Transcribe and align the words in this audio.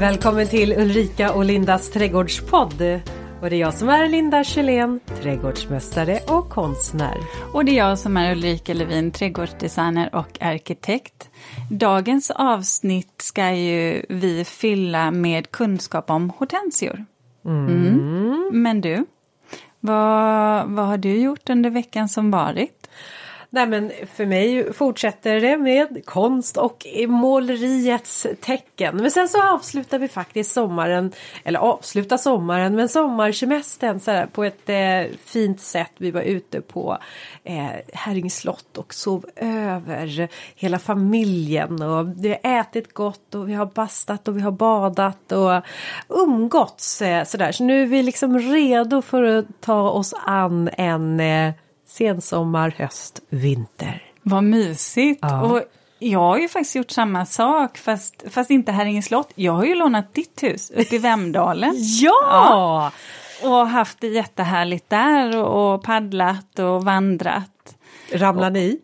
Välkommen 0.00 0.48
till 0.48 0.72
Ulrika 0.72 1.32
och 1.32 1.44
Lindas 1.44 1.90
trädgårdspodd. 1.90 2.82
Och 3.42 3.50
det 3.50 3.56
är 3.56 3.60
jag 3.60 3.74
som 3.74 3.88
är 3.88 4.08
Linda 4.08 4.44
Kjellén, 4.44 5.00
trädgårdsmästare 5.22 6.20
och 6.28 6.50
konstnär. 6.50 7.16
Och 7.52 7.64
det 7.64 7.72
är 7.72 7.76
jag 7.76 7.98
som 7.98 8.16
är 8.16 8.32
Ulrika 8.32 8.74
Levin, 8.74 9.10
trädgårdsdesigner 9.10 10.14
och 10.14 10.42
arkitekt. 10.42 11.30
Dagens 11.70 12.30
avsnitt 12.30 13.14
ska 13.22 13.52
ju 13.52 14.02
vi 14.08 14.44
fylla 14.44 15.10
med 15.10 15.50
kunskap 15.50 16.10
om 16.10 16.30
hortensior. 16.30 17.04
Mm. 17.44 18.50
Men 18.52 18.80
du, 18.80 19.06
vad, 19.80 20.70
vad 20.70 20.86
har 20.86 20.98
du 20.98 21.20
gjort 21.20 21.50
under 21.50 21.70
veckan 21.70 22.08
som 22.08 22.30
varit? 22.30 22.75
Nej 23.50 23.66
men 23.66 23.92
för 24.14 24.26
mig 24.26 24.72
fortsätter 24.72 25.40
det 25.40 25.56
med 25.56 26.02
konst 26.04 26.56
och 26.56 26.86
måleriets 27.08 28.26
tecken. 28.40 28.96
Men 28.96 29.10
sen 29.10 29.28
så 29.28 29.42
avslutar 29.42 29.98
vi 29.98 30.08
faktiskt 30.08 30.52
sommaren, 30.52 31.12
eller 31.44 31.58
avslutar 31.58 32.16
sommaren, 32.16 32.76
men 32.76 32.88
sommarsemestern 32.88 34.00
så 34.00 34.10
här, 34.10 34.26
på 34.26 34.44
ett 34.44 34.68
eh, 34.68 35.16
fint 35.24 35.60
sätt. 35.60 35.92
Vi 35.96 36.10
var 36.10 36.20
ute 36.20 36.60
på 36.60 36.98
eh, 37.44 37.66
Herrings 37.92 38.36
slott 38.36 38.78
och 38.78 38.94
sov 38.94 39.26
över 39.36 40.28
hela 40.54 40.78
familjen 40.78 41.82
och 41.82 42.24
vi 42.24 42.28
har 42.28 42.60
ätit 42.60 42.92
gott 42.92 43.34
och 43.34 43.48
vi 43.48 43.54
har 43.54 43.66
bastat 43.66 44.28
och 44.28 44.36
vi 44.36 44.40
har 44.40 44.50
badat 44.50 45.32
och 45.32 45.62
umgåtts 46.08 47.02
eh, 47.02 47.24
sådär. 47.24 47.52
Så 47.52 47.64
nu 47.64 47.82
är 47.82 47.86
vi 47.86 48.02
liksom 48.02 48.38
redo 48.38 49.02
för 49.02 49.22
att 49.22 49.46
ta 49.60 49.90
oss 49.90 50.14
an 50.24 50.70
en 50.76 51.20
eh, 51.20 51.52
sensommar, 51.86 52.74
höst, 52.78 53.20
vinter. 53.28 54.02
Vad 54.22 54.44
mysigt! 54.44 55.18
Ja. 55.22 55.42
Och 55.42 55.62
jag 55.98 56.18
har 56.18 56.38
ju 56.38 56.48
faktiskt 56.48 56.76
gjort 56.76 56.90
samma 56.90 57.26
sak 57.26 57.78
fast, 57.78 58.24
fast 58.30 58.50
inte 58.50 58.72
Herringe 58.72 59.02
slott. 59.02 59.32
Jag 59.34 59.52
har 59.52 59.64
ju 59.64 59.74
lånat 59.74 60.14
ditt 60.14 60.42
hus 60.42 60.70
uppe 60.70 60.94
i 60.94 60.98
Vemdalen. 60.98 61.74
ja! 61.76 62.12
ja! 62.22 62.92
Och 63.42 63.68
haft 63.68 64.00
det 64.00 64.08
jättehärligt 64.08 64.90
där 64.90 65.36
och, 65.36 65.74
och 65.74 65.82
paddlat 65.82 66.58
och 66.58 66.84
vandrat. 66.84 67.76
Ramlar 68.12 68.50
ni? 68.50 68.80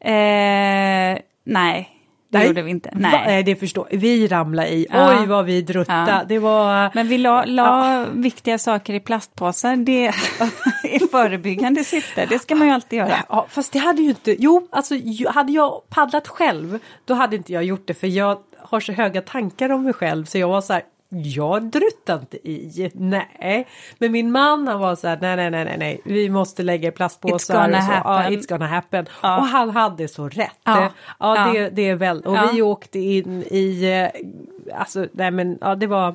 Eh, 0.00 1.18
nej, 1.44 1.93
det 2.34 2.38
Nej. 2.38 2.48
gjorde 2.48 2.62
vi 2.62 2.70
inte. 2.70 2.90
Nej. 2.92 3.36
Va? 3.36 3.42
det 3.42 3.56
förstår 3.56 3.88
Vi 3.90 4.28
ramlade 4.28 4.68
i. 4.68 4.86
Ja. 4.90 5.18
Oj 5.20 5.26
vad 5.26 5.44
vi 5.44 5.62
druttade. 5.62 6.10
Ja. 6.10 6.24
Det 6.28 6.38
var... 6.38 6.90
Men 6.94 7.08
vi 7.08 7.18
la, 7.18 7.44
la 7.44 8.00
ja. 8.00 8.06
viktiga 8.12 8.58
saker 8.58 8.94
i 8.94 9.00
plastpåsar. 9.00 9.76
Det 9.76 10.06
är 10.82 11.10
förebyggande 11.10 11.84
syfte. 11.84 12.26
Det 12.26 12.38
ska 12.38 12.54
man 12.54 12.66
ju 12.66 12.74
alltid 12.74 12.98
göra. 12.98 13.24
Ja, 13.28 13.46
fast 13.48 13.72
det 13.72 13.78
hade 13.78 14.02
ju 14.02 14.08
inte. 14.08 14.36
Jo, 14.38 14.68
alltså 14.70 14.94
hade 15.28 15.52
jag 15.52 15.88
paddlat 15.88 16.28
själv. 16.28 16.78
Då 17.04 17.14
hade 17.14 17.36
inte 17.36 17.52
jag 17.52 17.64
gjort 17.64 17.86
det 17.86 17.94
för 17.94 18.06
jag 18.06 18.38
har 18.58 18.80
så 18.80 18.92
höga 18.92 19.22
tankar 19.22 19.72
om 19.72 19.82
mig 19.82 19.92
själv 19.92 20.24
så 20.24 20.38
jag 20.38 20.48
var 20.48 20.60
så 20.60 20.72
här 20.72 20.82
jag 21.22 21.62
druttar 21.62 22.18
inte 22.18 22.48
i, 22.48 22.90
nej. 22.94 23.66
Men 23.98 24.12
min 24.12 24.32
man 24.32 24.68
han 24.68 24.80
var 24.80 24.96
så 24.96 25.08
här, 25.08 25.18
nej, 25.20 25.36
nej, 25.36 25.50
nej, 25.50 25.64
nej, 25.64 25.78
nej, 25.78 26.00
vi 26.04 26.30
måste 26.30 26.62
lägga 26.62 26.88
i 26.88 26.92
plastpåsar. 26.92 27.54
It's 27.54 27.62
gonna 27.62 27.80
happen. 27.80 28.32
Ja, 28.32 28.38
it's 28.38 28.48
gonna 28.48 28.66
happen. 28.66 29.06
Ja. 29.22 29.36
Och 29.36 29.44
han 29.44 29.70
hade 29.70 30.08
så 30.08 30.28
rätt. 30.28 30.58
Ja, 30.64 30.92
ja, 31.18 31.52
Det, 31.52 31.70
det 31.70 31.88
är 31.88 31.94
väl, 31.94 32.20
och 32.20 32.36
vi 32.52 32.62
åkte 32.62 32.98
in 32.98 33.42
i, 33.42 33.84
eh, 33.84 34.78
alltså, 34.80 35.06
nej 35.12 35.30
men, 35.30 35.58
ja 35.60 35.74
det 35.74 35.86
var 35.86 36.14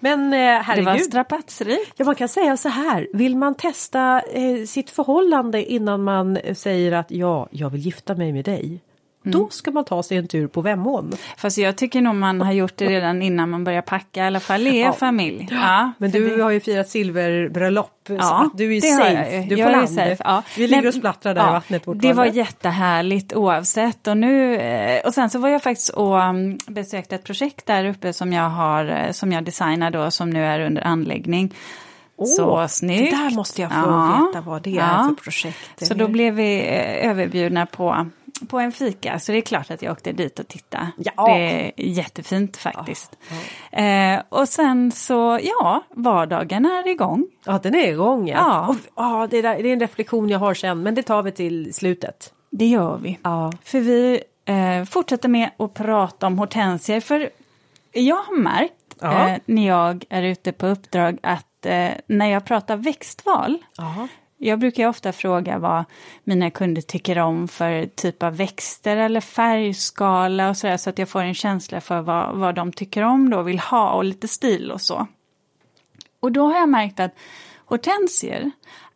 men 0.00 0.32
eh, 0.32 0.38
herregud. 0.38 0.86
Det 0.86 0.92
var 0.92 0.98
strapatsrikt. 0.98 1.92
Ja, 1.96 2.04
man 2.04 2.14
kan 2.14 2.28
säga 2.28 2.56
så 2.56 2.68
här. 2.68 3.08
Vill 3.12 3.36
man 3.36 3.54
testa 3.54 4.22
eh, 4.32 4.64
sitt 4.66 4.90
förhållande 4.90 5.72
innan 5.72 6.02
man 6.02 6.38
säger 6.54 6.92
att 6.92 7.10
ja, 7.10 7.48
jag 7.50 7.70
vill 7.70 7.80
gifta 7.80 8.14
mig 8.14 8.32
med 8.32 8.44
dig. 8.44 8.80
Mm. 9.24 9.40
Då 9.40 9.48
ska 9.48 9.70
man 9.70 9.84
ta 9.84 10.02
sig 10.02 10.16
en 10.16 10.28
tur 10.28 10.46
på 10.46 10.60
Vemhån. 10.60 11.12
Fast 11.36 11.58
jag 11.58 11.76
tycker 11.76 12.00
nog 12.00 12.14
man 12.14 12.40
har 12.40 12.52
gjort 12.52 12.76
det 12.76 12.88
redan 12.88 13.22
innan 13.22 13.50
man 13.50 13.64
börjar 13.64 13.82
packa, 13.82 14.24
i 14.24 14.26
alla 14.26 14.40
fall 14.40 14.66
i 14.66 14.80
ja. 14.80 14.92
familj. 14.92 15.48
Ja, 15.50 15.92
men 15.98 16.10
du 16.10 16.36
det... 16.36 16.42
har 16.42 16.50
ju 16.50 16.60
firat 16.60 16.88
silverbröllop. 16.88 17.94
Ja, 18.08 18.50
du 18.54 18.76
är 18.76 18.80
safe, 18.80 19.46
du 19.48 19.60
är 19.60 19.64
på 19.64 19.70
land. 19.72 19.90
Safe, 19.90 20.16
ja. 20.24 20.42
Vi 20.56 20.66
ligger 20.66 20.86
och 20.86 20.94
splattrar 20.94 21.34
där 21.34 21.48
i 21.48 21.52
vattnet 21.52 21.82
Det 21.94 22.12
var 22.12 22.24
jättehärligt 22.24 23.32
oavsett. 23.32 24.06
Och, 24.06 24.16
nu, 24.16 24.56
eh, 24.56 25.06
och 25.06 25.14
sen 25.14 25.30
så 25.30 25.38
var 25.38 25.48
jag 25.48 25.62
faktiskt 25.62 25.88
och 25.88 26.22
mm, 26.22 26.58
besökte 26.66 27.14
ett 27.14 27.24
projekt 27.24 27.66
där 27.66 27.84
uppe 27.84 28.12
som 28.12 28.32
jag 28.32 28.48
har, 28.48 28.84
eh, 28.84 29.12
som 29.12 29.32
jag 29.32 29.44
designade 29.44 29.98
och 29.98 30.14
som 30.14 30.30
nu 30.30 30.44
är 30.44 30.60
under 30.60 30.82
anläggning. 30.86 31.54
Oh, 32.16 32.26
så 32.26 32.68
snyggt! 32.68 33.10
Det 33.10 33.16
där 33.16 33.30
måste 33.30 33.62
jag 33.62 33.70
få 33.70 33.76
ja, 33.76 34.26
veta 34.26 34.40
vad 34.40 34.62
det 34.62 34.78
är 34.78 35.08
för 35.08 35.14
projekt. 35.14 35.86
Så 35.86 35.94
då 35.94 36.08
blev 36.08 36.34
vi 36.34 36.58
eh, 36.58 37.10
överbjudna 37.10 37.66
på 37.66 38.06
på 38.48 38.58
en 38.58 38.72
fika, 38.72 39.18
så 39.18 39.32
det 39.32 39.38
är 39.38 39.42
klart 39.42 39.70
att 39.70 39.82
jag 39.82 39.92
åkte 39.92 40.12
dit 40.12 40.38
och 40.38 40.48
tittade. 40.48 40.90
Ja. 40.96 41.26
Det 41.26 41.32
är 41.32 41.72
jättefint 41.76 42.56
faktiskt. 42.56 43.18
Ja, 43.30 43.36
ja. 43.70 44.14
Eh, 44.14 44.22
och 44.28 44.48
sen 44.48 44.92
så, 44.92 45.38
ja, 45.42 45.84
vardagen 45.90 46.66
är 46.66 46.88
igång. 46.88 47.26
Ja, 47.44 47.60
den 47.62 47.74
är 47.74 47.88
igång 47.88 48.28
ja. 48.28 48.36
ja. 48.36 48.68
Och, 48.68 48.76
ja 48.96 49.26
det, 49.30 49.38
är, 49.38 49.42
det 49.42 49.68
är 49.68 49.72
en 49.72 49.80
reflektion 49.80 50.28
jag 50.28 50.38
har 50.38 50.54
sen, 50.54 50.82
men 50.82 50.94
det 50.94 51.02
tar 51.02 51.22
vi 51.22 51.32
till 51.32 51.74
slutet. 51.74 52.32
Det 52.50 52.66
gör 52.66 52.96
vi. 52.96 53.18
Ja. 53.22 53.52
För 53.62 53.80
vi 53.80 54.22
eh, 54.44 54.84
fortsätter 54.84 55.28
med 55.28 55.50
att 55.56 55.74
prata 55.74 56.26
om 56.26 56.38
hortensier, 56.38 57.00
för 57.00 57.30
jag 57.92 58.16
har 58.16 58.36
märkt 58.36 59.02
eh, 59.02 59.36
när 59.46 59.66
jag 59.66 60.04
är 60.08 60.22
ute 60.22 60.52
på 60.52 60.66
uppdrag 60.66 61.18
att 61.22 61.66
eh, 61.66 61.90
när 62.06 62.26
jag 62.26 62.44
pratar 62.44 62.76
växtval 62.76 63.58
jag 64.38 64.58
brukar 64.58 64.88
ofta 64.88 65.12
fråga 65.12 65.58
vad 65.58 65.84
mina 66.24 66.50
kunder 66.50 66.82
tycker 66.82 67.18
om 67.18 67.48
för 67.48 67.86
typ 67.86 68.22
av 68.22 68.36
växter 68.36 68.96
eller 68.96 69.20
färgskala 69.20 70.48
och 70.48 70.56
sådär 70.56 70.76
så 70.76 70.90
att 70.90 70.98
jag 70.98 71.08
får 71.08 71.22
en 71.22 71.34
känsla 71.34 71.80
för 71.80 72.00
vad, 72.00 72.36
vad 72.36 72.54
de 72.54 72.72
tycker 72.72 73.02
om 73.02 73.30
då, 73.30 73.42
vill 73.42 73.58
ha 73.58 73.90
och 73.90 74.04
lite 74.04 74.28
stil 74.28 74.70
och 74.70 74.80
så. 74.80 75.06
Och 76.20 76.32
då 76.32 76.46
har 76.46 76.58
jag 76.58 76.68
märkt 76.68 77.00
att 77.00 77.14
hortensier 77.64 78.50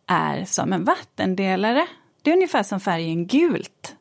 är 0.06 0.44
som 0.44 0.72
en 0.72 0.84
vattendelare. 0.84 1.86
Det 2.22 2.30
är 2.30 2.34
ungefär 2.34 2.62
som 2.62 2.80
färgen 2.80 3.26
gult. 3.26 3.96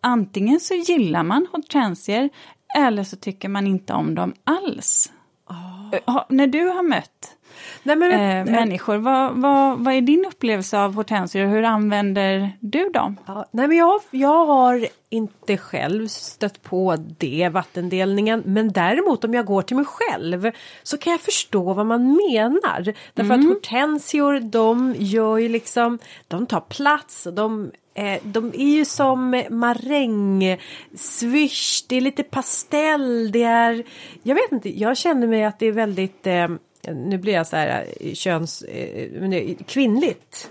Antingen 0.00 0.60
så 0.60 0.74
gillar 0.74 1.22
man 1.22 1.46
hortensier 1.52 2.30
eller 2.76 3.04
så 3.04 3.16
tycker 3.16 3.48
man 3.48 3.66
inte 3.66 3.92
om 3.92 4.14
dem 4.14 4.34
alls. 4.44 5.12
Oh. 5.48 6.22
När 6.28 6.46
du 6.46 6.66
har 6.68 6.82
mött 6.82 7.36
Nej, 7.82 7.96
men, 7.96 8.12
eh, 8.12 8.52
människor. 8.52 8.96
Vad, 8.96 9.32
vad, 9.34 9.78
vad 9.78 9.94
är 9.94 10.00
din 10.00 10.24
upplevelse 10.24 10.78
av 10.78 10.94
hortensior 10.94 11.44
och 11.44 11.50
hur 11.50 11.62
använder 11.62 12.52
du 12.60 12.88
dem? 12.88 13.16
Ja, 13.26 13.46
nej, 13.50 13.68
men 13.68 13.76
jag, 13.76 14.00
jag 14.10 14.46
har 14.46 14.86
inte 15.08 15.56
själv 15.56 16.06
stött 16.06 16.62
på 16.62 16.96
det, 17.18 17.48
vattendelningen. 17.52 18.42
Men 18.46 18.72
däremot 18.72 19.24
om 19.24 19.34
jag 19.34 19.46
går 19.46 19.62
till 19.62 19.76
mig 19.76 19.84
själv 19.84 20.50
så 20.82 20.98
kan 20.98 21.10
jag 21.10 21.20
förstå 21.20 21.72
vad 21.72 21.86
man 21.86 22.16
menar. 22.16 22.94
Därför 23.14 23.34
mm. 23.34 23.40
att 23.40 23.46
hortensior 23.46 24.40
de 24.40 24.94
gör 24.98 25.38
ju 25.38 25.48
liksom, 25.48 25.98
de 26.28 26.46
tar 26.46 26.60
plats 26.60 27.26
och 27.26 27.34
de 27.34 27.70
eh, 27.94 28.20
de 28.22 28.48
är 28.54 28.76
ju 28.76 28.84
som 28.84 29.42
maräng, 29.50 30.58
swish, 30.94 31.84
det 31.88 31.96
är 31.96 32.00
lite 32.00 32.22
pastell, 32.22 33.32
det 33.32 33.42
är... 33.42 33.84
Jag 34.22 34.34
vet 34.34 34.52
inte, 34.52 34.78
jag 34.80 34.96
känner 34.96 35.26
mig 35.26 35.44
att 35.44 35.58
det 35.58 35.66
är 35.66 35.72
väldigt 35.72 36.26
eh, 36.26 36.48
nu 36.92 37.18
blir 37.18 37.32
jag 37.32 37.46
så 37.46 37.56
här 37.56 37.86
eh, 38.00 38.14
köns, 38.14 38.62
eh, 38.62 39.56
kvinnligt. 39.66 40.50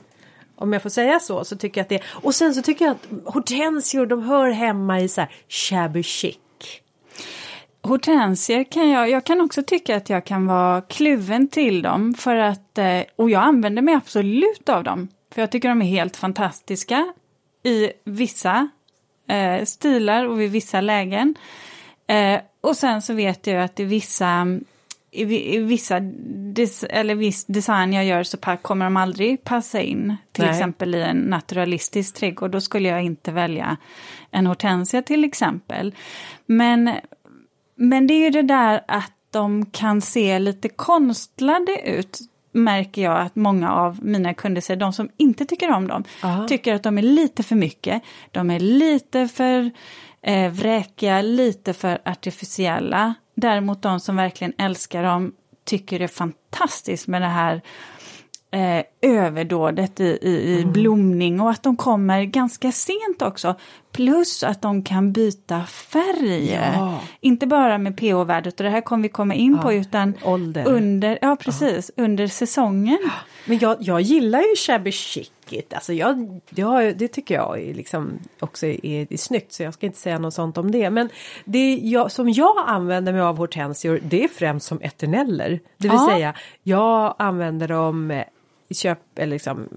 Om 0.56 0.74
jag 0.74 0.82
får 0.82 0.90
säga 0.90 1.20
så, 1.20 1.46
så 1.46 1.56
tycker 1.56 1.82
jag 1.82 1.84
att 1.84 1.90
det 1.90 2.02
Och 2.08 2.36
sen 2.36 2.56
så 2.56 2.62
tycker 2.62 2.86
jag 2.86 2.92
att 2.92 3.34
hortensior, 3.34 4.06
de 4.06 4.24
hör 4.24 4.50
hemma 4.50 5.00
i 5.00 5.08
så 5.08 5.22
här 5.22 5.32
shabby 5.50 6.04
chic. 6.04 6.38
Hortensier 7.82 8.64
kan 8.64 8.90
jag, 8.90 9.10
jag 9.10 9.24
kan 9.24 9.42
också 9.42 9.64
tycka 9.64 9.96
att 9.96 10.10
jag 10.10 10.26
kan 10.26 10.48
vara 10.48 10.82
kluven 10.82 11.48
till 11.48 11.82
dem 11.82 12.14
för 12.14 12.36
att, 12.36 12.78
eh, 12.78 13.02
och 13.16 13.30
jag 13.30 13.44
använder 13.44 13.82
mig 13.82 13.96
absolut 13.96 14.70
av 14.70 14.84
dem. 14.84 15.08
För 15.34 15.42
jag 15.42 15.52
tycker 15.52 15.70
de 15.70 15.82
är 15.82 15.86
helt 15.86 16.18
fantastiska 16.18 17.14
i 17.64 17.92
vissa 18.04 18.70
eh, 19.28 19.66
stilar 19.66 20.26
och 20.26 20.42
vid 20.42 20.52
vissa 20.52 20.82
lägen. 20.82 21.36
Eh, 22.08 22.40
och 22.62 22.78
sen 22.78 23.02
så 23.02 23.14
vet 23.14 23.48
jag 23.48 23.64
att 23.64 23.80
i 23.80 23.84
vissa 23.84 24.28
mm, 24.28 24.66
i, 25.14 25.58
vissa 25.60 26.00
des, 26.54 26.84
eller 26.84 27.16
viss 27.16 27.46
design 27.46 27.94
jag 27.94 28.06
gör 28.06 28.24
så 28.24 28.38
kommer 28.38 28.86
de 28.86 28.98
aldrig 28.98 29.44
passa 29.44 29.82
in. 29.82 30.16
Till 30.32 30.44
Nej. 30.44 30.54
exempel 30.54 30.96
i 30.96 31.02
en 31.02 31.18
naturalistisk 31.18 32.16
trädgård, 32.16 32.52
då 32.52 32.62
skulle 32.62 32.90
jag 32.90 33.04
inte 33.04 33.32
välja 33.32 33.78
en 34.32 34.48
hortensia 34.48 35.02
till 35.02 35.24
exempel. 35.24 35.96
Men, 36.46 36.92
men 37.76 38.08
det 38.08 38.14
är 38.14 38.24
ju 38.24 38.30
det 38.30 38.42
där 38.42 38.84
att 38.88 39.12
de 39.32 39.66
kan 39.66 40.02
se 40.02 40.40
lite 40.40 40.70
konstlade 40.70 41.90
ut 41.90 42.20
märker 42.54 43.02
jag 43.02 43.20
att 43.20 43.36
många 43.36 43.74
av 43.74 44.06
mina 44.06 44.34
kunder 44.34 44.62
säger, 44.62 44.80
de 44.80 44.94
som 44.94 45.10
inte 45.18 45.46
tycker 45.46 45.72
om 45.72 45.88
dem, 45.88 46.04
Aha. 46.24 46.48
tycker 46.48 46.74
att 46.74 46.84
de 46.84 46.98
är 46.98 47.02
lite 47.02 47.44
för 47.44 47.56
mycket. 47.56 48.04
De 48.32 48.50
är 48.50 48.60
lite 48.60 49.28
för 49.28 49.72
eh, 50.22 50.52
vräkiga, 50.52 51.22
lite 51.22 51.74
för 51.74 52.02
artificiella. 52.06 53.14
Däremot 53.36 53.82
de 53.82 54.00
som 54.00 54.16
verkligen 54.16 54.54
älskar 54.58 55.04
dem 55.04 55.34
tycker 55.66 56.00
det 56.00 56.06
är 56.06 56.08
fantastiskt 56.08 57.08
med 57.08 57.22
det 57.22 57.28
här 57.28 57.62
eh, 58.54 58.84
överdådet 59.02 60.00
i, 60.00 60.18
i, 60.22 60.60
i 60.60 60.66
blomning 60.66 61.42
och 61.42 61.50
att 61.50 61.64
de 61.64 61.76
kommer 61.76 62.24
ganska 62.24 62.72
sent 62.72 63.22
också. 63.22 63.56
Plus 63.92 64.44
att 64.44 64.62
de 64.62 64.84
kan 64.84 65.12
byta 65.12 65.64
färg. 65.64 66.52
Ja. 66.52 67.00
Inte 67.22 67.48
bara 67.48 67.78
med 67.78 67.98
pH-värdet 67.98 68.60
och 68.60 68.64
det 68.64 68.70
här 68.70 68.82
kommer 68.82 69.04
vi 69.04 69.10
komma 69.10 69.34
in 69.34 69.60
på 69.60 69.74
utan 69.74 70.14
ålder. 70.24 70.68
under, 70.68 71.20
ja, 71.22 71.36
precis, 71.36 71.92
under 71.98 72.28
säsongen. 72.28 73.00
Men 73.46 73.60
jag, 73.60 73.78
jag 73.80 74.02
gillar 74.02 74.40
ju 74.40 74.56
shabby 74.56 74.92
chicigt. 75.54 75.74
Alltså 75.74 75.94
jag, 75.94 76.42
jag, 76.50 76.98
det 76.98 77.08
tycker 77.08 77.36
jag 77.36 77.62
är 77.62 77.74
liksom 77.74 78.20
också 78.40 78.66
är, 78.66 79.14
är 79.14 79.18
snyggt 79.18 79.54
så 79.54 79.64
jag 79.64 79.74
ska 79.74 79.86
inte 79.86 79.98
säga 79.98 80.20
något 80.20 80.34
sånt 80.34 80.58
om 80.58 80.72
det. 80.72 80.90
Men 80.90 81.10
det 81.46 81.76
jag, 81.76 82.12
som 82.12 82.30
jag 82.30 82.64
använder 82.68 83.14
mig 83.14 83.22
av 83.22 83.38
hortensior 83.38 84.00
det 84.04 84.24
är 84.24 84.28
främst 84.28 84.68
som 84.68 84.82
eterneller. 84.82 85.50
Det 85.78 85.88
vill 85.88 85.98
Ja. 85.98 86.10
säga 86.14 86.34
jag 86.64 87.16
använder 87.20 87.68
dem 87.68 88.24
köp, 88.70 89.00
eller 89.16 89.32
liksom, 89.34 89.68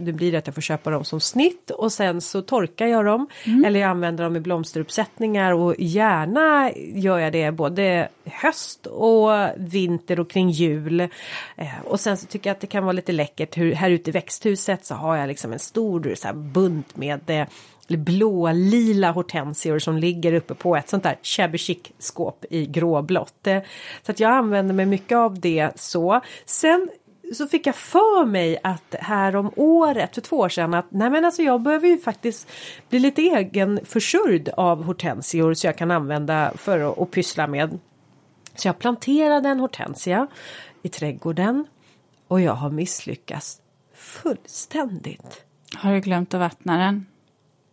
det 0.00 0.12
blir 0.12 0.34
att 0.34 0.46
jag 0.46 0.54
får 0.54 0.62
köpa 0.62 0.90
dem 0.90 1.04
som 1.04 1.20
snitt 1.20 1.70
och 1.70 1.92
sen 1.92 2.20
så 2.20 2.42
torkar 2.42 2.86
jag 2.86 3.04
dem. 3.04 3.26
Eller 3.66 3.80
jag 3.80 3.90
använder 3.90 4.24
dem 4.24 4.36
i 4.36 4.40
blomsteruppsättningar 4.40 5.52
och 5.52 5.74
gärna 5.78 6.72
gör 6.76 7.18
jag 7.18 7.32
det 7.32 7.50
både 7.50 8.08
höst 8.24 8.86
och 8.86 9.30
vinter 9.56 10.20
och 10.20 10.30
kring 10.30 10.50
jul. 10.50 11.00
Eh, 11.00 11.08
och 11.84 12.00
sen 12.00 12.16
så 12.16 12.26
tycker 12.26 12.50
jag 12.50 12.54
att 12.54 12.60
det 12.60 12.66
kan 12.66 12.84
vara 12.84 12.92
lite 12.92 13.12
läckert 13.12 13.56
hur, 13.56 13.74
här 13.74 13.90
ute 13.90 14.10
i 14.10 14.12
växthuset 14.12 14.86
så 14.86 14.94
har 14.94 15.16
jag 15.16 15.28
liksom 15.28 15.52
en 15.52 15.58
stor 15.58 16.14
så 16.16 16.32
bunt 16.34 16.96
med 16.96 17.30
eh, 17.30 17.46
eller 17.88 17.98
blå 17.98 18.52
lila 18.52 19.10
hortensior 19.10 19.78
som 19.78 19.98
ligger 19.98 20.32
uppe 20.32 20.54
på 20.54 20.76
ett 20.76 20.88
sånt 20.88 21.02
där 21.02 21.18
shabby 21.22 21.58
chic 21.58 21.78
skåp 21.98 22.44
i 22.50 22.66
gråblått. 22.66 23.46
Eh, 23.46 23.58
Så 24.02 24.12
att 24.12 24.20
jag 24.20 24.30
använder 24.32 24.74
mig 24.74 24.86
mycket 24.86 25.16
av 25.16 25.40
det 25.40 25.70
så. 25.76 26.20
Sen 26.46 26.88
så 27.32 27.46
fick 27.46 27.66
jag 27.66 27.76
för 27.76 28.24
mig 28.24 28.58
att 28.62 28.94
här 29.00 29.36
om 29.36 29.52
året, 29.56 30.14
för 30.14 30.20
två 30.20 30.36
år 30.36 30.48
sedan, 30.48 30.74
att 30.74 30.86
nej 30.88 31.10
men 31.10 31.24
alltså 31.24 31.42
jag 31.42 31.62
behöver 31.62 31.88
ju 31.88 31.98
faktiskt 31.98 32.50
bli 32.88 32.98
lite 32.98 33.22
egen 33.22 33.80
försörjd 33.84 34.48
av 34.48 34.82
hortensior 34.82 35.54
så 35.54 35.66
jag 35.66 35.78
kan 35.78 35.90
använda 35.90 36.52
för 36.56 36.80
att, 36.80 36.98
att 36.98 37.10
pyssla 37.10 37.46
med. 37.46 37.78
Så 38.54 38.68
jag 38.68 38.78
planterade 38.78 39.48
en 39.48 39.60
hortensia 39.60 40.26
i 40.82 40.88
trädgården 40.88 41.66
och 42.28 42.40
jag 42.40 42.52
har 42.52 42.70
misslyckats 42.70 43.60
fullständigt. 43.94 45.44
Har 45.76 45.92
du 45.92 46.00
glömt 46.00 46.34
att 46.34 46.40
vattna 46.40 46.78
den? 46.78 47.06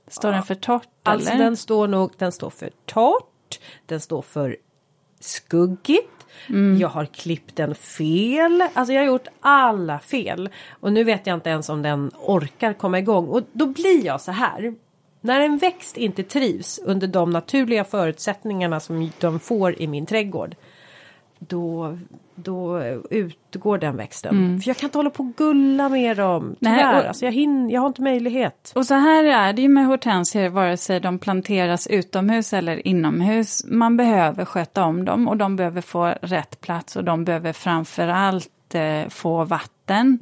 Står 0.08 0.32
den 0.32 0.44
för 0.44 0.56
torrt 0.56 0.88
Alltså 1.04 1.30
eller? 1.30 1.44
den 1.44 1.58
står 1.58 1.88
nog, 1.88 2.12
den 2.18 2.32
står 2.32 2.50
för 2.50 2.72
torrt, 2.86 3.60
den 3.86 4.00
står 4.00 4.22
för 4.22 4.58
skuggigt. 5.20 6.21
Mm. 6.50 6.78
Jag 6.80 6.88
har 6.88 7.06
klippt 7.06 7.56
den 7.56 7.76
fel, 7.76 8.64
alltså 8.74 8.94
jag 8.94 9.02
har 9.02 9.08
gjort 9.08 9.28
alla 9.40 10.00
fel. 10.00 10.50
Och 10.70 10.94
nu 10.94 11.04
vet 11.04 11.28
jag 11.28 11.34
inte 11.34 11.50
ens 11.50 11.70
om 11.70 11.82
den 11.82 12.12
orkar 12.20 12.74
komma 12.74 13.00
igång. 13.00 13.28
Och 13.28 13.44
då 13.52 13.66
blir 13.66 14.06
jag 14.06 14.22
så 14.22 14.32
här. 14.32 14.76
När 15.22 15.40
en 15.40 15.58
växt 15.58 15.98
inte 15.98 16.24
trivs 16.24 16.80
under 16.80 17.08
de 17.08 17.30
naturliga 17.30 17.84
förutsättningarna 17.84 18.80
som 18.80 19.12
de 19.20 19.40
får 19.40 19.82
i 19.82 19.88
min 19.88 20.06
trädgård. 20.06 20.56
Då, 21.40 21.98
då 22.44 22.84
utgår 23.10 23.78
den 23.78 23.98
växten. 23.98 24.62
För 24.62 24.70
jag 24.70 24.78
kan 24.78 24.88
inte 24.88 24.98
hålla 24.98 25.10
på 25.10 25.24
och 25.24 25.36
gulla 25.38 25.90
med 25.90 26.18
dem. 26.18 26.56
Nej, 26.60 26.78
Tyvärr, 26.80 27.00
och- 27.02 27.08
alltså 27.08 27.26
jag, 27.26 27.32
hin- 27.32 27.70
jag 27.70 27.82
har 27.82 27.88
inte 27.88 28.02
möjlighet. 28.02 28.72
Och 28.76 28.86
så 28.86 28.94
här 28.94 29.24
är 29.24 29.54
det 29.54 29.62
ju 29.62 29.68
med 29.70 29.86
hortensior 29.86 30.50
vare 30.50 30.78
sig 30.78 31.00
de 31.00 31.20
planteras 31.20 31.88
utomhus 31.88 32.54
eller 32.54 32.88
inomhus. 32.88 33.66
Man 33.68 33.98
behöver 33.98 34.46
sköta 34.46 34.84
om 34.86 35.06
dem 35.06 35.28
och 35.28 35.38
de 35.38 35.56
behöver 35.56 35.82
få 35.82 36.06
rätt 36.22 36.62
plats 36.62 36.96
och 36.96 37.04
de 37.04 37.26
behöver 37.26 37.54
framförallt 37.54 38.76
eh, 38.76 39.10
få 39.10 39.44
vatten. 39.44 40.18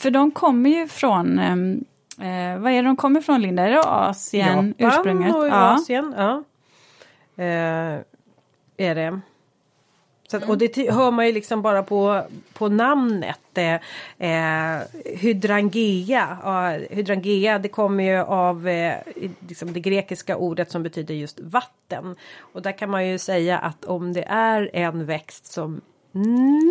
För 0.00 0.10
de 0.10 0.30
kommer 0.30 0.70
ju 0.70 0.88
från, 0.88 1.38
ehm, 1.38 1.84
eh, 2.20 2.60
vad 2.62 2.72
är 2.72 2.82
det 2.82 2.88
de 2.88 2.96
kommer 2.96 3.20
från 3.20 3.40
Linda? 3.42 3.62
Är 3.62 3.70
det 3.70 3.82
Asien 3.84 4.74
ursprunget? 4.78 5.34
och 5.34 5.46
Ja. 5.46 5.74
Asien, 5.74 6.14
ja. 6.16 6.42
Eh, 7.44 8.00
är 8.76 8.94
det. 8.94 9.20
Så 10.30 10.36
att, 10.36 10.48
och 10.48 10.58
det 10.58 10.90
hör 10.90 11.10
man 11.10 11.26
ju 11.26 11.32
liksom 11.32 11.62
bara 11.62 11.82
på, 11.82 12.22
på 12.52 12.68
namnet. 12.68 13.38
Eh, 13.54 13.74
eh, 14.18 14.82
hydrangea. 15.04 16.38
Ja, 16.42 16.70
hydrangea 16.90 17.58
det 17.58 17.68
kommer 17.68 18.04
ju 18.04 18.16
av 18.16 18.68
eh, 18.68 18.94
liksom 19.48 19.72
det 19.72 19.80
grekiska 19.80 20.36
ordet 20.36 20.70
som 20.70 20.82
betyder 20.82 21.14
just 21.14 21.40
vatten. 21.40 22.16
Och 22.38 22.62
där 22.62 22.78
kan 22.78 22.90
man 22.90 23.08
ju 23.08 23.18
säga 23.18 23.58
att 23.58 23.84
om 23.84 24.12
det 24.12 24.24
är 24.28 24.70
en 24.72 25.04
växt 25.04 25.52
som 25.52 25.80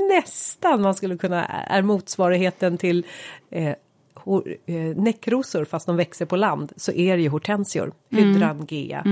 nästan 0.10 0.82
man 0.82 0.96
skulle 0.96 1.18
kunna 1.18 1.46
är 1.46 1.82
motsvarigheten 1.82 2.78
till 2.78 3.06
eh, 3.50 3.76
hor- 4.14 4.56
eh, 4.66 4.76
näckrosor 4.76 5.66
fast 5.66 5.86
de 5.86 5.96
växer 5.96 6.26
på 6.26 6.36
land 6.36 6.74
så 6.76 6.92
är 6.92 7.18
det 7.18 7.24
ju 7.24 7.30
hortensior, 7.30 7.92
hydrangea. 8.10 9.04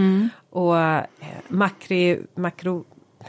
Och 0.49 0.79
eh, 0.79 1.03
makri, 1.47 2.19
makro, 2.35 2.85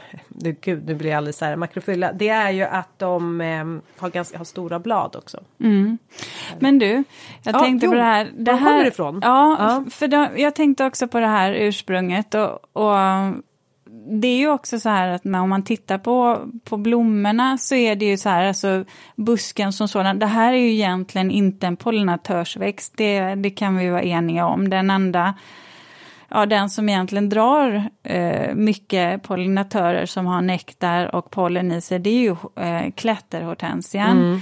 nu, 0.29 0.57
gud, 0.61 0.87
nu 0.87 0.95
blir 0.95 1.11
jag 1.11 1.17
alldeles 1.17 1.39
så 1.39 1.45
här 1.45 1.57
makrofylla. 1.57 2.13
Det 2.13 2.29
är 2.29 2.51
ju 2.51 2.63
att 2.63 2.99
de 2.99 3.41
eh, 3.41 3.65
har 3.99 4.11
ganska 4.11 4.39
har 4.39 4.45
stora 4.45 4.79
blad 4.79 5.17
också. 5.17 5.41
Men 6.59 6.79
du, 6.79 6.87
jag 7.43 7.55
Ja, 7.55 7.61
tänkte 7.61 7.87
jo, 7.87 7.93
på 7.93 7.97
det 7.97 8.03
här. 8.05 8.31
Det 8.39 8.53
var 8.53 8.59
här 8.59 8.67
kommer 8.71 8.83
det 8.83 8.89
ifrån? 8.89 9.21
Ja, 9.23 9.57
Ja. 9.59 9.85
för 9.91 10.09
då, 10.09 10.29
jag 10.37 10.55
tänkte 10.55 10.85
också 10.85 11.09
på 11.09 11.21
det 11.21 11.27
här 11.27 11.53
ursprunget. 11.53 12.35
Och, 12.35 12.51
och 12.73 12.97
det 14.11 14.29
är 14.29 14.37
ju 14.37 14.51
också 14.51 14.81
så 14.81 14.89
här 14.89 15.09
att 15.09 15.25
om 15.25 15.49
man 15.49 15.63
tittar 15.63 15.99
på, 15.99 16.39
på 16.65 16.77
blommorna 16.77 17.59
så 17.59 17.75
är 17.75 17.97
det 17.97 18.05
ju 18.05 18.17
så 18.17 18.29
här, 18.29 18.45
alltså 18.45 18.85
busken 19.17 19.73
som 19.73 19.89
sådan. 19.89 20.19
Det 20.19 20.27
här 20.27 20.53
är 20.53 20.57
ju 20.59 20.73
egentligen 20.73 21.31
inte 21.31 21.67
en 21.67 21.77
pollinatörsväxt, 21.77 22.93
det, 22.97 23.35
det 23.35 23.51
kan 23.51 23.77
vi 23.77 23.89
vara 23.89 24.03
eniga 24.03 24.47
om. 24.47 24.71
Den 24.71 24.91
enda 24.91 25.35
ja, 26.29 26.47
den 26.47 26.71
som 26.71 26.89
egentligen 26.89 27.29
drar 27.29 27.91
eh, 28.03 28.55
mycket 28.55 29.23
pollinatörer 29.23 30.07
som 30.07 30.27
har 30.27 30.41
nektar 30.41 31.15
och 31.15 31.31
pollen 31.31 31.73
i 31.73 31.81
sig, 31.81 31.99
det 31.99 32.11
är 32.11 32.21
ju 32.21 32.37
eh, 32.65 32.91
klätterhortensian. 32.95 34.41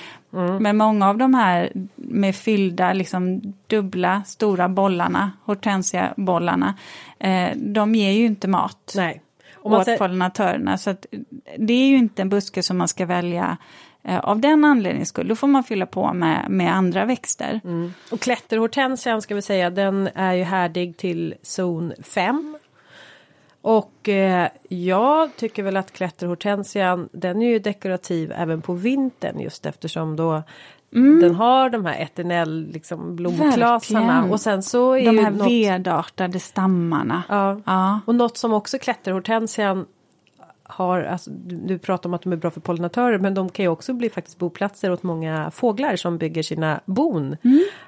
Men 0.60 0.76
många 0.76 1.08
av 1.08 1.18
de 1.18 1.34
här 1.34 1.72
med 1.94 2.36
fyllda, 2.36 2.92
liksom 2.92 3.40
dubbla, 3.66 4.22
stora 4.26 4.68
bollarna, 4.68 5.32
hortensiabollarna, 5.44 6.74
eh, 7.18 7.48
de 7.56 7.94
ger 7.94 8.10
ju 8.10 8.26
inte 8.26 8.48
mat 8.48 8.92
Nej. 8.96 9.22
Om 9.54 9.70
man 9.70 9.80
åt 9.80 9.98
pollinatörerna. 9.98 10.78
Så 10.78 10.94
det 11.58 11.72
är 11.72 11.88
ju 11.88 11.96
inte 11.96 12.22
en 12.22 12.28
buske 12.28 12.62
som 12.62 12.78
man 12.78 12.88
ska 12.88 13.06
välja 13.06 13.56
av 14.22 14.40
den 14.40 14.64
anledningen 14.64 15.06
skull. 15.06 15.28
Då 15.28 15.36
får 15.36 15.46
man 15.46 15.64
fylla 15.64 15.86
på 15.86 16.12
med, 16.12 16.46
med 16.50 16.74
andra 16.74 17.04
växter. 17.04 17.60
och 18.10 18.20
klätterhortensian 18.20 19.22
ska 19.22 19.34
vi 19.34 19.42
säga, 19.42 19.70
den 19.70 20.08
är 20.14 20.32
ju 20.34 20.42
härdig 20.42 20.96
till 20.96 21.34
zon 21.42 21.92
5. 22.02 22.58
Och 23.60 24.08
eh, 24.08 24.48
jag 24.68 25.36
tycker 25.36 25.62
väl 25.62 25.76
att 25.76 25.92
klätterhortensian 25.92 27.08
den 27.12 27.42
är 27.42 27.48
ju 27.48 27.58
dekorativ 27.58 28.32
även 28.36 28.62
på 28.62 28.72
vintern 28.72 29.40
just 29.40 29.66
eftersom 29.66 30.16
då 30.16 30.42
den 31.20 31.34
har 31.34 31.70
de 31.70 31.84
här 31.86 32.00
eternell 32.02 32.66
liksom 32.72 33.16
blomklasarna 33.16 34.00
Verkligen. 34.06 34.30
och 34.32 34.40
sen 34.40 34.62
så 34.62 34.96
är 34.96 35.06
De 35.12 35.18
här 35.18 35.30
något, 35.30 35.48
vedartade 35.50 36.40
stammarna. 36.40 37.22
ja, 37.28 37.60
Ja. 37.66 38.00
och 38.06 38.14
något 38.14 38.36
som 38.36 38.52
också 38.52 38.78
klätterhortensian 38.78 39.86
har, 40.68 41.02
alltså, 41.02 41.30
du, 41.30 41.56
du 41.56 41.78
pratar 41.78 42.10
om 42.10 42.14
att 42.14 42.22
de 42.22 42.32
är 42.32 42.36
bra 42.36 42.50
för 42.50 42.60
pollinatörer 42.60 43.18
men 43.18 43.34
de 43.34 43.48
kan 43.48 43.64
ju 43.64 43.68
också 43.68 43.92
bli 43.92 44.10
faktiskt 44.10 44.38
boplatser 44.38 44.92
åt 44.92 45.02
många 45.02 45.50
fåglar 45.50 45.96
som 45.96 46.18
bygger 46.18 46.42
sina 46.42 46.80
bon 46.84 47.36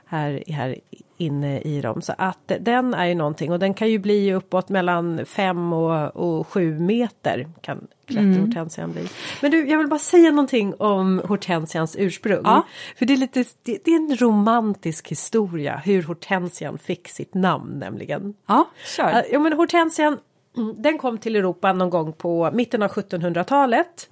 här, 0.07 0.43
här 0.47 0.79
inne 1.17 1.61
i 1.61 1.81
dem. 1.81 2.03
Så 2.03 2.13
att 2.19 2.53
den 2.61 2.95
är 2.95 3.07
ju 3.07 3.15
någonting 3.15 3.53
och 3.53 3.59
den 3.59 3.75
kan 3.75 3.91
ju 3.91 3.99
bli 3.99 4.35
uppåt 4.35 4.69
mellan 4.69 5.27
5 5.27 5.73
och, 5.73 6.17
och 6.17 6.49
7 6.49 6.79
meter 6.79 7.49
kan 7.61 7.87
klätterhortensian 8.07 8.93
bli. 8.93 9.09
Men 9.43 9.51
du, 9.51 9.69
jag 9.69 9.79
vill 9.79 9.89
bara 9.89 9.99
säga 9.99 10.31
någonting 10.31 10.75
om 10.79 11.23
hortensians 11.29 11.97
ursprung. 11.99 12.41
Ja. 12.45 12.67
För 12.97 13.07
det 13.07 13.13
är 13.13 13.17
lite, 13.17 13.45
det, 13.63 13.85
det 13.85 13.91
är 13.91 13.97
en 13.97 14.17
romantisk 14.17 15.09
historia 15.09 15.77
hur 15.85 16.03
hortensian 16.03 16.79
fick 16.79 17.09
sitt 17.09 17.35
namn 17.35 17.79
nämligen. 17.79 18.35
Ja, 18.47 18.69
kör. 18.97 19.25
Ja, 19.31 19.39
men 19.39 19.53
hortensian 19.53 20.07
mm, 20.13 20.19
Mm, 20.59 20.75
den 20.79 20.99
kom 20.99 21.19
till 21.19 21.37
Europa 21.37 21.73
någon 21.73 21.91
gång 21.91 22.13
på 22.13 22.51
mitten 22.53 22.83
av 22.83 22.91
1700-talet. 22.91 24.09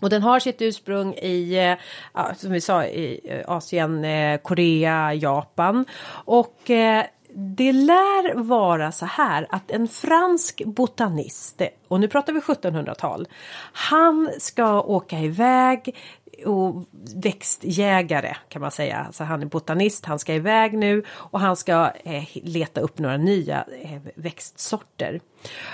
Och 0.00 0.10
den 0.10 0.22
har 0.22 0.40
sitt 0.40 0.62
ursprung 0.62 1.14
i, 1.14 1.58
eh, 1.58 1.78
ja, 2.14 2.34
som 2.34 2.52
vi 2.52 2.60
sa, 2.60 2.84
i 2.84 3.20
eh, 3.24 3.50
Asien, 3.50 4.04
eh, 4.04 4.38
Korea, 4.38 5.14
Japan. 5.14 5.84
Och 6.08 6.70
eh, 6.70 7.04
det 7.34 7.72
lär 7.72 8.34
vara 8.34 8.92
så 8.92 9.06
här 9.06 9.46
att 9.50 9.70
en 9.70 9.88
fransk 9.88 10.62
botanist, 10.64 11.60
eh, 11.60 11.68
och 11.88 12.00
nu 12.00 12.08
pratar 12.08 12.32
vi 12.32 12.40
1700-tal, 12.40 13.28
han 13.72 14.30
ska 14.38 14.80
åka 14.80 15.18
iväg 15.18 15.96
och 16.44 16.84
växtjägare 17.14 18.36
kan 18.48 18.62
man 18.62 18.70
säga. 18.70 18.98
Alltså 18.98 19.24
han 19.24 19.42
är 19.42 19.46
botanist, 19.46 20.06
han 20.06 20.18
ska 20.18 20.34
iväg 20.34 20.78
nu 20.78 21.04
och 21.10 21.40
han 21.40 21.56
ska 21.56 21.92
eh, 22.04 22.24
leta 22.34 22.80
upp 22.80 22.98
några 22.98 23.16
nya 23.16 23.64
eh, 23.82 24.00
växtsorter. 24.14 25.20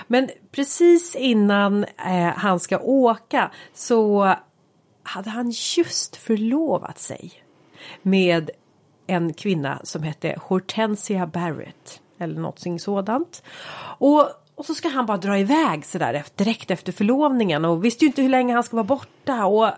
Men 0.07 0.29
precis 0.51 1.15
innan 1.15 1.83
eh, 1.83 2.33
han 2.35 2.59
ska 2.59 2.79
åka 2.79 3.51
så 3.73 4.35
hade 5.03 5.29
han 5.29 5.53
just 5.77 6.15
förlovat 6.15 6.99
sig 6.99 7.31
med 8.01 8.51
en 9.07 9.33
kvinna 9.33 9.81
som 9.83 10.03
hette 10.03 10.35
Hortensia 10.41 11.27
Barrett 11.27 12.01
eller 12.17 12.35
någonting 12.35 12.79
sådant. 12.79 13.43
Och, 13.97 14.29
och 14.55 14.65
så 14.65 14.75
ska 14.75 14.89
han 14.89 15.05
bara 15.05 15.17
dra 15.17 15.39
iväg 15.39 15.85
sådär 15.85 16.23
direkt 16.35 16.71
efter 16.71 16.91
förlovningen 16.91 17.65
och 17.65 17.85
visste 17.85 18.05
ju 18.05 18.07
inte 18.07 18.21
hur 18.21 18.29
länge 18.29 18.53
han 18.53 18.63
ska 18.63 18.75
vara 18.75 18.83
borta 18.83 19.45
och 19.45 19.69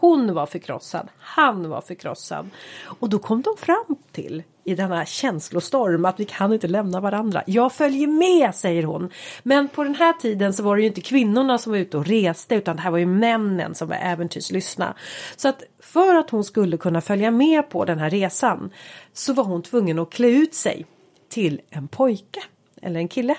hon 0.00 0.34
var 0.34 0.46
förkrossad, 0.46 1.08
han 1.18 1.68
var 1.68 1.80
förkrossad. 1.80 2.50
Och 2.84 3.08
då 3.08 3.18
kom 3.18 3.42
de 3.42 3.56
fram 3.56 3.96
till 4.12 4.42
i 4.64 4.74
denna 4.74 5.06
känslostorm 5.06 6.04
att 6.04 6.20
vi 6.20 6.24
kan 6.24 6.52
inte 6.52 6.68
lämna 6.68 7.00
varandra. 7.00 7.42
Jag 7.46 7.72
följer 7.72 8.06
med 8.06 8.54
säger 8.54 8.82
hon. 8.82 9.10
Men 9.42 9.68
på 9.68 9.84
den 9.84 9.94
här 9.94 10.12
tiden 10.12 10.52
så 10.52 10.62
var 10.62 10.76
det 10.76 10.82
ju 10.82 10.88
inte 10.88 11.00
kvinnorna 11.00 11.58
som 11.58 11.72
var 11.72 11.78
ute 11.78 11.96
och 11.96 12.06
reste 12.06 12.54
utan 12.54 12.76
det 12.76 12.82
här 12.82 12.90
var 12.90 12.98
ju 12.98 13.06
männen 13.06 13.74
som 13.74 13.88
var 13.88 13.96
äventyrslystna. 13.96 14.94
Så 15.36 15.48
att 15.48 15.62
för 15.80 16.14
att 16.14 16.30
hon 16.30 16.44
skulle 16.44 16.76
kunna 16.76 17.00
följa 17.00 17.30
med 17.30 17.68
på 17.68 17.84
den 17.84 17.98
här 17.98 18.10
resan 18.10 18.70
så 19.12 19.32
var 19.32 19.44
hon 19.44 19.62
tvungen 19.62 19.98
att 19.98 20.10
klä 20.10 20.28
ut 20.28 20.54
sig 20.54 20.86
till 21.28 21.60
en 21.70 21.88
pojke 21.88 22.40
eller 22.82 23.00
en 23.00 23.08
kille 23.08 23.36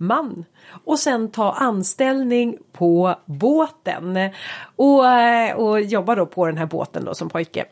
man 0.00 0.44
och 0.84 0.98
sen 0.98 1.30
ta 1.30 1.52
anställning 1.52 2.58
på 2.72 3.14
båten 3.24 4.30
och, 4.76 5.08
eh, 5.08 5.56
och 5.56 5.80
jobba 5.80 6.14
då 6.14 6.26
på 6.26 6.46
den 6.46 6.58
här 6.58 6.66
båten 6.66 7.04
då 7.04 7.14
som 7.14 7.28
pojke. 7.28 7.64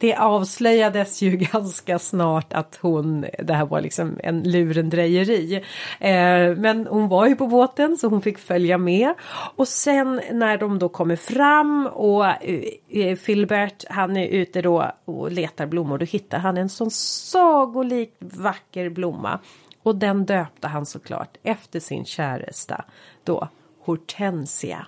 Det 0.00 0.16
avslöjades 0.16 1.22
ju 1.22 1.36
ganska 1.52 1.98
snart 1.98 2.52
att 2.52 2.78
hon, 2.82 3.26
det 3.38 3.54
här 3.54 3.66
var 3.66 3.80
liksom 3.80 4.18
en 4.22 4.42
lurendrejeri. 4.42 5.54
Eh, 5.98 6.56
men 6.56 6.86
hon 6.90 7.08
var 7.08 7.26
ju 7.26 7.36
på 7.36 7.46
båten 7.46 7.96
så 7.96 8.08
hon 8.08 8.22
fick 8.22 8.38
följa 8.38 8.78
med. 8.78 9.14
Och 9.56 9.68
sen 9.68 10.20
när 10.32 10.58
de 10.58 10.78
då 10.78 10.88
kommer 10.88 11.16
fram 11.16 11.86
och 11.86 12.26
eh, 12.26 12.62
eh 12.88 13.16
Filbert 13.16 13.84
han 13.90 14.16
är 14.16 14.26
ute 14.28 14.62
då 14.62 14.92
och 15.04 15.32
letar 15.32 15.66
blommor 15.66 15.98
då 15.98 16.04
hittar 16.04 16.38
han 16.38 16.56
en 16.56 16.68
sån 16.68 16.90
sagolikt 16.90 18.16
vacker 18.20 18.88
blomma. 18.88 19.38
Och 19.90 19.96
den 19.96 20.26
döpte 20.26 20.68
han 20.68 20.86
såklart 20.86 21.36
efter 21.42 21.80
sin 21.80 22.04
käresta 22.04 22.84
då 23.24 23.48
Hortensia. 23.84 24.86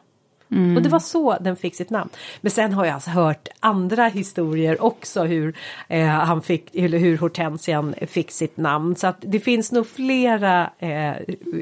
Mm. 0.50 0.76
Och 0.76 0.82
det 0.82 0.88
var 0.88 0.98
så 0.98 1.36
den 1.40 1.56
fick 1.56 1.74
sitt 1.74 1.90
namn. 1.90 2.10
Men 2.40 2.50
sen 2.50 2.72
har 2.72 2.84
jag 2.84 2.94
alltså 2.94 3.10
hört 3.10 3.48
andra 3.60 4.06
historier 4.06 4.82
också 4.82 5.24
hur 5.24 5.56
eh, 5.88 6.06
han 6.06 6.42
fick, 6.42 6.74
eller 6.74 6.98
hur 6.98 7.18
Hortensian 7.18 7.94
fick 8.06 8.30
sitt 8.30 8.56
namn. 8.56 8.96
Så 8.96 9.06
att 9.06 9.16
det 9.20 9.40
finns 9.40 9.72
nog 9.72 9.86
flera 9.86 10.70
eh, 10.78 11.12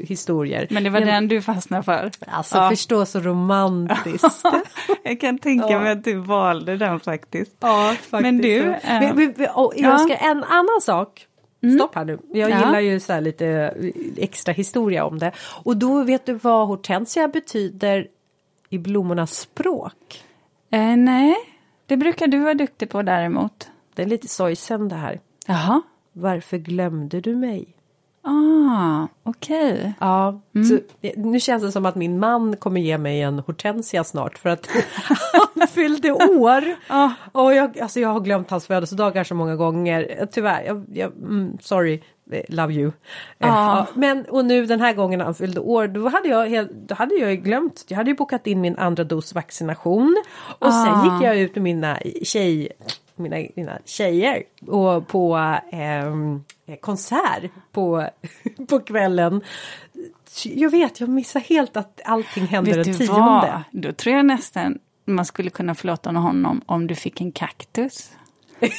historier. 0.03 0.67
Men 0.69 0.83
det 0.83 0.89
var 0.89 0.99
Men, 0.99 1.07
den 1.07 1.27
du 1.27 1.41
fastnade 1.41 1.83
för? 1.83 2.11
Alltså 2.27 2.57
ja. 2.57 2.69
förstå 2.69 3.05
så 3.05 3.19
romantiskt. 3.19 4.43
jag 5.03 5.19
kan 5.21 5.37
tänka 5.37 5.69
ja. 5.69 5.79
mig 5.79 5.91
att 5.91 6.03
du 6.03 6.15
valde 6.15 6.77
den 6.77 6.99
faktiskt. 6.99 7.55
Ja, 7.59 7.95
faktiskt. 7.95 8.11
Men 8.11 8.37
du. 8.37 8.59
Äh, 8.59 9.15
men, 9.15 9.33
jag 9.75 10.01
ska, 10.01 10.15
en 10.15 10.43
annan 10.43 10.81
sak 10.81 11.27
Mm. 11.63 11.75
Stopp 11.75 11.95
här 11.95 12.05
nu. 12.05 12.19
Jag 12.33 12.49
ja. 12.49 12.57
gillar 12.57 12.79
ju 12.79 12.99
så 12.99 13.19
lite 13.19 13.73
extra 14.17 14.53
historia 14.53 15.05
om 15.05 15.19
det. 15.19 15.31
Och 15.63 15.77
då 15.77 16.03
vet 16.03 16.25
du 16.25 16.33
vad 16.33 16.67
hortensia 16.67 17.27
betyder 17.27 18.07
i 18.69 18.77
blommornas 18.77 19.39
språk? 19.39 20.23
Eh, 20.69 20.95
nej, 20.97 21.35
det 21.85 21.97
brukar 21.97 22.27
du 22.27 22.39
vara 22.39 22.53
duktig 22.53 22.89
på 22.89 23.01
däremot. 23.01 23.69
Det 23.93 24.01
är 24.01 24.07
lite 24.07 24.27
sorgsen 24.27 24.89
det 24.89 24.95
här. 24.95 25.19
Jaha. 25.47 25.81
Varför 26.13 26.57
glömde 26.57 27.21
du 27.21 27.35
mig? 27.35 27.75
Ah, 28.23 29.07
okej. 29.23 29.73
Okay. 29.73 29.91
Ja, 29.99 30.41
mm. 30.55 30.67
så, 30.67 30.77
nu 31.15 31.39
känns 31.39 31.63
det 31.63 31.71
som 31.71 31.85
att 31.85 31.95
min 31.95 32.19
man 32.19 32.55
kommer 32.55 32.81
ge 32.81 32.97
mig 32.97 33.21
en 33.21 33.39
hortensia 33.39 34.03
snart 34.03 34.37
för 34.37 34.49
att 34.49 34.67
han 35.55 35.67
fyllde 35.67 36.11
år. 36.11 36.63
ah. 36.87 37.09
Och 37.31 37.53
jag, 37.53 37.79
alltså 37.79 37.99
jag 37.99 38.09
har 38.09 38.19
glömt 38.19 38.49
hans 38.49 38.67
födelsedagar 38.67 39.23
så 39.23 39.35
många 39.35 39.55
gånger. 39.55 40.27
Tyvärr, 40.31 40.63
jag, 40.63 40.85
jag, 40.93 41.11
mm, 41.11 41.57
sorry, 41.61 42.01
eh, 42.31 42.43
love 42.47 42.73
you. 42.73 42.91
Ah. 43.39 43.47
Ja, 43.47 43.87
men 43.93 44.25
och 44.25 44.45
nu 44.45 44.65
den 44.65 44.81
här 44.81 44.93
gången 44.93 45.21
han 45.21 45.35
fyllde 45.35 45.59
år, 45.59 45.87
då 45.87 46.09
hade 46.09 46.27
jag, 46.27 46.67
då 46.73 46.95
hade 46.95 47.15
jag 47.15 47.43
glömt. 47.43 47.85
Jag 47.87 47.97
hade 47.97 48.09
ju 48.09 48.15
bokat 48.15 48.47
in 48.47 48.61
min 48.61 48.77
andra 48.77 49.03
dos 49.03 49.33
vaccination 49.33 50.23
och 50.59 50.67
ah. 50.67 50.85
sen 50.85 51.13
gick 51.13 51.27
jag 51.27 51.37
ut 51.37 51.55
med 51.55 51.63
mina 51.63 51.97
tjej 52.23 52.71
mina, 53.21 53.47
mina 53.55 53.77
tjejer 53.85 54.43
och 54.67 55.07
på 55.07 55.37
eh, 55.71 56.15
konsert 56.75 57.51
på, 57.71 58.09
på 58.69 58.79
kvällen. 58.79 59.41
Jag 60.43 60.69
vet, 60.69 60.99
jag 60.99 61.09
missar 61.09 61.39
helt 61.39 61.77
att 61.77 62.01
allting 62.05 62.45
händer 62.45 62.83
den 62.83 62.97
tionde. 62.97 63.21
Vad? 63.21 63.63
Då 63.71 63.93
tror 63.93 64.15
jag 64.15 64.25
nästan 64.25 64.79
man 65.05 65.25
skulle 65.25 65.49
kunna 65.49 65.75
förlåta 65.75 66.11
honom 66.11 66.61
om 66.65 66.87
du 66.87 66.95
fick 66.95 67.21
en 67.21 67.31
kaktus. 67.31 68.11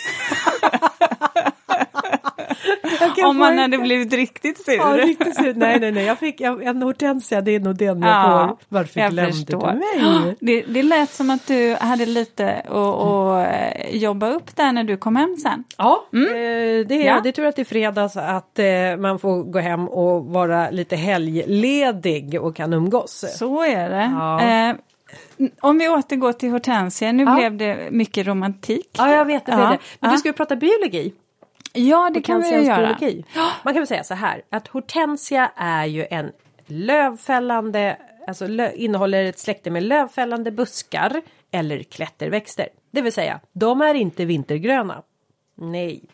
Om 3.25 3.39
man 3.39 3.59
hade 3.59 3.79
blivit 3.79 4.13
riktigt 4.13 4.65
sur. 4.65 4.75
Ja, 4.75 4.97
riktigt 4.97 5.37
sur. 5.37 5.55
Nej, 5.55 5.81
nej, 5.81 5.93
nej, 5.93 6.05
jag 6.05 6.19
fick 6.19 6.41
en 6.41 6.83
hortensia, 6.83 7.41
det 7.41 7.55
är 7.55 7.61
nog 7.61 7.77
den 7.77 8.03
jag 8.03 8.11
ja, 8.11 8.49
får. 8.49 8.67
Varför 8.69 9.01
jag 9.01 9.11
glömde 9.11 9.33
förstår. 9.33 9.73
du 9.73 10.03
mig? 10.03 10.37
Det, 10.41 10.63
det 10.63 10.83
lät 10.83 11.11
som 11.11 11.31
att 11.31 11.47
du 11.47 11.77
hade 11.81 12.07
lite 12.07 12.55
att 12.61 13.95
jobba 13.95 14.31
upp 14.31 14.57
där 14.57 14.73
när 14.73 14.85
du 14.85 14.97
kom 14.97 15.17
hem 15.17 15.37
sen. 15.37 15.65
Ja, 15.77 16.07
mm. 16.13 16.29
Eh, 16.29 16.87
det, 16.87 16.95
är, 16.95 17.07
ja. 17.07 17.21
det 17.23 17.29
är 17.29 17.33
tur 17.33 17.47
att 17.47 17.57
det 17.57 17.63
är 17.63 17.65
fredags 17.65 18.17
att 18.17 18.59
eh, 18.59 18.67
man 18.99 19.19
får 19.19 19.43
gå 19.43 19.59
hem 19.59 19.89
och 19.89 20.25
vara 20.25 20.71
lite 20.71 20.97
helgledig 20.97 22.43
och 22.43 22.57
kan 22.57 22.73
umgås. 22.73 23.25
Så 23.39 23.63
är 23.63 23.91
det. 23.91 24.11
Ja. 24.13 24.41
Eh, 24.41 24.77
om 25.61 25.79
vi 25.79 25.89
återgår 25.89 26.33
till 26.33 26.51
hortensia, 26.51 27.13
nu 27.13 27.23
ja. 27.23 27.35
blev 27.35 27.57
det 27.57 27.89
mycket 27.91 28.27
romantik. 28.27 28.91
Ja, 28.99 29.11
jag 29.11 29.25
vet 29.25 29.47
det. 29.47 29.53
Ja. 29.53 29.59
det. 29.59 29.79
Men 30.01 30.11
du 30.11 30.19
ska 30.19 30.29
ju 30.29 30.33
prata 30.33 30.57
biologi. 30.57 31.15
Ja, 31.73 32.11
det 32.15 32.21
kan 32.21 32.41
vi 32.41 32.49
göra. 32.51 32.97
Man 33.63 33.75
kan 33.75 33.81
väl 33.81 33.87
säga 33.87 34.05
så 34.05 34.15
här 34.15 34.43
att 34.51 34.69
hortensia 34.69 35.51
är 35.57 35.85
ju 35.85 36.07
en 36.11 36.33
lövfällande, 36.67 37.97
alltså 38.27 38.47
lö, 38.47 38.73
innehåller 38.73 39.25
ett 39.25 39.39
släkte 39.39 39.71
med 39.71 39.83
lövfällande 39.83 40.51
buskar 40.51 41.23
eller 41.51 41.83
klätterväxter. 41.83 42.69
Det 42.91 43.03
vill 43.03 43.13
säga, 43.13 43.41
de 43.53 43.81
är 43.81 43.95
inte 43.95 44.25
vintergröna. 44.25 45.03
Nej. 45.57 46.05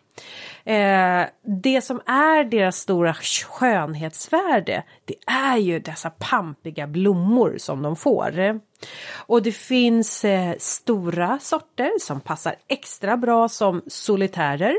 Eh, 0.65 1.27
det 1.63 1.83
som 1.83 2.01
är 2.07 2.45
deras 2.45 2.77
stora 2.77 3.15
skönhetsvärde 3.15 4.83
det 5.05 5.15
är 5.27 5.57
ju 5.57 5.79
dessa 5.79 6.11
pampiga 6.11 6.87
blommor 6.87 7.55
som 7.59 7.83
de 7.83 7.97
får. 7.97 8.61
Och 9.15 9.43
det 9.43 9.53
finns 9.53 10.25
eh, 10.25 10.55
stora 10.59 11.39
sorter 11.39 11.91
som 12.01 12.21
passar 12.21 12.55
extra 12.69 13.17
bra 13.17 13.49
som 13.49 13.83
solitärer 13.87 14.79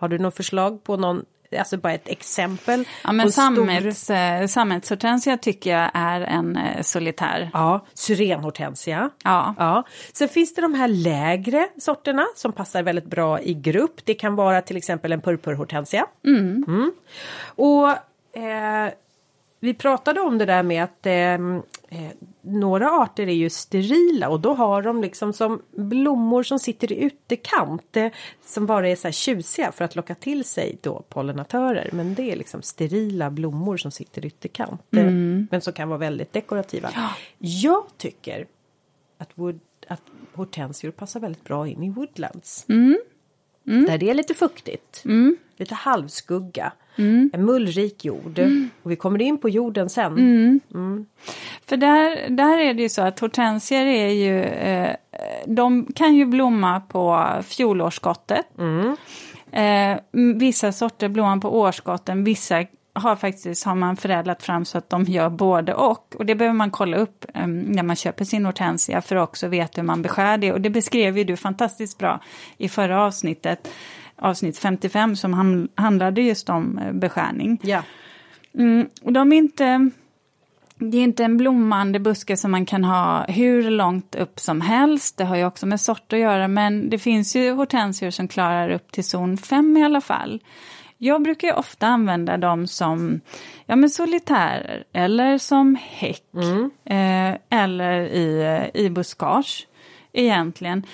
har 0.00 0.08
du 0.08 0.18
något 0.18 0.36
förslag 0.36 0.84
på 0.84 0.96
någon 0.96 1.24
alltså 1.58 1.76
bara 1.76 1.92
ett 1.92 2.08
exempel. 2.08 2.84
Ja 3.04 3.12
men 3.12 3.32
sammets, 3.32 4.02
stor... 4.02 4.16
Eh, 4.16 4.46
sammetshortensia 4.46 5.36
tycker 5.36 5.70
jag 5.70 5.90
är 5.94 6.20
en 6.20 6.56
eh, 6.56 6.82
solitär. 6.82 7.50
Ja, 7.52 7.86
syrenhortensia. 7.94 9.10
Ja. 9.24 9.54
ja. 9.58 9.84
Sen 10.12 10.28
finns 10.28 10.54
det 10.54 10.62
de 10.62 10.74
här 10.74 10.88
lägre 10.88 11.68
sorterna 11.78 12.26
som 12.36 12.52
passar 12.52 12.82
väldigt 12.82 13.06
bra 13.06 13.40
i 13.40 13.54
grupp. 13.54 14.00
Det 14.04 14.14
kan 14.14 14.34
vara 14.34 14.62
till 14.62 14.76
exempel 14.76 15.12
en 15.12 15.20
purpurhortensia. 15.20 16.06
Mm. 16.24 16.64
Mm. 16.68 16.92
Och 17.44 17.88
eh, 18.42 18.92
vi 19.60 19.74
pratade 19.74 20.20
om 20.20 20.38
det 20.38 20.44
där 20.44 20.62
med 20.62 20.84
att 20.84 21.06
eh, 21.06 21.14
eh, 21.14 22.12
några 22.42 22.90
arter 22.90 23.26
är 23.26 23.34
ju 23.34 23.50
sterila 23.50 24.28
och 24.28 24.40
då 24.40 24.54
har 24.54 24.82
de 24.82 25.02
liksom 25.02 25.32
som 25.32 25.62
blommor 25.70 26.42
som 26.42 26.58
sitter 26.58 26.92
i 26.92 27.04
utekant 27.04 27.96
eh, 27.96 28.12
som 28.44 28.66
bara 28.66 28.88
är 28.88 28.96
så 28.96 29.06
här 29.06 29.12
tjusiga 29.12 29.72
för 29.72 29.84
att 29.84 29.96
locka 29.96 30.14
till 30.14 30.44
sig 30.44 30.78
då 30.80 31.02
pollinatörer. 31.08 31.90
Men 31.92 32.14
det 32.14 32.32
är 32.32 32.36
liksom 32.36 32.62
sterila 32.62 33.30
blommor 33.30 33.76
som 33.76 33.90
sitter 33.90 34.24
i 34.24 34.26
ytterkant 34.26 34.82
eh, 34.96 35.02
mm. 35.02 35.48
men 35.50 35.60
som 35.60 35.72
kan 35.72 35.88
vara 35.88 35.98
väldigt 35.98 36.32
dekorativa. 36.32 36.90
Ja. 36.94 37.10
Jag 37.38 37.84
tycker 37.96 38.46
att, 39.18 39.30
wood, 39.34 39.60
att 39.88 40.02
hortensior 40.34 40.90
passar 40.90 41.20
väldigt 41.20 41.44
bra 41.44 41.68
in 41.68 41.82
i 41.82 41.90
woodlands. 41.90 42.64
Mm. 42.68 42.98
Mm. 43.66 43.84
Där 43.84 43.98
det 43.98 44.10
är 44.10 44.14
lite 44.14 44.34
fuktigt, 44.34 45.02
mm. 45.04 45.36
lite 45.56 45.74
halvskugga. 45.74 46.72
Mm. 46.96 47.30
En 47.32 47.44
mullrik 47.44 48.04
jord. 48.04 48.38
Mm. 48.38 48.70
Och 48.82 48.90
vi 48.90 48.96
kommer 48.96 49.22
in 49.22 49.38
på 49.38 49.48
jorden 49.48 49.88
sen. 49.88 50.12
Mm. 50.12 50.60
mm. 50.74 51.06
För 51.66 51.76
där, 51.76 52.30
där 52.30 52.58
är 52.58 52.74
det 52.74 52.82
ju 52.82 52.88
så 52.88 53.02
att 53.02 53.20
hortensier 53.20 53.86
är 53.86 54.08
ju, 54.08 54.42
eh, 54.42 54.96
de 55.46 55.86
kan 55.94 56.14
ju 56.14 56.24
blomma 56.26 56.80
på 56.80 57.26
fjolårsskottet. 57.44 58.46
Mm. 58.58 58.96
Eh, 59.52 60.00
vissa 60.36 60.72
sorter 60.72 61.08
blommar 61.08 61.36
på 61.36 61.60
årsskotten, 61.60 62.24
vissa 62.24 62.64
har 62.92 63.16
faktiskt 63.16 63.64
har 63.64 63.74
man 63.74 63.96
förädlat 63.96 64.42
fram 64.42 64.64
så 64.64 64.78
att 64.78 64.90
de 64.90 65.04
gör 65.04 65.30
både 65.30 65.74
och. 65.74 66.16
Och 66.18 66.26
det 66.26 66.34
behöver 66.34 66.56
man 66.56 66.70
kolla 66.70 66.96
upp 66.96 67.24
um, 67.34 67.60
när 67.60 67.82
man 67.82 67.96
köper 67.96 68.24
sin 68.24 68.46
hortensia 68.46 69.00
för 69.00 69.16
att 69.16 69.28
också 69.28 69.48
veta 69.48 69.80
hur 69.80 69.86
man 69.86 70.02
beskär 70.02 70.38
det. 70.38 70.52
Och 70.52 70.60
det 70.60 70.70
beskrev 70.70 71.18
ju 71.18 71.24
du 71.24 71.36
fantastiskt 71.36 71.98
bra 71.98 72.20
i 72.56 72.68
förra 72.68 73.02
avsnittet 73.02 73.68
avsnitt 74.20 74.58
55 74.58 75.16
som 75.16 75.68
handlade 75.74 76.22
just 76.22 76.48
om 76.48 76.78
eh, 76.78 76.92
beskärning. 76.92 77.60
Ja. 77.62 77.82
Mm, 78.54 78.88
och 79.02 79.12
de 79.12 79.32
är 79.32 79.36
inte... 79.36 79.90
det 80.78 80.96
är 80.96 81.02
inte 81.02 81.24
en 81.24 81.36
blommande 81.36 81.98
buske 81.98 82.36
som 82.36 82.50
man 82.50 82.66
kan 82.66 82.84
ha 82.84 83.24
hur 83.24 83.70
långt 83.70 84.14
upp 84.14 84.40
som 84.40 84.60
helst. 84.60 85.16
Det 85.16 85.24
har 85.24 85.36
ju 85.36 85.44
också 85.44 85.66
med 85.66 85.80
sort 85.80 86.12
att 86.12 86.18
göra, 86.18 86.48
men 86.48 86.90
det 86.90 86.98
finns 86.98 87.36
ju 87.36 87.52
hortensior 87.52 88.10
som 88.10 88.28
klarar 88.28 88.70
upp 88.70 88.92
till 88.92 89.04
zon 89.04 89.36
5 89.36 89.76
i 89.76 89.84
alla 89.84 90.00
fall. 90.00 90.42
Jag 91.02 91.22
brukar 91.22 91.54
ofta 91.54 91.86
använda 91.86 92.36
dem 92.36 92.66
som 92.66 93.20
ja, 93.66 93.76
men 93.76 93.90
solitärer 93.90 94.84
eller 94.92 95.38
som 95.38 95.76
häck 95.80 96.24
mm. 96.34 96.70
eh, 96.84 97.60
eller 97.60 98.00
i, 98.00 98.70
i 98.74 98.90
buskage 98.90 99.66
egentligen. 100.12 100.86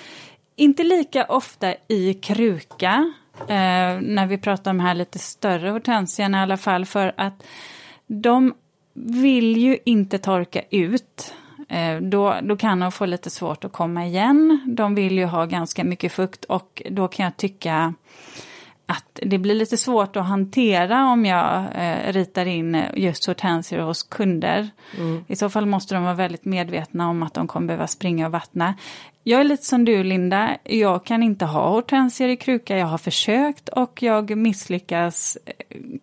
Inte 0.59 0.83
lika 0.83 1.25
ofta 1.25 1.73
i 1.87 2.13
kruka 2.13 3.13
eh, 3.39 3.99
när 4.01 4.27
vi 4.27 4.37
pratar 4.37 4.71
om 4.71 4.77
de 4.77 4.83
här 4.83 4.93
lite 4.93 5.19
större 5.19 5.69
hortensierna 5.69 6.39
i 6.39 6.41
alla 6.41 6.57
fall 6.57 6.85
för 6.85 7.13
att 7.17 7.43
de 8.07 8.53
vill 8.93 9.57
ju 9.57 9.77
inte 9.85 10.17
torka 10.17 10.61
ut. 10.69 11.33
Eh, 11.69 11.97
då, 12.01 12.35
då 12.41 12.57
kan 12.57 12.79
de 12.79 12.91
få 12.91 13.05
lite 13.05 13.29
svårt 13.29 13.63
att 13.63 13.71
komma 13.71 14.05
igen. 14.05 14.59
De 14.67 14.95
vill 14.95 15.17
ju 15.17 15.25
ha 15.25 15.45
ganska 15.45 15.83
mycket 15.83 16.11
fukt 16.11 16.45
och 16.45 16.81
då 16.91 17.07
kan 17.07 17.23
jag 17.23 17.37
tycka 17.37 17.93
att 18.85 19.19
det 19.21 19.37
blir 19.37 19.55
lite 19.55 19.77
svårt 19.77 20.15
att 20.15 20.25
hantera 20.25 21.05
om 21.05 21.25
jag 21.25 21.65
eh, 21.75 22.13
ritar 22.13 22.45
in 22.45 22.83
just 22.93 23.25
hortensior 23.25 23.79
hos 23.79 24.03
kunder. 24.03 24.69
Mm. 24.97 25.25
I 25.27 25.35
så 25.35 25.49
fall 25.49 25.65
måste 25.65 25.95
de 25.95 26.03
vara 26.03 26.13
väldigt 26.13 26.45
medvetna 26.45 27.09
om 27.09 27.23
att 27.23 27.33
de 27.33 27.47
kommer 27.47 27.67
behöva 27.67 27.87
springa 27.87 28.25
och 28.25 28.31
vattna. 28.31 28.73
Jag 29.27 29.39
är 29.39 29.43
lite 29.43 29.65
som 29.65 29.85
du 29.85 30.03
Linda, 30.03 30.57
jag 30.63 31.05
kan 31.05 31.23
inte 31.23 31.45
ha 31.45 31.69
hortensior 31.69 32.29
i 32.29 32.37
kruka, 32.37 32.77
jag 32.77 32.87
har 32.87 32.97
försökt 32.97 33.69
och 33.69 34.03
jag 34.03 34.37
misslyckas 34.37 35.37
eh, 35.45 35.53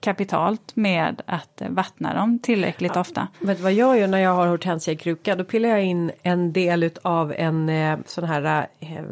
kapitalt 0.00 0.76
med 0.76 1.22
att 1.26 1.62
vattna 1.68 2.14
dem 2.14 2.38
tillräckligt 2.38 2.92
ja. 2.94 3.00
ofta. 3.00 3.28
Vet 3.40 3.56
du 3.56 3.62
vad 3.62 3.72
jag 3.72 3.98
gör 3.98 4.06
när 4.06 4.18
jag 4.18 4.34
har 4.34 4.46
hortensia 4.46 4.94
i 4.94 4.96
kruka? 4.96 5.36
Då 5.36 5.44
pillar 5.44 5.68
jag 5.68 5.84
in 5.84 6.10
en 6.22 6.52
del 6.52 6.90
av 7.02 7.32
en 7.32 7.68
eh, 7.68 7.98
sån 8.06 8.24
här 8.24 8.68
eh, 8.80 8.88
Eh, 8.94 9.02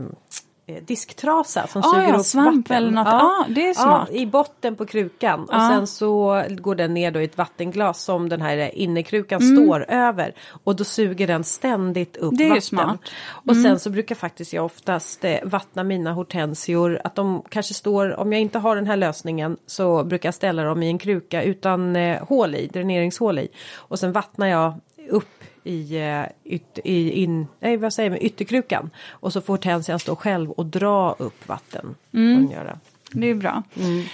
disktrasa 0.80 1.66
som 1.66 1.82
ah, 1.84 1.94
suger 1.94 2.08
ja, 2.08 2.16
upp 2.16 2.26
svamp 2.26 2.68
vatten. 2.68 2.76
eller 2.76 2.90
något. 2.90 3.06
Ja, 3.06 3.22
ah, 3.22 3.46
det 3.48 3.68
är 3.68 3.74
smart. 3.74 4.08
Ja, 4.12 4.18
I 4.18 4.26
botten 4.26 4.76
på 4.76 4.86
krukan 4.86 5.40
och 5.44 5.60
sen 5.60 5.86
så 5.86 6.42
går 6.50 6.74
den 6.74 6.94
ner 6.94 7.10
då 7.10 7.20
i 7.20 7.24
ett 7.24 7.38
vattenglas 7.38 8.02
som 8.02 8.28
den 8.28 8.40
här 8.40 8.74
innekrukan 8.74 9.42
mm. 9.42 9.56
står 9.56 9.90
över. 9.90 10.34
Och 10.64 10.76
då 10.76 10.84
suger 10.84 11.26
den 11.26 11.44
ständigt 11.44 12.16
upp 12.16 12.34
det 12.38 12.44
är 12.44 12.48
vatten. 12.48 12.62
Smart. 12.62 13.00
Och 13.28 13.52
mm. 13.52 13.62
sen 13.62 13.78
så 13.78 13.90
brukar 13.90 14.14
faktiskt 14.14 14.52
jag 14.52 14.64
oftast 14.64 15.24
eh, 15.24 15.38
vattna 15.44 15.84
mina 15.84 16.12
hortensior. 16.12 17.00
Att 17.04 17.14
de 17.14 17.42
kanske 17.48 17.74
står, 17.74 18.20
om 18.20 18.32
jag 18.32 18.42
inte 18.42 18.58
har 18.58 18.76
den 18.76 18.86
här 18.86 18.96
lösningen 18.96 19.56
så 19.66 20.04
brukar 20.04 20.26
jag 20.26 20.34
ställa 20.34 20.64
dem 20.64 20.82
i 20.82 20.86
en 20.86 20.98
kruka 20.98 21.42
utan 21.42 21.96
eh, 21.96 22.26
hål 22.28 22.54
i, 22.54 22.66
dräneringshål 22.66 23.38
i. 23.38 23.48
Och 23.76 23.98
sen 23.98 24.12
vattnar 24.12 24.46
jag 24.46 24.74
upp 25.08 25.41
i, 25.64 25.96
eh, 25.96 26.24
yt, 26.44 26.78
i 26.84 27.10
in, 27.10 27.46
nej, 27.60 27.76
vad 27.76 27.92
säger 27.92 28.10
man, 28.10 28.18
ytterkrukan. 28.22 28.90
Och 29.10 29.32
så 29.32 29.40
får 29.40 29.52
hortensian 29.52 29.98
stå 29.98 30.16
själv 30.16 30.50
och 30.50 30.66
dra 30.66 31.12
upp 31.18 31.48
vatten. 31.48 31.94
Mm. 32.12 32.50
Göra. 32.50 32.78
Det 33.12 33.30
är 33.30 33.34
bra. 33.34 33.62
Mm. 33.76 34.04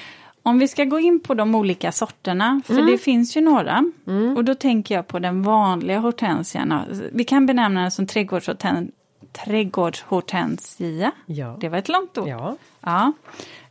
Om 0.43 0.59
vi 0.59 0.69
ska 0.69 0.85
gå 0.85 0.99
in 0.99 1.21
på 1.21 1.35
de 1.35 1.55
olika 1.55 1.93
sorterna, 1.93 2.61
för 2.65 2.75
mm. 2.75 2.87
det 2.87 2.99
finns 2.99 3.37
ju 3.37 3.41
några. 3.41 3.85
Mm. 4.07 4.37
Och 4.37 4.45
då 4.45 4.55
tänker 4.55 4.95
jag 4.95 5.07
på 5.07 5.19
den 5.19 5.43
vanliga 5.43 5.99
hortensian. 5.99 6.75
Vi 7.13 7.25
kan 7.25 7.47
benämna 7.47 7.83
den 7.83 7.91
som 7.91 8.07
trädgårdshorten, 8.07 8.93
trädgårdshortensia. 9.33 11.13
Ja. 11.27 11.57
Det 11.61 11.69
var 11.69 11.79
ett 11.79 11.89
långt 11.89 12.19
ord. 12.19 12.29
Ja. 12.29 12.57
ja. 12.81 13.13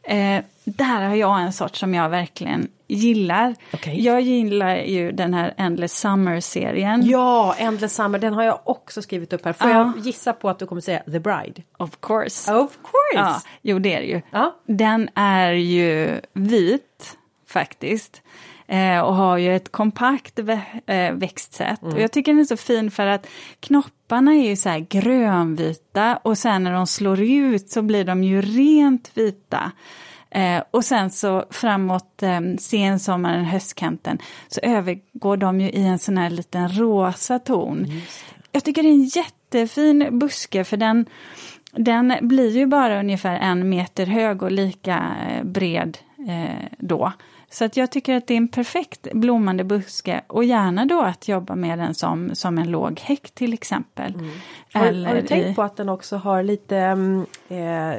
Eh, 0.04 0.44
där 0.64 1.02
har 1.08 1.16
jag 1.16 1.42
en 1.42 1.54
sort 1.54 1.76
som 1.76 1.94
jag 1.94 2.10
verkligen 2.10 2.68
gillar. 2.88 3.56
Okay. 3.74 4.02
Jag 4.02 4.22
gillar 4.22 4.76
ju 4.76 5.12
den 5.12 5.34
här 5.34 5.54
Endless 5.58 6.00
Summer-serien. 6.00 7.06
Ja, 7.06 7.56
Endless 7.58 7.96
Summer, 7.96 8.20
den 8.20 8.34
har 8.34 8.44
jag 8.44 8.60
också 8.64 9.02
skrivit 9.02 9.34
upp 9.34 9.46
här. 9.46 9.54
Får 9.54 9.68
uh. 9.68 9.74
jag 9.74 9.94
gissa 9.98 10.34
på 10.34 10.50
att 10.50 10.60
du 10.60 10.66
kommer 10.66 10.82
säga 10.82 11.00
The 11.00 11.20
Bride? 11.20 11.64
Of 11.78 11.98
course. 12.00 12.54
Of 12.54 12.72
course! 12.72 13.14
Ja, 13.14 13.42
jo, 13.62 13.80
det 13.80 13.94
är 13.94 14.02
det 14.02 14.08
ju. 14.08 14.22
Uh. 14.40 14.50
Den 14.66 15.10
är 15.16 15.52
ju 15.52 16.22
vit, 16.34 17.18
faktiskt. 17.48 18.22
Eh, 18.68 19.00
och 19.00 19.16
har 19.16 19.38
ju 19.38 19.56
ett 19.56 19.72
kompakt 19.72 20.40
vä 20.40 20.62
eh, 20.86 21.14
växtsätt. 21.14 21.82
Mm. 21.82 21.94
Och 21.94 22.02
jag 22.02 22.12
tycker 22.12 22.32
den 22.32 22.42
är 22.42 22.46
så 22.46 22.58
fin 22.58 22.92
för 22.92 23.08
att 23.08 23.28
knopparna 23.60 24.32
är 24.32 24.50
ju 24.50 24.56
så 24.56 24.70
här 24.70 24.80
grönvita 24.80 26.18
och 26.24 26.38
sen 26.38 26.64
när 26.64 26.74
de 26.74 26.88
slår 26.88 27.22
ut 27.22 27.70
så 27.70 27.82
blir 27.82 28.06
de 28.06 28.24
ju 28.24 28.42
rent 28.42 29.12
vita. 29.14 29.72
Eh, 30.30 30.64
och 30.72 30.86
sen 30.86 31.10
så 31.10 31.46
framåt 31.50 32.24
eh, 32.24 32.40
sensommaren, 32.60 33.46
höstkanten, 33.46 34.18
så 34.48 34.60
övergår 34.64 35.38
de 35.38 35.62
ju 35.62 35.70
i 35.70 35.84
en 35.84 36.00
sån 36.00 36.18
här 36.18 36.30
liten 36.30 36.70
rosa 36.70 37.40
ton. 37.40 37.88
Jag 38.52 38.64
tycker 38.64 38.84
det 38.84 38.90
är 38.90 38.94
en 38.94 39.06
jättefin 39.06 40.20
buske 40.20 40.64
för 40.64 40.78
den, 40.78 41.06
den 41.72 42.14
blir 42.22 42.58
ju 42.58 42.66
bara 42.66 43.00
ungefär 43.00 43.40
en 43.40 43.70
meter 43.70 44.06
hög 44.06 44.44
och 44.44 44.52
lika 44.52 45.16
eh, 45.30 45.44
bred 45.44 45.98
eh, 46.28 46.66
då. 46.78 47.12
Så 47.50 47.66
att 47.66 47.78
jag 47.78 47.92
tycker 47.92 48.16
att 48.16 48.28
det 48.28 48.34
är 48.34 48.38
en 48.38 48.48
perfekt 48.48 49.08
blommande 49.14 49.64
buske 49.64 50.22
och 50.28 50.44
gärna 50.44 50.86
då 50.86 51.02
att 51.02 51.28
jobba 51.28 51.56
med 51.56 51.80
den 51.80 51.96
som, 51.96 52.36
som 52.36 52.58
en 52.58 52.72
låg 52.72 53.00
häck 53.00 53.32
till 53.32 53.54
exempel. 53.54 54.14
Mm. 54.16 54.30
Har, 54.74 55.06
har, 55.06 55.16
du 55.16 55.22
tänkt 55.22 55.56
på 55.56 55.64
att 55.64 55.76
den 55.76 55.90
också 55.90 56.18
har 56.18 56.44
lite 56.44 56.78
mm, 56.78 57.26
eh, 57.48 57.92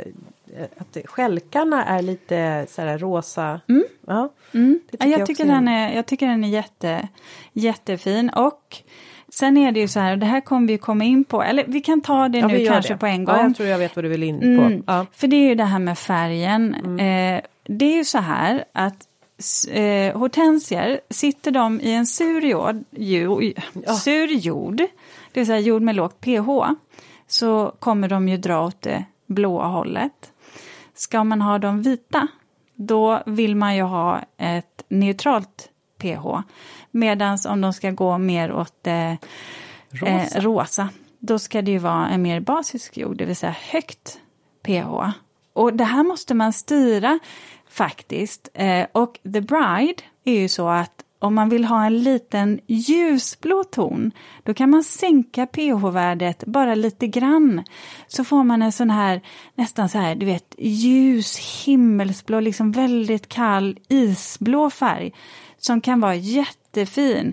att 0.77 0.97
skälkarna 1.05 1.85
är 1.85 2.03
lite 2.03 2.67
så 2.69 2.83
här 2.83 2.99
rosa. 2.99 3.61
Mm. 3.69 3.85
Ja, 4.07 4.29
mm. 4.55 4.81
Tycker 4.91 5.07
ja, 5.07 5.11
jag, 5.11 5.21
jag, 5.21 5.27
tycker 5.27 5.45
den 5.45 5.69
är, 5.69 5.95
jag 5.95 6.07
tycker 6.07 6.27
den 6.27 6.45
är 6.45 6.49
jätte, 6.49 7.09
jättefin 7.53 8.31
och 8.31 8.83
Sen 9.33 9.57
är 9.57 9.73
det 9.73 9.81
ju 9.81 9.89
så 9.89 10.01
här, 10.01 10.13
och 10.13 10.19
det 10.19 10.27
här 10.27 10.41
kommer 10.41 10.69
vi 10.69 10.79
komma 10.79 11.05
in 11.05 11.25
på, 11.25 11.43
eller 11.43 11.65
vi 11.67 11.81
kan 11.81 12.01
ta 12.01 12.29
det 12.29 12.39
ja, 12.39 12.49
nu 12.49 12.67
kanske 12.67 12.93
det. 12.93 12.99
på 12.99 13.07
en 13.07 13.25
gång. 13.25 13.37
Ja, 13.37 13.43
jag 13.43 13.57
tror 13.57 13.69
jag 13.69 13.79
vet 13.79 13.97
vad 13.97 14.05
du 14.05 14.09
vill 14.09 14.23
in 14.23 14.41
på. 14.41 14.47
Mm, 14.47 14.83
ja. 14.87 15.07
För 15.13 15.27
det 15.27 15.37
är 15.37 15.49
ju 15.49 15.55
det 15.55 15.65
här 15.65 15.79
med 15.79 15.99
färgen. 15.99 16.75
Mm. 16.75 17.37
Eh, 17.37 17.43
det 17.65 17.85
är 17.85 17.97
ju 17.97 18.05
så 18.05 18.19
här 18.19 18.65
att 18.73 19.08
eh, 19.71 20.17
hortensier, 20.17 21.01
sitter 21.11 21.51
de 21.51 21.81
i 21.81 21.93
en 21.93 22.07
sur 22.07 22.45
jord, 22.45 22.85
jord, 22.91 23.43
ja. 23.87 23.95
sur 23.95 24.27
jord, 24.27 24.77
det 25.33 25.41
vill 25.41 25.47
säga 25.47 25.59
jord 25.59 25.83
med 25.83 25.97
lågt 25.97 26.21
pH, 26.21 26.49
så 27.27 27.75
kommer 27.79 28.09
de 28.09 28.29
ju 28.29 28.37
dra 28.37 28.67
åt 28.67 28.83
det 28.83 29.05
blåa 29.27 29.67
hållet. 29.67 30.33
Ska 30.95 31.25
man 31.25 31.43
ha 31.43 31.59
dem 31.59 31.83
vita, 31.83 32.29
då 32.75 33.23
vill 33.27 33.57
man 33.57 33.77
ju 33.77 33.83
ha 33.83 34.21
ett 34.37 34.85
neutralt 34.89 35.69
pH. 35.99 36.43
Medan 36.91 37.39
om 37.49 37.61
de 37.61 37.73
ska 37.73 37.91
gå 37.91 38.19
mer 38.19 38.53
åt 38.53 38.87
eh, 38.87 39.15
rosa. 39.91 40.39
Eh, 40.39 40.43
rosa, 40.43 40.89
då 41.19 41.39
ska 41.39 41.63
det 41.63 41.71
ju 41.71 41.79
vara 41.79 42.09
en 42.09 42.23
mer 42.23 42.41
basisk 42.41 42.99
jord, 42.99 43.17
det 43.17 43.25
vill 43.25 43.37
säga 43.37 43.57
högt 43.71 44.19
pH. 44.63 45.13
Och 45.53 45.75
det 45.75 45.85
här 45.85 46.03
måste 46.03 46.35
man 46.35 46.53
styra 46.53 47.19
faktiskt. 47.71 48.49
Eh, 48.55 48.87
och 48.93 49.19
The 49.23 49.41
Bride 49.41 50.03
är 50.25 50.41
ju 50.41 50.49
så 50.49 50.69
att 50.69 51.05
om 51.19 51.35
man 51.35 51.49
vill 51.49 51.65
ha 51.65 51.85
en 51.85 52.03
liten 52.03 52.61
ljusblå 52.67 53.65
ton, 53.65 54.11
då 54.43 54.55
kan 54.55 54.71
man 54.71 54.85
sänka 54.85 55.47
pH-värdet 55.47 56.45
bara 56.47 56.75
lite 56.75 57.07
grann. 57.07 57.65
Så 58.07 58.25
får 58.25 58.45
man 58.45 58.63
en 58.63 58.73
sån 58.73 58.91
här, 58.91 59.21
nästan 59.55 59.89
så 59.89 59.99
här, 59.99 60.15
du 60.15 60.27
vet, 60.27 60.55
ljus 60.59 61.39
himmelsblå, 61.39 62.41
liksom 62.41 62.73
väldigt 62.73 63.29
kall 63.29 63.79
isblå 63.89 64.71
färg. 64.71 65.13
Som 65.59 65.81
kan 65.81 66.01
vara 66.01 66.15
jättefin. 66.15 67.33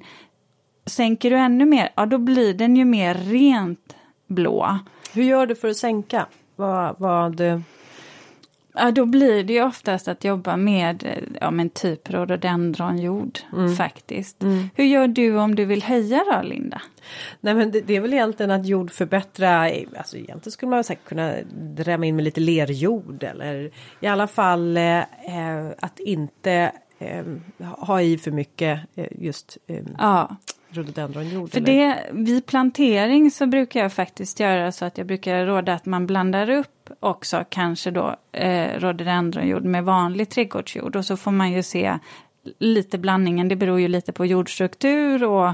Sänker 0.85 1.29
du 1.29 1.37
ännu 1.37 1.65
mer, 1.65 1.89
ja 1.95 2.05
då 2.05 2.17
blir 2.17 2.53
den 2.53 2.75
ju 2.75 2.85
mer 2.85 3.13
rent 3.13 3.95
blå. 4.27 4.79
Hur 5.13 5.23
gör 5.23 5.47
du 5.47 5.55
för 5.55 5.67
att 5.67 5.77
sänka? 5.77 6.25
Vad, 6.55 6.95
vad 6.99 7.41
Ja, 8.75 8.91
då 8.91 9.05
blir 9.05 9.43
det 9.43 9.53
ju 9.53 9.63
oftast 9.63 10.07
att 10.07 10.23
jobba 10.23 10.57
med 10.57 11.23
ja, 11.41 11.51
men 11.51 11.69
typ 11.69 12.09
rhododendronjord 12.09 13.39
mm. 13.53 13.75
faktiskt. 13.75 14.43
Mm. 14.43 14.69
Hur 14.75 14.85
gör 14.85 15.07
du 15.07 15.37
om 15.37 15.55
du 15.55 15.65
vill 15.65 15.83
höja 15.83 16.23
då, 16.31 16.41
Linda? 16.47 16.81
Nej 17.39 17.53
men 17.53 17.71
det, 17.71 17.81
det 17.81 17.95
är 17.95 18.01
väl 18.01 18.13
egentligen 18.13 18.51
att 18.51 18.65
jord 18.65 18.91
förbättra, 18.91 19.69
alltså 19.97 20.17
egentligen 20.17 20.51
skulle 20.51 20.69
man 20.69 20.83
säkert 20.83 21.05
kunna 21.05 21.33
drämma 21.53 22.05
in 22.05 22.15
med 22.15 22.23
lite 22.25 22.41
lerjord 22.41 23.23
eller 23.23 23.71
i 23.99 24.07
alla 24.07 24.27
fall 24.27 24.77
eh, 24.77 24.99
att 25.79 25.99
inte 25.99 26.71
eh, 26.99 27.25
ha 27.59 28.01
i 28.01 28.17
för 28.17 28.31
mycket 28.31 28.79
eh, 28.95 29.07
just 29.11 29.57
eh, 29.67 29.83
ja 29.97 30.35
rhododendronjord? 30.75 31.51
För 31.51 31.59
det, 31.59 32.09
vid 32.11 32.45
plantering 32.45 33.31
så 33.31 33.45
brukar 33.47 33.79
jag 33.79 33.93
faktiskt 33.93 34.39
göra 34.39 34.71
så 34.71 34.85
att 34.85 34.97
jag 34.97 35.07
brukar 35.07 35.45
råda 35.45 35.73
att 35.73 35.85
man 35.85 36.07
blandar 36.07 36.49
upp 36.49 36.74
också 36.99 37.43
kanske 37.49 37.91
då 37.91 38.15
eh, 38.31 38.79
rhododendronjord 38.79 39.63
med 39.63 39.83
vanlig 39.83 40.29
trädgårdsjord. 40.29 40.95
Och 40.95 41.05
så 41.05 41.17
får 41.17 41.31
man 41.31 41.51
ju 41.51 41.63
se 41.63 41.99
lite 42.59 42.97
blandningen, 42.97 43.47
det 43.47 43.55
beror 43.55 43.79
ju 43.79 43.87
lite 43.87 44.11
på 44.11 44.25
jordstruktur 44.25 45.23
och 45.23 45.53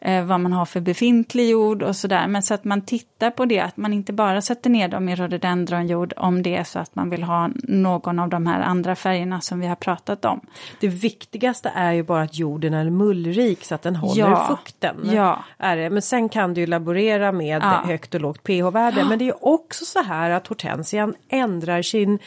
eh, 0.00 0.24
vad 0.24 0.40
man 0.40 0.52
har 0.52 0.64
för 0.64 0.80
befintlig 0.80 1.48
jord 1.50 1.82
och 1.82 1.96
sådär. 1.96 2.26
Men 2.28 2.42
så 2.42 2.54
att 2.54 2.64
man 2.64 2.80
tittar 2.80 3.30
på 3.30 3.44
det, 3.44 3.60
att 3.60 3.76
man 3.76 3.92
inte 3.92 4.12
bara 4.12 4.40
sätter 4.42 4.70
ner 4.70 4.88
dem 4.88 5.08
i 5.08 5.16
rhododendronjord 5.16 6.12
om 6.16 6.42
det 6.42 6.56
är 6.56 6.64
så 6.64 6.78
att 6.78 6.94
man 6.94 7.10
vill 7.10 7.22
ha 7.22 7.50
någon 7.62 8.18
av 8.18 8.28
de 8.28 8.46
här 8.46 8.60
andra 8.60 8.96
färgerna 8.96 9.40
som 9.40 9.60
vi 9.60 9.66
har 9.66 9.76
pratat 9.76 10.24
om. 10.24 10.40
Det 10.80 10.88
viktigaste 10.88 11.72
är 11.74 11.92
ju 11.92 12.02
bara 12.02 12.22
att 12.22 12.38
jorden 12.38 12.74
är 12.74 12.90
mullrik 12.90 13.64
så 13.64 13.74
att 13.74 13.82
den 13.82 13.96
håller 13.96 14.20
Ja. 14.20 14.46
fukten. 14.48 14.96
Ja. 15.14 15.44
Är 15.58 15.76
det. 15.76 15.90
Men 15.90 16.02
sen 16.02 16.28
kan 16.28 16.54
du 16.54 16.60
ju 16.60 16.66
laborera 16.66 17.32
med 17.32 17.62
Ja. 17.62 17.82
högt 17.86 18.14
och 18.14 18.20
lågt 18.20 18.42
pH-värde. 18.42 19.04
Men 19.08 19.18
det 19.18 19.28
är 19.28 19.46
också 19.46 19.84
så 19.84 20.02
här 20.02 20.30
att 20.30 20.46
hortensian 20.46 21.14
ändrar 21.28 21.82
sin, 21.82 22.18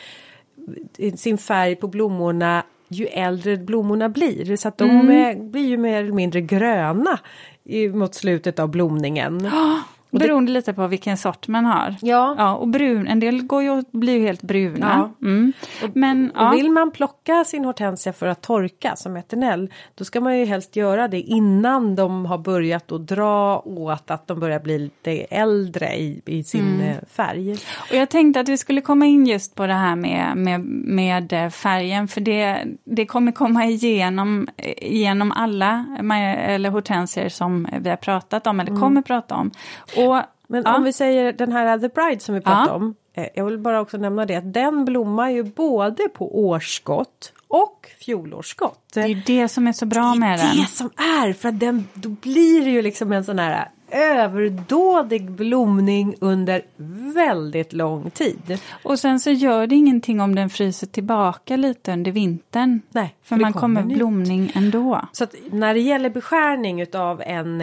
sin 1.15 1.37
färg 1.37 1.75
på 1.75 1.87
blommorna 1.87 2.63
ju 2.91 3.05
äldre 3.05 3.57
blommorna 3.57 4.09
blir. 4.09 4.55
Så 4.57 4.67
att 4.67 4.77
de 4.77 4.89
Mm. 4.89 5.51
blir 5.51 5.67
ju 5.67 5.77
mer 5.77 6.03
eller 6.03 6.11
mindre 6.13 6.41
gröna 6.41 7.19
mot 7.93 8.15
slutet 8.15 8.59
av 8.59 8.69
blomningen. 8.69 9.51
Och 10.11 10.19
det- 10.19 10.25
Beroende 10.27 10.51
lite 10.51 10.73
på 10.73 10.87
vilken 10.87 11.17
sort 11.17 11.47
man 11.47 11.65
har. 11.65 11.95
Ja. 12.01 12.35
ja 12.37 12.55
och 12.55 12.67
brun, 12.67 13.07
en 13.07 13.19
del 13.19 13.41
går 13.43 13.63
ju, 13.63 13.83
blir 13.91 14.13
ju 14.17 14.21
helt 14.25 14.41
bruna. 14.41 15.09
Ja. 15.19 15.27
Mm. 15.27 15.53
Men 15.93 16.31
ja, 16.35 16.47
Och 16.49 16.53
vill 16.57 16.71
man 16.71 16.91
plocka 16.91 17.43
sin 17.43 17.65
hortensia 17.65 18.13
för 18.13 18.27
att 18.27 18.41
torka 18.41 18.95
som 18.95 19.15
eternell 19.17 19.69
då 19.95 20.05
ska 20.05 20.21
man 20.21 20.37
ju 20.39 20.45
helst 20.45 20.75
göra 20.75 21.07
det 21.07 21.19
innan 21.21 21.95
de 21.95 22.25
har 22.25 22.37
börjat 22.37 22.91
att 22.91 23.07
dra 23.07 23.59
åt 23.59 24.11
att 24.11 24.27
de 24.27 24.39
börjar 24.39 24.59
bli 24.59 24.79
lite 24.79 25.11
äldre 25.11 25.95
i, 25.97 26.21
i 26.25 26.43
sin 26.43 26.59
Mm. 26.67 26.81
eh, 26.89 26.95
färg. 27.11 27.51
och 27.89 27.93
jag 27.95 28.09
tänkte 28.09 28.39
att 28.39 28.49
vi 28.49 28.57
skulle 28.57 28.81
komma 28.81 29.05
in 29.05 29.25
just 29.27 29.55
på 29.55 29.67
det 29.67 29.73
här 29.73 29.95
med, 29.95 30.37
med, 30.37 30.59
med 30.85 31.33
eh, 31.33 31.49
färgen 31.49 32.07
för 32.07 32.21
det, 32.21 32.65
det 32.83 33.05
kommer 33.05 33.31
komma 33.31 33.65
igenom, 33.65 34.47
igenom 34.77 35.31
alla 35.31 35.85
ma- 35.99 36.35
eller 36.35 36.69
hortensier 36.69 37.29
som 37.29 37.67
vi 37.81 37.89
har 37.89 37.97
pratat 37.97 38.47
om 38.47 38.59
eller 38.59 38.79
kommer 38.79 39.01
prata 39.01 39.35
om. 39.35 39.51
Och, 40.07 40.21
Men 40.47 40.63
ja, 40.65 40.75
om 40.77 40.83
vi 40.83 40.93
säger 40.93 41.33
den 41.33 41.51
här 41.51 41.79
The 41.79 41.87
Bride 41.87 42.19
som 42.19 42.35
vi 42.35 42.41
pratade 42.41 42.67
Ja. 42.69 42.73
om. 42.75 42.95
eh, 43.13 43.27
Jag 43.35 43.45
vill 43.45 43.57
bara 43.57 43.81
också 43.81 43.97
nämna 43.97 44.25
det 44.25 44.35
att 44.35 44.53
den 44.53 44.85
blommar 44.85 45.29
ju 45.29 45.43
både 45.43 46.09
på 46.09 46.39
årsskott 46.47 47.33
och 47.47 47.87
fjolårsskott. 47.99 48.79
det 48.93 48.99
är 49.01 49.07
ju 49.07 49.21
det 49.25 49.47
som 49.47 49.67
är 49.67 49.71
så 49.73 49.85
bra 49.85 50.15
med 50.15 50.39
det 50.39 50.43
är 50.43 50.47
den. 50.47 50.57
det 50.57 50.67
som 50.67 50.89
är 50.97 51.33
för 51.33 51.49
att 51.49 51.59
den, 51.59 51.87
då 51.93 52.09
blir 52.09 52.65
det 52.65 52.71
ju 52.71 52.81
liksom 52.81 53.11
en 53.11 53.23
sån 53.23 53.39
här 53.39 53.69
överdådig 53.91 55.31
blomning 55.31 56.15
under 56.19 56.61
väldigt 57.13 57.73
lång 57.73 58.09
tid. 58.09 58.59
Och 58.83 58.99
sen 58.99 59.19
så 59.19 59.29
gör 59.31 59.67
det 59.67 59.75
ingenting 59.75 60.21
om 60.21 60.35
den 60.35 60.49
fryser 60.49 60.87
tillbaka 60.87 61.55
lite 61.57 61.93
under 61.93 62.11
vintern. 62.11 62.81
Nej, 62.91 63.15
För 63.23 63.35
det 63.35 63.41
man 63.41 63.53
kommer 63.53 63.83
blomning 63.83 64.51
ändå. 64.55 65.01
Så 65.11 65.25
när 65.51 65.73
det 65.73 65.79
gäller 65.79 66.09
beskärning 66.09 66.81
utav 66.81 67.21
en 67.25 67.61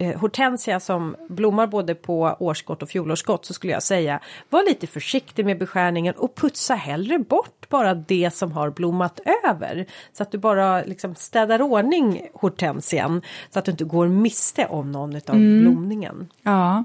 eh, 0.00 0.20
hortensia 0.20 0.80
som 0.80 1.16
blommar 1.28 1.66
både 1.66 1.94
på 1.94 2.36
årsskott 2.38 2.82
och 2.82 2.88
fjolårsskott 2.88 3.44
så 3.44 3.54
skulle 3.54 3.72
jag 3.72 3.82
säga 3.82 4.20
var 4.48 4.68
lite 4.68 4.86
försiktig 4.86 5.44
med 5.46 5.58
beskärningen 5.58 6.14
och 6.14 6.34
putsa 6.34 6.74
hellre 6.74 7.18
bort 7.18 7.68
bara 7.68 7.94
det 7.94 8.30
som 8.34 8.52
har 8.52 8.70
blommat 8.70 9.20
över. 9.44 9.86
Så 10.12 10.22
att 10.22 10.30
du 10.32 10.38
bara 10.38 10.82
liksom 10.82 11.14
städar 11.14 11.62
ordning 11.62 12.22
hortensian 12.34 13.22
så 13.50 13.58
att 13.58 13.64
du 13.64 13.70
inte 13.70 13.84
går 13.84 14.08
miste 14.08 14.66
om 14.66 14.92
någon 14.92 15.16
utav 15.16 15.36
blomningen. 15.36 16.28
Ja. 16.42 16.84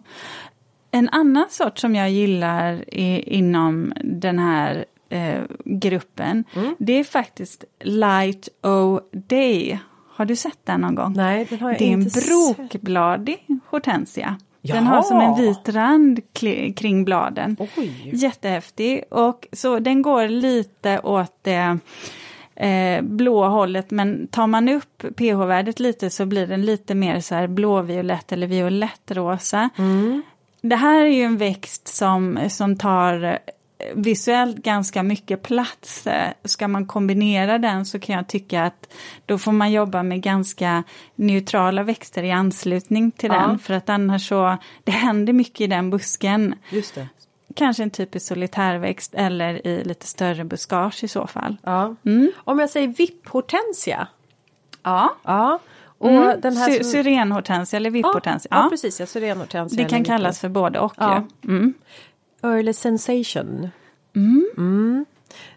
En 0.92 1.10
annan 1.10 1.46
sort 1.50 1.78
som 1.78 1.96
jag 1.96 2.10
gillar 2.10 2.84
i, 2.94 3.22
inom 3.36 3.94
den 4.04 4.40
här 4.40 4.86
eh, 5.10 5.42
gruppen, 5.66 6.44
Mm. 6.56 6.76
det 6.80 6.94
är 7.00 7.04
faktiskt 7.04 7.64
Light 7.80 8.50
O 8.64 9.00
Day. 9.12 9.80
Har 10.16 10.26
du 10.26 10.36
sett 10.36 10.60
den 10.64 10.82
någon 10.82 10.96
gång? 10.96 11.14
Nej, 11.14 11.48
den 11.50 11.60
har 11.60 11.70
jag 11.70 11.80
det 11.80 11.90
är 11.90 11.94
en 11.94 12.04
brokbladig 12.04 13.46
hortensia. 13.66 14.38
Den 14.62 14.86
Jaha. 14.86 14.96
har 14.96 15.04
som 15.04 15.22
en 15.22 15.36
vit 15.36 15.70
rand 15.70 16.20
kring 16.76 17.06
bladen. 17.06 17.58
Oj. 17.60 18.12
Jättehäftig. 18.14 19.04
Och 19.10 19.48
så 19.52 19.80
den 19.80 20.02
går 20.02 20.28
lite 20.28 21.00
åt 21.00 21.34
det 21.42 21.78
eh, 22.56 23.02
blå 23.02 23.48
hållet 23.48 23.92
men 23.92 24.28
tar 24.28 24.48
man 24.48 24.70
upp 24.70 25.04
pH-värdet 25.18 25.80
lite 25.80 26.10
så 26.10 26.26
blir 26.26 26.48
den 26.48 26.62
lite 26.62 26.96
mer 26.96 27.20
så 27.20 27.36
här 27.36 27.48
blåviolett 27.48 28.32
eller 28.32 28.48
violettrosa. 28.48 29.70
Det 30.62 30.76
här 30.76 31.02
är 31.02 31.10
ju 31.10 31.24
en 31.24 31.38
växt 31.38 31.88
som, 31.88 32.40
som 32.50 32.78
tar 32.78 33.24
eh, 33.24 33.38
visuellt 33.96 34.58
ganska 34.58 35.04
mycket 35.04 35.42
plats. 35.44 36.08
Eh, 36.08 36.32
Ska 36.44 36.68
man 36.68 36.86
kombinera 36.86 37.58
den 37.58 37.86
så 37.86 38.00
kan 38.00 38.16
jag 38.16 38.28
tycka 38.28 38.64
att 38.64 38.94
då 39.26 39.38
får 39.38 39.52
man 39.52 39.72
jobba 39.72 40.04
med 40.04 40.22
ganska 40.22 40.84
neutrala 41.16 41.84
växter 41.84 42.24
i 42.24 42.32
anslutning 42.32 43.12
till 43.12 43.30
Ja. 43.34 43.40
den. 43.48 43.60
För 43.60 43.74
att 43.74 43.90
annars 43.90 44.28
så, 44.30 44.58
det 44.84 44.92
händer 44.92 45.34
mycket 45.34 45.62
i 45.62 45.68
den 45.68 45.90
busken. 45.90 46.56
Just 46.70 46.96
det. 46.96 47.08
Kanske 47.56 47.84
en 47.84 47.90
typisk 47.90 48.28
solitärväxt 48.28 49.14
eller 49.14 49.68
i 49.68 49.84
lite 49.84 50.08
större 50.08 50.44
buskage 50.46 51.04
i 51.04 51.08
så 51.08 51.28
fall. 51.28 51.58
Ja. 51.64 51.96
Om 52.36 52.60
jag 52.60 52.70
säger 52.70 52.88
vipphortensia. 52.88 54.08
Ja. 54.84 55.16
Ja. 55.24 55.60
Och 55.98 56.10
Mm. 56.12 56.42
den 56.42 56.58
här 56.58 56.72
som- 56.72 56.84
Syrenhortensia 56.84 57.78
eller 57.78 57.90
ja, 57.90 57.94
vipphortensia. 57.94 58.48
ja, 58.52 58.64
Ja, 58.64 58.70
precis. 58.70 59.00
Ja, 59.00 59.06
syrenhortensia. 59.06 59.84
det 59.84 59.90
kan 59.90 60.04
kallas 60.04 60.40
för 60.40 60.50
både 60.50 60.80
och. 60.80 60.94
Ja. 60.98 61.24
Mm. 61.44 61.74
Early 62.46 62.74
Sensation. 62.74 63.70
Mm. 64.16 65.06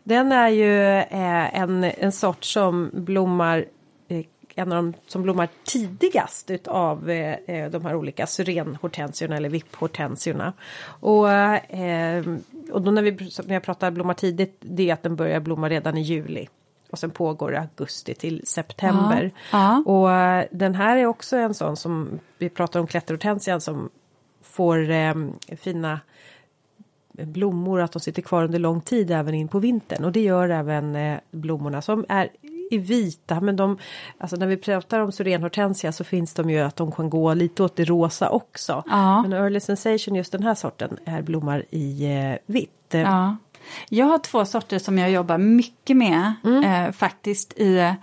Den 0.04 0.32
är 0.32 0.48
ju 0.48 0.88
eh, 0.98 1.60
en, 1.60 1.84
en 1.84 2.12
sort 2.12 2.44
som 2.44 2.90
blommar 2.92 3.64
eh, 4.08 4.24
en 4.54 4.72
av 4.72 4.82
de 4.82 4.94
som 5.06 5.22
blommar 5.22 5.48
tidigast 5.64 6.50
utav 6.50 7.10
eh, 7.10 7.34
eh, 7.46 7.70
de 7.70 7.84
här 7.84 7.94
olika 7.94 8.26
syrenhortensiorna 8.26 9.36
eller 9.36 9.48
vipphortensiorna. 9.48 10.52
Och, 11.00 11.30
eh, 11.30 12.24
och 12.72 12.82
då 12.82 12.90
när 12.90 13.02
vi 13.02 13.10
när 13.46 13.54
jag 13.54 13.62
pratar 13.62 13.90
blomma 13.90 14.14
tidigt 14.14 14.56
det 14.60 14.90
är 14.90 14.92
att 14.92 15.02
den 15.02 15.16
börjar 15.16 15.40
blomma 15.40 15.68
redan 15.68 15.96
i 15.96 16.00
juli. 16.00 16.48
Och 16.90 16.98
sen 16.98 17.10
pågår 17.10 17.50
det 17.50 17.60
augusti 17.60 18.14
till 18.14 18.46
september. 18.46 19.32
Ja. 19.52 19.82
Och 19.86 20.12
eh, 20.12 20.44
den 20.50 20.74
här 20.74 20.96
är 20.96 21.06
också 21.06 21.36
en 21.36 21.54
sån 21.54 21.76
som 21.76 22.20
vi 22.38 22.48
pratar 22.48 22.80
om 22.80 22.86
klätterhortensian 22.86 23.60
som 23.60 23.90
får 24.42 24.90
eh, 24.90 25.14
fina 25.60 26.00
blommor 27.24 27.80
att 27.80 27.92
de 27.92 28.00
sitter 28.00 28.22
kvar 28.22 28.44
under 28.44 28.58
lång 28.58 28.80
tid 28.80 29.10
även 29.10 29.34
in 29.34 29.48
på 29.48 29.58
vintern 29.58 30.04
och 30.04 30.12
det 30.12 30.20
gör 30.20 30.48
även 30.48 30.96
eh, 30.96 31.18
blommorna 31.30 31.82
som 31.82 32.04
är 32.08 32.28
i 32.70 32.78
vita 32.78 33.40
men 33.40 33.56
de 33.56 33.78
alltså 34.18 34.36
när 34.36 34.46
vi 34.46 34.56
pratar 34.56 35.00
om 35.00 35.12
syrenhortensia 35.12 35.92
så 35.92 36.04
finns 36.04 36.34
de 36.34 36.50
ju 36.50 36.58
att 36.58 36.76
de 36.76 36.92
kan 36.92 37.10
gå 37.10 37.34
lite 37.34 37.62
åt 37.62 37.76
det 37.76 37.84
rosa 37.84 38.28
också. 38.30 38.82
Ja. 38.90 39.22
Men 39.22 39.32
early 39.32 39.60
sensation 39.60 40.14
just 40.14 40.32
den 40.32 40.42
här 40.42 40.54
sorten 40.54 40.96
är 41.04 41.22
blommar 41.22 41.64
i 41.70 42.04
eh, 42.16 42.38
vitt. 42.46 42.94
Eh, 42.94 43.00
Ja. 43.00 43.36
Jag 43.88 44.06
har 44.06 44.18
två 44.18 44.44
sorter 44.44 44.78
som 44.78 44.98
jag 44.98 45.10
jobbar 45.10 45.38
mycket 45.38 45.96
med 45.96 46.32
Mm. 46.44 46.64
eh, 46.86 46.92
faktiskt 46.92 47.52
i 47.58 47.94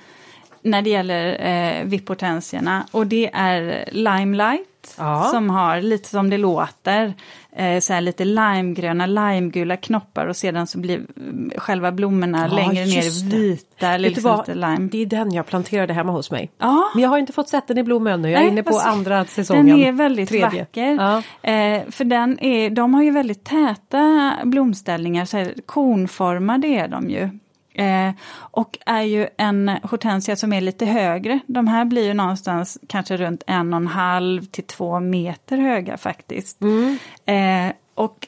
när 0.62 0.82
det 0.82 0.90
gäller 0.90 1.48
eh, 1.48 1.86
vipphortensierna 1.86 2.86
och 2.92 3.08
det 3.08 3.30
är 3.34 3.90
Limelight 3.92 4.68
Ja. 4.98 5.24
som 5.32 5.50
har 5.50 5.82
lite 5.82 6.10
som 6.10 6.30
det 6.30 6.38
låter, 6.38 7.14
eh, 7.56 7.80
så 7.80 7.94
här 7.94 8.02
lite 8.02 8.26
limegröna, 8.26 9.06
limegula 9.06 9.78
knoppar 9.78 10.26
och 10.26 10.36
sedan 10.36 10.68
så 10.68 10.78
blir 10.80 10.96
mm, 11.18 11.52
själva 11.58 11.92
blommorna 11.92 12.48
Ja, 12.50 12.56
längre 12.56 12.86
ner 12.86 13.32
vita 13.32 13.90
eller 13.90 14.10
liksom 14.10 14.24
vad? 14.24 14.40
lite 14.48 14.54
lime. 14.60 14.90
Det 14.92 15.02
är 15.02 15.06
den 15.06 15.34
jag 15.34 15.46
planterade 15.46 15.94
hemma 15.94 16.12
hos 16.12 16.32
mig. 16.32 16.52
Ja. 16.58 16.84
Men 16.94 17.04
jag 17.04 17.10
har 17.10 17.18
inte 17.18 17.34
fått 17.34 17.50
sett 17.50 17.68
den 17.68 17.78
i 17.78 17.84
blom 17.84 18.08
ännu. 18.08 18.30
Jag 18.32 18.38
är 18.40 18.44
Nej, 18.44 18.52
inne 18.52 18.64
på 18.64 18.74
vad- 18.74 18.86
andra 18.88 19.26
säsongen. 19.26 19.66
Den 19.66 19.80
är 19.80 19.92
väldigt 19.92 20.30
tredje. 20.30 20.60
vacker. 20.60 20.92
Ja. 20.96 21.18
Eh, 21.52 21.82
för 21.90 22.04
den 22.04 22.40
är, 22.40 22.70
de 22.70 22.94
har 22.94 23.04
ju 23.04 23.12
väldigt 23.12 23.44
täta 23.46 24.34
blomställningar, 24.44 25.26
så 25.26 25.38
här, 25.38 25.54
konformade 25.66 26.68
är 26.68 26.88
de 26.88 27.10
ju. 27.10 27.30
Eh, 27.76 28.12
och 28.38 28.78
är 28.86 29.02
ju 29.02 29.28
en 29.38 29.72
hortensia 29.84 30.36
som 30.36 30.54
är 30.54 30.62
lite 30.62 30.86
högre. 30.86 31.40
De 31.48 31.68
här 31.68 31.86
blir 31.86 32.06
ju 32.06 32.14
någonstans 32.14 32.78
kanske 32.88 33.18
runt 33.18 33.44
en 33.48 33.74
och 33.74 33.78
en 33.78 33.88
halv 33.88 34.46
till 34.46 34.64
två 34.64 35.00
meter 35.00 35.58
höga 35.58 35.98
faktiskt. 35.98 36.58
Eh, 37.26 37.72
och 37.96 38.28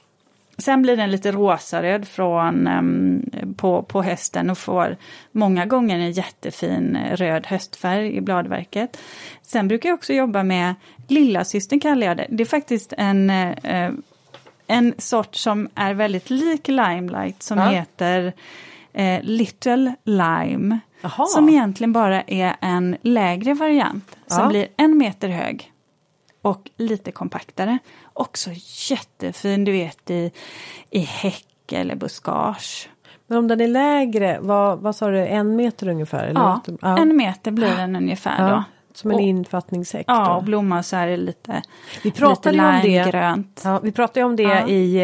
sen 0.57 0.81
blir 0.81 0.97
den 0.97 1.11
lite 1.11 1.31
rosaröd 1.31 2.07
från, 2.07 2.67
ehm, 2.67 3.29
på, 3.57 3.83
på 3.83 4.03
hösten 4.03 4.49
och 4.49 4.57
får 4.57 4.97
många 5.31 5.65
gånger 5.65 5.99
en 5.99 6.11
jättefin 6.11 6.95
eh, 6.95 7.15
röd 7.15 7.47
höstfärg 7.47 8.15
i 8.15 8.21
bladverket. 8.21 8.97
Sen 9.41 9.67
brukar 9.67 9.89
jag 9.89 9.95
också 9.95 10.13
jobba 10.13 10.43
med 10.43 10.75
lilla 11.07 11.45
systern 11.45 11.79
kallar 11.79 12.07
jag 12.07 12.17
det. 12.17 12.27
Det 12.29 12.43
är 12.43 12.47
faktiskt 12.47 12.93
en, 12.97 13.29
eh, 13.29 13.91
en 14.67 14.93
sort 14.97 15.35
som 15.35 15.69
är 15.75 15.93
väldigt 15.93 16.29
lik 16.29 16.67
Limelight 16.67 17.43
som 17.43 17.57
Ja. 17.57 17.69
heter 17.69 18.33
eh, 18.97 19.19
Little 19.23 19.95
Lime. 20.03 20.79
Jaha. 21.01 21.25
Som 21.25 21.49
egentligen 21.49 21.93
bara 21.93 22.21
är 22.21 22.55
en 22.61 22.97
lägre 23.01 23.53
variant 23.53 24.17
som 24.27 24.39
Ja. 24.43 24.47
blir 24.49 24.67
en 24.77 24.97
meter 24.97 25.29
hög 25.29 25.71
och 26.41 26.69
lite 26.77 27.11
kompaktare. 27.11 27.77
Också 28.13 28.49
jättefin, 28.89 29.63
du 29.65 29.71
vet 29.71 30.09
i, 30.11 30.31
i 30.89 30.99
häck 30.99 31.71
eller 31.71 31.95
buskage. 31.95 32.89
Men 33.27 33.37
om 33.37 33.47
den 33.47 33.61
är 33.61 33.67
lägre, 33.67 34.37
vad, 34.41 34.79
vad 34.79 34.95
sa 34.95 35.07
du, 35.09 35.19
en 35.27 35.55
meter 35.55 35.87
ungefär? 35.87 36.23
Eller? 36.27 36.39
Ja, 36.41 36.61
ja. 36.81 36.97
en 36.97 37.17
meter 37.17 37.51
blir 37.51 37.75
den 37.77 37.95
ungefär 37.95 38.47
Ja. 38.49 38.55
då. 38.55 38.63
som 38.93 39.11
en 39.11 39.15
Och- 39.15 39.21
infötningshäck. 39.21 40.05
Ja, 40.07 40.35
och 40.35 40.43
blomma 40.43 40.83
så 40.83 40.95
är 40.95 41.07
det 41.07 41.17
lite, 41.17 41.61
Vi 42.03 42.11
pratade 42.11 42.51
lite 42.55 42.65
om 42.65 42.75
det. 42.81 42.87
limegrönt. 42.87 43.61
Ja, 43.65 43.79
vi 43.83 43.91
pratade 43.91 44.25
om 44.25 44.35
det 44.35 44.65
i 44.67 44.95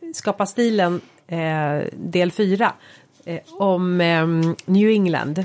eh, 0.00 0.10
Skapa 0.14 0.46
stilen 0.46 1.00
eh, 1.26 1.82
del 1.92 2.30
4. 2.32 2.72
Eh, 3.28 3.40
om 3.58 4.00
ehm, 4.00 4.56
New 4.66 4.90
England. 4.90 5.44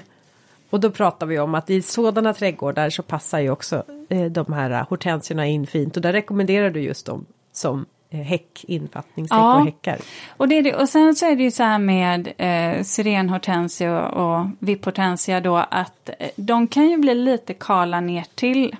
Och 0.69 0.80
då 0.80 0.91
pratar 0.91 1.26
vi 1.26 1.39
om 1.39 1.56
att 1.56 1.69
i 1.69 1.82
sådana 1.82 2.34
trädgårdar 2.34 2.89
så 2.89 3.04
passar 3.04 3.39
ju 3.39 3.50
också 3.50 3.84
eh, 4.10 4.26
de 4.26 4.54
här 4.54 4.86
hortensiorna 4.89 5.48
in 5.48 5.67
fint. 5.67 5.96
Och 5.96 6.02
där 6.02 6.13
rekommenderar 6.13 6.69
du 6.69 6.80
just 6.82 7.06
dem 7.06 7.26
som 7.52 7.86
eh, 8.10 8.19
häck, 8.19 8.65
infattningshäck 8.67 9.38
Ja. 9.39 9.56
och 9.56 9.65
häckar. 9.65 9.98
Och, 10.38 10.48
det 10.48 10.56
är 10.58 10.63
det, 10.63 10.76
och 10.76 10.89
sen 10.89 11.15
så 11.15 11.26
är 11.26 11.36
det 11.36 11.43
ju 11.43 11.52
så 11.52 11.63
här 11.63 11.80
med 11.80 12.34
eh, 12.38 12.84
syrenhortensia 12.84 14.08
och 14.08 14.46
vipphortensia 14.60 15.39
då 15.39 15.56
att 15.58 16.10
eh, 16.19 16.30
de 16.36 16.67
kan 16.67 16.89
ju 16.89 16.98
bli 16.98 17.15
lite 17.15 17.54
kala 17.54 18.00
ner 18.00 18.26
till. 18.36 18.76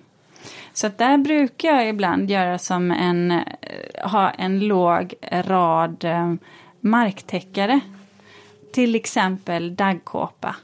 Så 0.74 0.88
att 0.88 0.98
där 0.98 1.18
brukar 1.18 1.70
jag 1.70 1.89
ibland 1.89 2.30
göra 2.32 2.58
som 2.58 2.92
en, 2.92 3.32
eh, 3.32 3.42
ha 4.04 4.30
en 4.30 4.60
låg 4.60 5.13
rad 5.32 6.04
eh, 6.04 6.34
marktäckare. 6.80 7.80
Till 8.73 8.95
exempel 8.95 9.75
daggkåpa. 9.75 10.55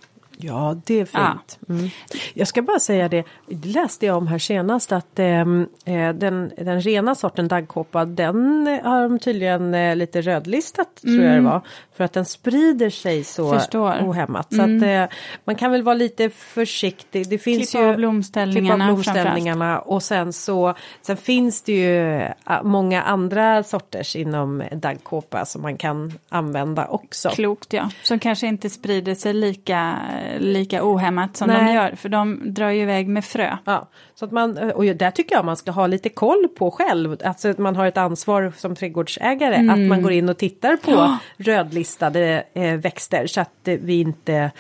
Ja, 0.41 0.81
det 0.85 0.99
är 0.99 1.05
fint. 1.05 1.59
Mm. 1.69 1.89
Jag 2.33 2.47
ska 2.47 2.61
bara 2.61 2.79
säga 2.79 3.09
det, 3.09 3.23
det 3.47 3.67
läste 3.67 4.05
jag 4.05 4.17
om 4.17 4.27
här 4.27 4.37
senast 4.37 4.91
att 4.91 5.19
ehm, 5.19 5.67
eh, 5.85 6.13
den, 6.13 6.51
den 6.57 6.81
rena 6.81 7.15
sorten 7.15 7.47
daggkåpa 7.47 8.05
den 8.05 8.67
eh, 8.67 8.83
har 8.83 9.01
de 9.01 9.19
tydligen 9.19 9.73
eh, 9.73 9.95
lite 9.95 10.21
rödlistat 10.21 10.95
tror 11.01 11.23
jag 11.23 11.35
det 11.35 11.41
var. 11.41 11.61
För 11.97 12.03
att 12.03 12.13
den 12.13 12.25
sprider 12.25 12.89
sig 12.89 13.23
så 13.23 13.53
Förstår. 13.53 13.93
ohämmat. 14.01 14.55
Så 14.55 14.61
att 14.61 14.83
eh, 14.83 15.17
man 15.45 15.55
kan 15.55 15.71
väl 15.71 15.83
vara 15.83 15.95
lite 15.95 16.29
försiktig. 16.29 17.29
Det 17.29 17.37
finns 17.37 17.71
Klippa 17.71 17.85
ju 17.85 17.89
av 17.89 17.95
blomställningarna 17.95 18.75
klippa 18.75 18.83
av 18.83 18.93
blomställningarna 18.93 19.79
och 19.79 20.03
sen 20.03 20.33
så 20.33 20.73
sen 21.01 21.17
finns 21.17 21.61
det 21.61 21.73
ju 21.73 22.21
eh, 22.21 22.63
många 22.63 23.01
andra 23.01 23.63
sorters 23.63 24.15
inom 24.15 24.63
daggkåpa 24.71 25.45
som 25.45 25.61
man 25.61 25.77
kan 25.77 26.13
använda 26.29 26.87
också. 26.87 27.29
Klokt 27.29 27.73
ja. 27.73 27.89
Som 28.03 28.19
kanske 28.19 28.47
inte 28.47 28.69
sprider 28.69 29.15
sig 29.15 29.33
lika, 29.33 29.95
lika 30.39 30.83
ohämmat 30.83 31.37
som 31.37 31.47
Nej. 31.47 31.65
de 31.65 31.73
gör. 31.73 31.95
För 31.95 32.09
de 32.09 32.53
drar 32.53 32.69
ju 32.69 32.81
iväg 32.81 33.07
med 33.07 33.25
frö. 33.25 33.57
Ja, 33.65 33.89
så 34.15 34.25
att 34.25 34.31
man, 34.31 34.71
och 34.71 34.85
där 34.85 35.11
tycker 35.11 35.35
jag 35.35 35.45
man 35.45 35.57
ska 35.57 35.71
ha 35.71 35.87
lite 35.87 36.09
koll 36.09 36.47
på 36.57 36.71
själv. 36.71 37.17
Alltså 37.25 37.49
att 37.49 37.57
man 37.57 37.75
har 37.75 37.85
ett 37.85 37.97
ansvar 37.97 38.53
som 38.57 38.75
trädgårdsägare 38.75 39.69
att 39.71 39.79
man 39.79 40.01
går 40.01 40.11
in 40.11 40.29
och 40.29 40.37
tittar 40.37 40.75
på 40.77 41.17
rödlistade 41.37 42.43
eh, 42.53 42.73
växter 42.75 43.27
så 43.27 43.41
att 43.41 43.51
vi 43.63 43.99
inte 43.99 44.51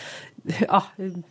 ja, 0.67 0.83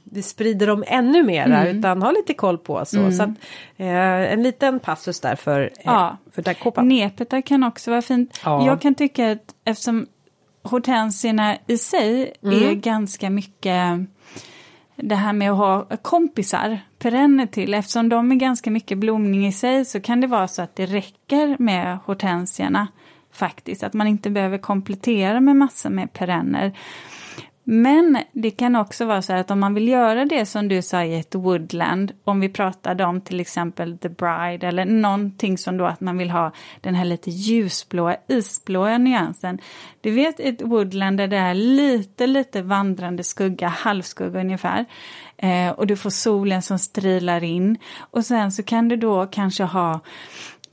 det 0.05 0.22
sprider 0.22 0.66
dem 0.66 0.85
ännu 0.87 1.22
mera 1.22 1.68
utan 1.68 2.03
ha 2.03 2.11
lite 2.11 2.35
koll 2.35 2.59
på 2.59 2.85
så. 2.85 3.12
så 3.12 3.22
att, 3.22 3.29
eh, 3.77 4.33
en 4.33 4.42
liten 4.42 4.81
passus 4.81 5.20
där 5.20 5.37
för, 5.37 5.61
eh, 5.62 5.68
Ja. 5.85 6.16
för 6.33 6.42
daggkåpan. 6.42 6.88
Nepeta 6.88 7.42
kan 7.42 7.64
också 7.64 7.90
vara 7.90 8.03
fint. 8.03 8.40
Ja. 8.44 8.66
Jag 8.66 8.81
kan 8.81 8.94
tycka 8.94 9.31
att 9.33 9.55
eftersom 9.64 10.07
hortensierna 10.62 11.57
i 11.66 11.79
sig 11.79 12.35
Mm. 12.42 12.62
är 12.68 12.74
ganska 12.74 13.31
mycket 13.31 13.98
det 15.03 15.15
här 15.15 15.33
med 15.33 15.51
att 15.51 15.59
ha 15.59 15.87
kompisar, 16.03 16.79
perenner 16.99 17.47
till, 17.47 17.75
eftersom 17.75 18.09
de 18.09 18.33
är 18.33 18.37
ganska 18.37 18.71
mycket 18.71 18.99
blomning 18.99 19.47
i 19.47 19.53
sig 19.53 19.85
så 19.85 20.01
kan 20.01 20.21
det 20.21 20.27
vara 20.27 20.49
så 20.49 20.63
att 20.63 20.77
det 20.77 20.87
räcker 20.87 21.57
med 21.59 21.99
hortensierna 22.05 22.89
faktiskt, 23.33 23.83
att 23.83 23.93
man 23.93 24.07
inte 24.07 24.31
behöver 24.31 24.59
komplettera 24.59 25.41
med 25.41 25.57
massor 25.57 25.91
med 25.91 26.13
perenner. 26.13 26.73
Men 27.70 28.18
det 28.33 28.50
kan 28.50 28.76
också 28.76 29.04
vara 29.04 29.22
så 29.22 29.33
här 29.33 29.40
att 29.40 29.50
om 29.50 29.61
man 29.61 29.74
vill 29.74 29.88
göra 29.88 30.24
det 30.24 30.46
som 30.46 30.68
du 30.68 30.83
sa 30.83 31.04
i 31.04 31.18
ett 31.18 31.35
woodland, 31.35 32.12
om 32.24 32.40
vi 32.40 32.48
pratade 32.48 33.04
om 33.04 33.20
till 33.20 33.40
exempel 33.40 33.98
The 33.98 34.09
Bride 34.09 34.66
eller 34.66 34.85
någonting 34.85 35.59
som 35.59 35.76
då 35.76 35.87
att 35.87 36.00
man 36.00 36.18
vill 36.18 36.31
ha 36.31 36.52
den 36.81 36.94
här 36.94 37.04
lite 37.04 37.31
ljusblåa, 37.31 38.16
isblåa 38.28 38.98
nyansen. 38.98 39.59
Du 40.00 40.11
vet 40.11 40.40
ett 40.40 40.62
woodland 40.62 41.16
där 41.16 41.28
det 41.28 41.37
är 41.37 41.54
lite, 41.54 42.26
lite 42.26 42.62
vandrande 42.62 43.24
skugga, 43.24 43.68
halvskugga 43.68 44.40
ungefär. 44.40 44.85
Eh, 45.37 45.70
och 45.70 45.87
du 45.87 45.96
får 45.96 46.11
solen 46.11 46.62
som 46.62 46.78
strilar 46.78 47.44
in. 47.44 47.78
Och 47.98 48.24
sen 48.24 48.52
så 48.52 48.62
kan 48.62 48.88
du 48.88 48.96
då 48.96 49.26
kanske 49.26 49.64
ha 49.64 50.00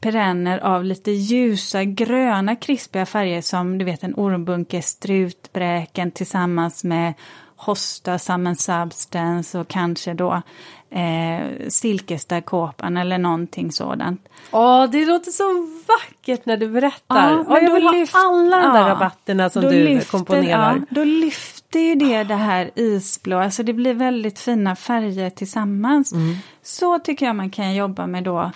perenner 0.06 0.60
av 0.60 0.84
lite 0.84 1.12
ljusa 1.12 1.84
gröna 1.84 2.56
krispiga 2.56 3.06
färger 3.06 3.42
som 3.42 3.78
du 3.78 3.86
vet 3.86 4.04
en 4.04 4.14
ormbunke 4.18 4.82
strutbräken 4.82 6.12
tillsammans 6.12 6.84
med 6.84 7.14
hosta, 7.56 8.20
Summon 8.20 8.56
Substance 8.56 9.60
och 9.60 9.68
kanske 9.68 10.14
då 10.14 10.42
eh, 10.90 11.68
silkesdagkåpan 11.70 12.98
eller 12.98 13.18
någonting 13.18 13.72
sådant. 13.72 14.22
Åh, 14.52 14.90
det 14.92 15.06
låter 15.06 15.32
så 15.32 15.68
vackert 15.88 16.46
när 16.46 16.58
du 16.58 16.68
berättar. 16.70 17.32
Ja, 17.32 17.46
Ja, 17.50 17.60
jag 17.62 17.74
vill 17.74 17.84
ha 17.84 17.92
lyft- 17.94 18.16
alla 18.16 18.62
de 18.62 18.74
där 18.74 18.82
ja, 18.82 18.90
rabatterna 18.90 19.50
som 19.50 19.62
du 19.62 19.70
lyfter- 19.84 20.12
komponerar. 20.12 20.76
Ja, 20.76 20.86
då 20.90 21.04
lyfter 21.04 21.80
ju 21.80 21.96
det 21.96 22.24
det 22.24 22.36
här 22.36 22.72
isblå, 22.76 23.38
alltså 23.40 23.64
det 23.64 23.74
blir 23.74 23.94
väldigt 23.94 24.40
fina 24.40 24.76
färger 24.76 25.30
tillsammans. 25.30 26.14
Mm. 26.14 26.36
Så 26.64 27.00
tycker 27.00 27.26
jag 27.26 27.36
man 27.36 27.50
kan 27.50 27.76
jobba 27.76 28.08
med 28.08 28.24
då 28.24 28.52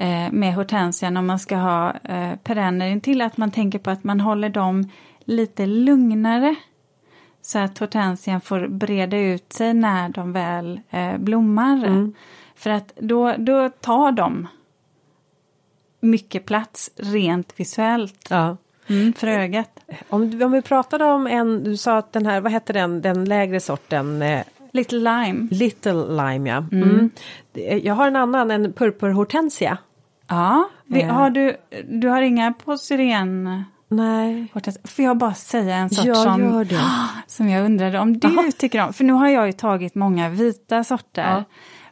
eh, 0.00 0.32
med 0.32 0.54
hortensian 0.54 1.16
om 1.16 1.26
man 1.26 1.38
ska 1.38 1.56
ha 1.56 1.92
eh, 2.04 2.36
perenner 2.42 3.00
till 3.00 3.20
att 3.22 3.36
man 3.36 3.50
tänker 3.50 3.78
på 3.78 3.90
att 3.90 4.04
man 4.04 4.20
håller 4.20 4.48
dem 4.48 4.90
lite 5.24 5.66
lugnare. 5.66 6.54
Så 7.42 7.58
att 7.58 7.78
hortensian 7.78 8.40
får 8.40 8.68
breda 8.68 9.16
ut 9.18 9.52
sig 9.52 9.74
när 9.74 10.08
de 10.08 10.32
väl 10.32 10.80
eh, 10.90 11.18
blommar. 11.18 11.84
Mm. 11.86 12.14
För 12.54 12.70
att 12.70 12.92
då, 13.00 13.34
då 13.38 13.68
tar 13.68 14.12
de 14.12 14.48
mycket 16.00 16.46
plats 16.46 16.90
rent 16.96 17.60
visuellt 17.60 18.26
Ja. 18.30 18.56
mm, 18.86 19.12
för 19.12 19.26
ögat. 19.26 19.80
Om, 20.08 20.42
om 20.42 20.52
vi 20.52 20.62
pratade 20.62 21.04
om 21.04 21.26
en, 21.26 21.64
du 21.64 21.76
sa 21.76 21.98
att 21.98 22.12
den 22.12 22.26
här, 22.26 22.40
vad 22.40 22.52
hette 22.52 22.72
den, 22.72 23.02
den 23.02 23.24
lägre 23.24 23.60
sorten, 23.60 24.22
eh, 24.22 24.42
Little 24.72 24.98
lime. 24.98 25.48
Little 25.50 25.92
Lime 26.08 26.50
ja. 26.50 26.64
Mm. 26.72 27.10
Det- 27.52 27.80
Jag 27.84 27.94
har 27.94 28.06
en 28.06 28.16
annan, 28.16 28.50
en 28.50 28.72
purpurhortensia. 28.72 29.78
Ja, 30.30 30.68
vi, 30.86 31.02
Eh. 31.02 31.08
har 31.14 31.30
du, 31.30 31.56
du 31.88 32.08
har 32.08 32.22
inga 32.22 32.52
på 32.52 32.76
syren? 32.78 33.64
Nej. 33.88 34.46
Får 34.84 35.04
jag 35.04 35.16
bara 35.16 35.34
säga 35.34 35.76
en 35.76 35.90
sak 35.90 36.06
Ja, 36.06 36.14
som, 36.14 36.66
som 37.26 37.48
jag 37.48 37.64
undrade 37.64 37.98
om 37.98 38.18
du 38.18 38.28
Aha. 38.28 38.44
tycker 38.58 38.84
om? 38.86 38.92
För 38.92 39.04
nu 39.04 39.12
har 39.12 39.28
jag 39.28 39.46
ju 39.46 39.52
tagit 39.52 39.94
många 39.94 40.28
vita 40.28 40.84
sorter. 40.84 41.30
Ja. 41.30 41.44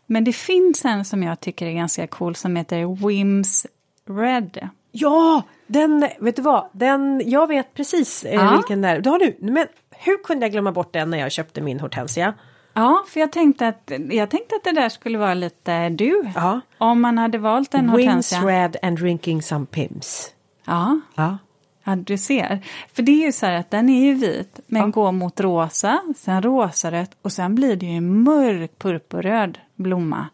Men 0.07 0.25
det 0.25 0.33
finns 0.33 0.85
en 0.85 1.05
som 1.05 1.23
jag 1.23 1.41
tycker 1.41 1.67
är 1.67 1.73
ganska 1.73 2.07
cool 2.07 2.35
som 2.35 2.57
heter 2.57 3.07
Wims 3.07 3.67
Red. 4.11 4.69
Ja, 4.93 5.43
den, 5.67 6.09
vet 6.21 6.37
du 6.37 6.43
vad, 6.43 6.69
den, 6.73 7.23
jag 7.27 7.47
vet 7.47 7.75
precis 7.75 8.25
eh, 8.25 8.35
Ja. 8.35 8.53
vilken 8.57 8.83
det 8.83 8.89
är. 8.89 9.01
Det 9.01 9.11
har 9.11 9.19
du, 9.19 9.37
men 9.41 9.67
hur 9.91 10.23
kunde 10.25 10.45
jag 10.47 10.53
glömma 10.53 10.73
bort 10.73 10.93
den 10.93 11.11
när 11.11 11.19
jag 11.19 11.33
köpte 11.33 11.61
min 11.61 11.81
hortensia? 11.81 12.35
Ja, 12.79 13.05
för 13.09 13.21
jag 13.21 13.33
tänkte 13.33 13.69
att, 13.69 13.93
jag 14.11 14.31
tänkte 14.31 14.55
att 14.57 14.65
det 14.65 14.73
där 14.73 14.89
skulle 14.89 15.19
vara 15.19 15.35
lite 15.35 15.89
du. 15.89 16.25
Ja. 16.35 16.61
Om 16.79 17.01
man 17.01 17.19
hade 17.19 17.39
valt 17.39 17.75
en 17.75 17.97
Wings 17.97 18.33
hortensia. 18.33 18.41
red 18.65 18.77
and 18.83 18.99
drinking 18.99 19.43
some 19.43 19.67
pims. 19.67 20.31
Ja, 20.67 21.01
Ja. 21.15 21.39
Ja, 21.85 21.97
du 21.97 22.19
ser. 22.19 22.59
För 22.93 23.03
det 23.03 23.13
är 23.13 23.27
ju 23.27 23.33
så 23.33 23.47
här 23.47 23.53
att 23.53 23.71
den 23.71 23.89
är 23.89 24.05
ju 24.05 24.15
vit, 24.15 24.61
men 24.67 24.83
Ja. 24.83 24.87
går 24.89 25.13
mot 25.13 25.41
rosa, 25.41 26.01
sen 26.17 26.43
rosarött 26.43 27.11
och 27.23 27.33
sen 27.33 27.55
blir 27.55 27.77
det 27.77 27.87
ju 27.87 27.93
en 27.97 28.23
mörk 28.23 28.79
purpurröd 28.79 29.59
blomma. 29.75 30.27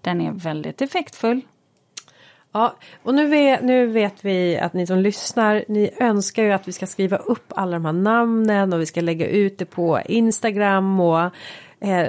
Den 0.00 0.20
är 0.20 0.32
väldigt 0.32 0.82
effektfull. 0.82 1.40
Ja, 2.52 2.74
och 3.02 3.14
nu 3.14 3.26
vet, 3.26 3.62
nu 3.62 3.86
vet 3.86 4.24
vi 4.24 4.58
att 4.58 4.72
ni 4.72 4.86
som 4.86 4.98
lyssnar, 4.98 5.64
ni 5.68 5.90
önskar 5.98 6.42
ju 6.42 6.52
att 6.52 6.68
vi 6.68 6.72
ska 6.72 6.86
skriva 6.86 7.16
upp 7.16 7.52
alla 7.56 7.72
de 7.72 7.84
här 7.84 7.92
namnen 7.92 8.72
och 8.72 8.80
vi 8.80 8.86
ska 8.86 9.00
lägga 9.00 9.26
ut 9.28 9.58
det 9.58 9.64
på 9.66 10.00
Instagram 10.06 11.00
och 11.00 11.30
eh, 11.80 12.08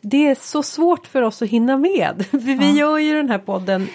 det 0.00 0.26
är 0.26 0.34
så 0.34 0.62
svårt 0.62 1.06
för 1.06 1.22
oss 1.22 1.42
att 1.42 1.48
hinna 1.48 1.76
med. 1.76 2.24
Vi 2.30 2.70
gör 2.70 2.98
ju 2.98 3.14
den 3.14 3.30
här 3.30 3.38
podden 3.38 3.88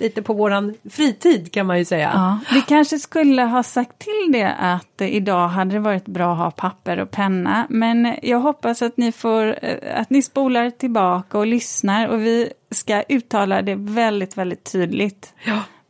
lite 0.00 0.22
på 0.22 0.32
våran 0.32 0.74
fritid 0.90 1.52
kan 1.52 1.66
man 1.66 1.78
ju 1.78 1.84
säga. 1.84 2.10
Ja, 2.14 2.38
vi 2.54 2.60
kanske 2.60 2.98
skulle 2.98 3.42
ha 3.42 3.62
sagt 3.62 3.98
till 3.98 4.32
det 4.32 4.54
att 4.58 5.00
eh, 5.00 5.14
idag 5.14 5.48
hade 5.48 5.70
det 5.70 5.80
varit 5.80 6.06
bra 6.06 6.32
att 6.32 6.38
ha 6.38 6.50
papper 6.50 6.98
och 7.00 7.10
penna. 7.10 7.66
Men 7.68 8.16
jag 8.22 8.40
hoppas 8.40 8.82
att 8.82 8.96
ni, 8.96 9.12
får, 9.12 9.64
eh, 9.64 10.00
att 10.00 10.10
ni 10.10 10.22
spolar 10.22 10.70
tillbaka 10.70 11.38
och 11.38 11.46
lyssnar 11.46 12.08
och 12.08 12.20
vi 12.20 12.52
ska 12.70 13.02
uttala 13.02 13.62
det 13.62 13.74
väldigt, 13.74 14.36
väldigt 14.36 14.72
tydligt. 14.72 15.34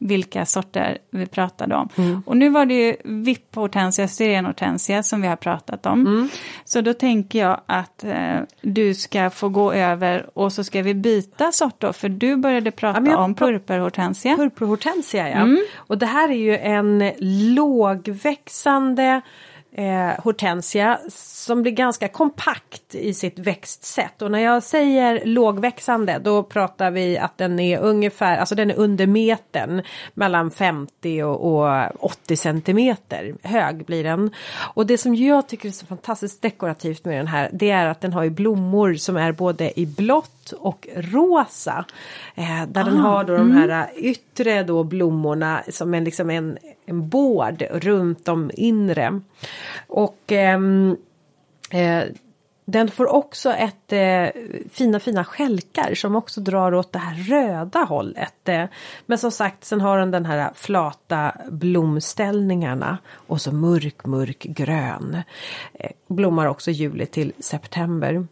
Vilka 0.03 0.47
sorter 0.47 0.99
vi 1.11 1.27
pratade 1.27 1.75
om. 1.75 1.89
Och 2.27 2.37
nu 2.37 2.49
var 2.49 2.67
det 2.67 2.75
ju 2.75 2.97
vipphortensia, 3.05 4.09
syrenhortensia 4.09 5.03
som 5.03 5.23
vi 5.23 5.29
har 5.29 5.37
pratat 5.37 5.87
om. 5.87 6.29
Så 6.65 6.81
då 6.81 6.95
tänker 6.95 7.39
jag 7.39 7.61
att 7.67 8.05
eh, 8.05 8.37
du 8.61 8.95
ska 8.95 9.31
få 9.31 9.49
gå 9.49 9.73
över 9.73 10.31
och 10.35 10.53
så 10.53 10.65
ska 10.65 10.83
vi 10.83 10.95
byta 10.95 11.53
sort 11.53 11.75
då. 11.79 11.93
För 11.93 12.09
du 12.09 12.37
började 12.37 12.71
prata 12.71 13.03
jag 13.07 13.21
om 13.21 13.35
purpurhortensia. 13.35 14.37
Purpurhortensia 14.37 15.29
ja. 15.29 15.37
Mm. 15.37 15.59
Och 15.77 15.99
det 15.99 16.07
här 16.07 16.29
är 16.29 16.35
ju 16.35 16.57
en 16.57 17.13
lågväxande 17.55 19.21
eh, 19.73 20.23
hortensia 20.25 20.99
som 21.45 21.63
blir 21.63 21.73
ganska 21.73 22.09
kompakt 22.09 22.95
i 22.95 23.15
sitt 23.15 23.39
växtsätt. 23.39 24.23
Och 24.23 24.31
när 24.31 24.39
jag 24.39 24.63
säger 24.63 25.25
lågväxande 25.25 26.21
då 26.25 26.43
pratar 26.43 26.91
vi 26.91 27.19
att 27.19 27.39
den 27.39 27.61
är 27.61 27.79
ungefär, 27.79 28.37
alltså 28.37 28.55
den 28.55 28.71
är 28.71 28.79
under 28.79 29.07
metern 29.07 29.83
mellan 30.15 30.51
50 30.51 31.23
och, 31.23 31.65
och 31.65 32.05
80 32.05 32.37
centimeter 32.37 33.35
hög 33.43 33.85
blir 33.85 34.05
den. 34.05 34.31
Och 34.75 34.87
det 34.87 34.99
som 34.99 35.15
jag 35.15 35.49
tycker 35.49 35.69
är 35.69 35.73
så 35.73 35.87
fantastiskt 35.87 36.43
dekorativt 36.43 37.05
med 37.05 37.19
den 37.19 37.27
här 37.27 37.51
det 37.53 37.71
är 37.71 37.87
att 37.87 38.01
den 38.01 38.13
har 38.13 38.23
ju 38.23 38.31
blommor 38.31 38.95
som 38.95 39.17
är 39.17 39.33
både 39.33 39.81
i 39.81 39.87
blått 39.87 40.53
och 40.53 40.89
rosa. 40.97 41.85
Eh, 42.35 42.67
där 42.69 42.81
ah, 42.81 42.85
den 42.85 42.97
har 42.97 43.25
då 43.25 43.35
mm. 43.35 43.49
de 43.49 43.57
här 43.57 43.91
yttre 43.97 44.63
då 44.63 44.85
blommorna 44.85 45.63
som 45.69 45.95
en, 45.95 46.05
liksom 46.05 46.31
en, 46.31 46.59
en 46.87 47.09
bård 47.09 47.63
runt 47.71 48.25
de 48.25 48.51
inre. 48.55 49.21
Och 49.87 50.33
ehm, 50.33 50.97
eh, 51.71 52.05
den 52.71 52.91
får 52.91 53.07
också 53.07 53.51
ett 53.51 53.93
eh, 53.93 54.43
fina 54.71 55.01
fina 55.01 55.25
skälkar 55.25 55.95
som 55.95 56.17
också 56.17 56.41
drar 56.41 56.75
åt 56.75 56.93
det 56.93 56.99
här 56.99 57.15
röda 57.15 57.79
hållet. 57.79 58.49
Eh, 58.49 58.65
men 59.07 59.19
som 59.19 59.31
sagt 59.31 59.65
sen 59.65 59.81
har 59.81 59.99
den 59.99 60.11
den 60.11 60.27
här 60.27 60.51
flata 60.55 61.33
blomställningarna 61.51 62.99
och 63.13 63.41
så 63.41 63.53
mörk 63.53 64.07
mörk 64.07 64.43
grön. 64.43 65.17
Eh, 65.75 65.91
blommar 66.09 66.47
också 66.47 66.71
juli 66.71 67.07
till 67.07 67.33
september. 67.39 68.27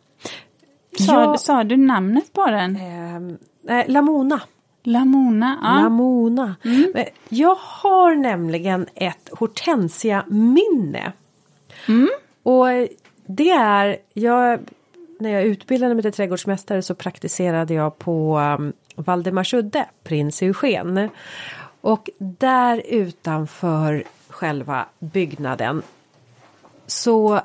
Sa, 0.98 1.22
ja, 1.22 1.36
sa 1.36 1.64
du 1.64 1.76
namnet 1.76 2.32
på 2.32 2.46
den? 2.46 2.76
Eh, 3.68 3.84
Lamona. 3.86 4.40
Lamona. 4.82 5.58
Ja. 5.62 5.82
Lamona. 5.82 6.56
Mm. 6.64 6.92
Jag 7.28 7.56
har 7.60 8.14
nämligen 8.14 8.86
ett 8.94 9.30
hortensia-minne. 9.32 11.12
Mm. 11.88 12.08
Och 12.42 12.66
det 13.28 13.50
är, 13.50 13.98
jag, 14.12 14.60
när 15.20 15.30
jag 15.30 15.42
utbildade 15.42 15.94
mig 15.94 16.02
till 16.02 16.12
trädgårdsmästare 16.12 16.82
så 16.82 16.94
praktiserade 16.94 17.74
jag 17.74 17.98
på 17.98 18.38
um, 18.38 18.72
Valdemarsudde, 18.94 19.86
prins 20.04 20.42
Eugen. 20.42 21.08
Och 21.80 22.10
där 22.18 22.82
utanför 22.86 24.04
själva 24.28 24.86
byggnaden 24.98 25.82
så 26.86 27.40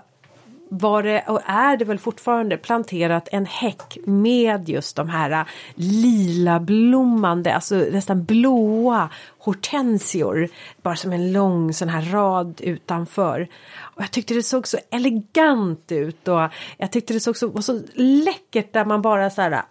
var 0.80 1.04
det 1.04 1.24
och 1.28 1.42
är 1.46 1.78
det 1.78 1.86
väl 1.86 2.00
fortfarande 2.00 2.58
planterat 2.58 3.28
en 3.32 3.46
häck 3.46 3.98
med 4.06 4.70
just 4.70 4.96
de 4.96 5.10
här 5.10 5.32
äh, 5.32 5.46
lila 5.76 6.60
blommande, 6.60 7.56
alltså 7.56 7.76
nästan 7.76 8.24
blåa 8.24 9.10
hortensior. 9.38 10.50
Bara 10.82 10.96
som 10.96 11.12
en 11.12 11.32
lång 11.32 11.74
sån 11.74 11.90
här 11.90 12.02
rad 12.02 12.62
utanför. 12.64 13.48
Och 13.80 14.02
jag 14.02 14.12
tyckte 14.12 14.34
det 14.34 14.44
såg 14.44 14.68
så 14.68 14.78
elegant 14.90 15.92
ut 15.92 16.28
och 16.28 16.50
jag 16.78 16.92
tyckte 16.92 17.14
det 17.14 17.20
såg 17.20 17.38
så, 17.38 17.48
var 17.48 17.62
så 17.62 17.82
läckert 17.96 18.74
där 18.74 18.86
man 18.86 19.02
bara 19.02 19.30
så 19.30 19.42
här 19.42 19.62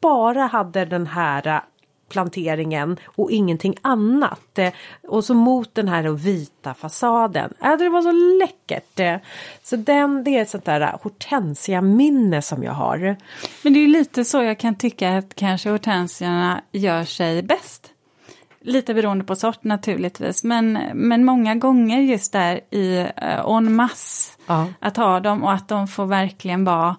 bara 0.00 0.46
hade 0.46 0.84
den 0.84 1.06
här 1.06 1.46
äh, 1.46 1.60
planteringen 2.14 2.96
och 3.04 3.30
ingenting 3.30 3.74
annat. 3.82 4.58
Och 5.08 5.24
så 5.24 5.34
mot 5.34 5.74
den 5.74 5.88
här 5.88 6.08
vita 6.08 6.74
fasaden. 6.74 7.52
Äh, 7.62 7.76
det 7.76 7.88
var 7.88 8.02
så 8.02 8.12
läckert. 8.12 9.22
Så 9.62 9.76
den, 9.76 10.24
det 10.24 10.30
är 10.30 10.42
ett 10.42 10.50
sånt 10.50 10.64
där 10.64 10.98
hortensia-minne 11.02 12.42
som 12.42 12.62
jag 12.62 12.72
har. 12.72 13.16
Men 13.62 13.72
det 13.72 13.80
är 13.80 13.88
lite 13.88 14.24
så 14.24 14.42
jag 14.42 14.58
kan 14.58 14.74
tycka 14.74 15.18
att 15.18 15.34
kanske 15.34 15.70
hortensiorna 15.70 16.60
gör 16.72 17.04
sig 17.04 17.42
bäst. 17.42 17.90
Lite 18.60 18.94
beroende 18.94 19.24
på 19.24 19.36
sort 19.36 19.64
naturligtvis, 19.64 20.44
men, 20.44 20.72
men 20.94 21.24
många 21.24 21.54
gånger 21.54 22.00
just 22.00 22.32
där 22.32 22.60
i 22.70 23.00
uh, 23.00 23.56
en 23.56 23.74
masse. 23.74 24.32
Ja. 24.46 24.66
Att 24.80 24.96
ha 24.96 25.20
dem 25.20 25.42
och 25.42 25.52
att 25.52 25.68
de 25.68 25.88
får 25.88 26.06
verkligen 26.06 26.64
vara 26.64 26.96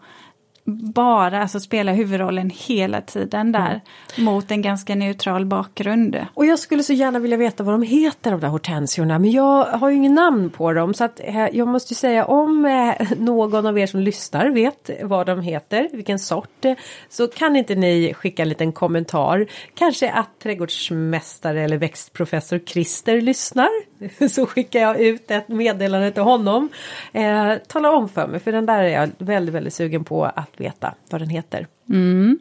bara 0.65 1.41
alltså 1.41 1.59
spela 1.59 1.91
huvudrollen 1.91 2.49
hela 2.49 3.01
tiden 3.01 3.51
där 3.51 3.81
mm. 4.17 4.25
mot 4.25 4.51
en 4.51 4.61
ganska 4.61 4.95
neutral 4.95 5.45
bakgrund. 5.45 6.25
Och 6.33 6.45
jag 6.45 6.59
skulle 6.59 6.83
så 6.83 6.93
gärna 6.93 7.19
vilja 7.19 7.37
veta 7.37 7.63
vad 7.63 7.73
de 7.73 7.81
heter 7.81 8.31
de 8.31 8.39
där 8.39 8.47
hortensiorna 8.47 9.19
men 9.19 9.31
jag 9.31 9.65
har 9.65 9.89
ju 9.89 9.95
ingen 9.95 10.13
namn 10.13 10.49
på 10.49 10.73
dem 10.73 10.93
så 10.93 11.03
att 11.03 11.19
eh, 11.23 11.47
jag 11.53 11.67
måste 11.67 11.93
ju 11.93 11.95
säga 11.95 12.25
om 12.25 12.65
eh, 12.65 13.11
någon 13.17 13.65
av 13.65 13.79
er 13.79 13.87
som 13.87 13.99
lyssnar 13.99 14.49
vet 14.49 14.89
vad 15.03 15.27
de 15.27 15.41
heter, 15.41 15.89
vilken 15.93 16.19
sort, 16.19 16.65
eh, 16.65 16.73
så 17.09 17.27
kan 17.27 17.55
inte 17.55 17.75
ni 17.75 18.13
skicka 18.13 18.41
en 18.41 18.49
liten 18.49 18.71
kommentar. 18.71 19.47
Kanske 19.73 20.11
att 20.11 20.39
trädgårdsmästare 20.39 21.63
eller 21.63 21.77
växtprofessor 21.77 22.59
Christer 22.59 23.21
lyssnar 23.21 23.69
så 24.29 24.45
skickar 24.45 24.79
jag 24.79 25.01
ut 25.01 25.31
ett 25.31 25.47
meddelande 25.47 26.11
till 26.11 26.23
honom. 26.23 26.69
Eh, 27.13 27.53
tala 27.67 27.91
om 27.91 28.09
för 28.09 28.27
mig 28.27 28.39
för 28.39 28.51
den 28.51 28.65
där 28.65 28.83
är 28.83 28.89
jag 28.89 29.09
väldigt 29.17 29.55
väldigt 29.55 29.73
sugen 29.73 30.03
på 30.03 30.25
att 30.25 30.59
veta 30.61 30.93
vad 31.09 31.21
den 31.21 31.29
heter. 31.29 31.67
Mm. 31.89 32.39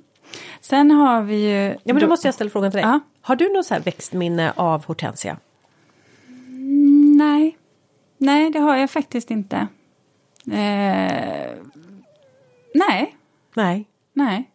Sen 0.61 0.91
har 0.91 1.23
vi 1.23 1.37
ju... 1.37 1.77
Ja 1.85 1.95
men 1.95 1.99
då 1.99 2.09
måste 2.09 2.29
jag 2.29 2.35
ställa 2.35 2.51
frågan 2.51 2.71
till 2.71 2.81
dig. 2.81 2.87
Ja. 2.91 3.01
Har 3.21 3.37
du 3.37 3.53
något 3.53 3.67
så 3.67 3.75
här 3.75 3.81
växtminne 3.81 4.53
av 4.57 4.87
hortensia? 4.87 5.37
Mm, 6.29 7.17
nej. 7.17 7.59
Nej 8.19 8.51
det 8.51 8.59
har 8.59 8.77
jag 8.77 8.91
faktiskt 8.91 9.31
inte. 9.31 9.57
Eh... 10.47 11.53
Nej. 12.75 13.17
Nej. 13.55 13.87
Nej. 14.13 14.51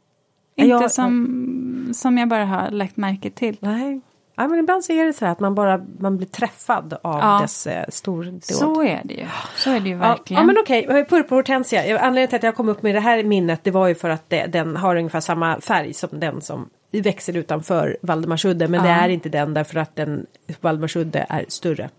Inte 0.55 0.69
jag... 0.69 0.91
som, 0.91 1.91
som 1.93 2.17
jag 2.17 2.27
bara 2.27 2.45
har 2.45 2.71
lagt 2.71 2.97
märke 2.97 3.29
till. 3.29 3.57
Nej. 3.59 4.01
Ja, 4.39 4.47
men 4.47 4.59
ibland 4.59 4.83
så 4.83 4.93
är 4.93 5.05
det 5.05 5.13
så 5.13 5.25
här 5.25 5.31
att 5.31 5.39
man 5.39 5.55
bara 5.55 5.85
man 5.99 6.17
blir 6.17 6.27
träffad 6.27 6.93
av 7.01 7.19
ja. 7.19 7.39
dess 7.41 7.67
eh, 7.67 7.85
stordåd. 7.89 8.43
Så 8.43 8.83
är 8.83 9.01
det 9.03 9.13
ju. 9.13 9.25
Så 9.55 9.71
är 9.71 9.79
det 9.79 9.89
ju 9.89 9.95
verkligen. 9.95 10.37
Ja, 10.37 10.41
ja 10.41 10.45
men 10.47 10.57
okej, 10.63 10.85
okay. 10.87 11.05
purpurhortensia. 11.05 11.99
Anledningen 11.99 12.27
till 12.27 12.35
att 12.35 12.43
jag 12.43 12.55
kom 12.55 12.69
upp 12.69 12.83
med 12.83 12.95
det 12.95 12.99
här 12.99 13.23
minnet 13.23 13.63
det 13.63 13.71
var 13.71 13.87
ju 13.87 13.95
för 13.95 14.09
att 14.09 14.29
det, 14.29 14.45
den 14.45 14.75
har 14.75 14.95
ungefär 14.95 15.19
samma 15.19 15.61
färg 15.61 15.93
som 15.93 16.09
den 16.11 16.41
som 16.41 16.69
växer 16.91 17.37
utanför 17.37 17.97
Valdemarsudde. 18.01 18.67
Men 18.67 18.85
ja. 18.85 18.91
det 18.91 18.93
är 18.93 19.09
inte 19.09 19.29
den 19.29 19.53
därför 19.53 19.79
att 19.79 19.95
den 19.95 20.25
Valdemarsudde 20.61 21.25
är 21.29 21.45
större. 21.47 21.89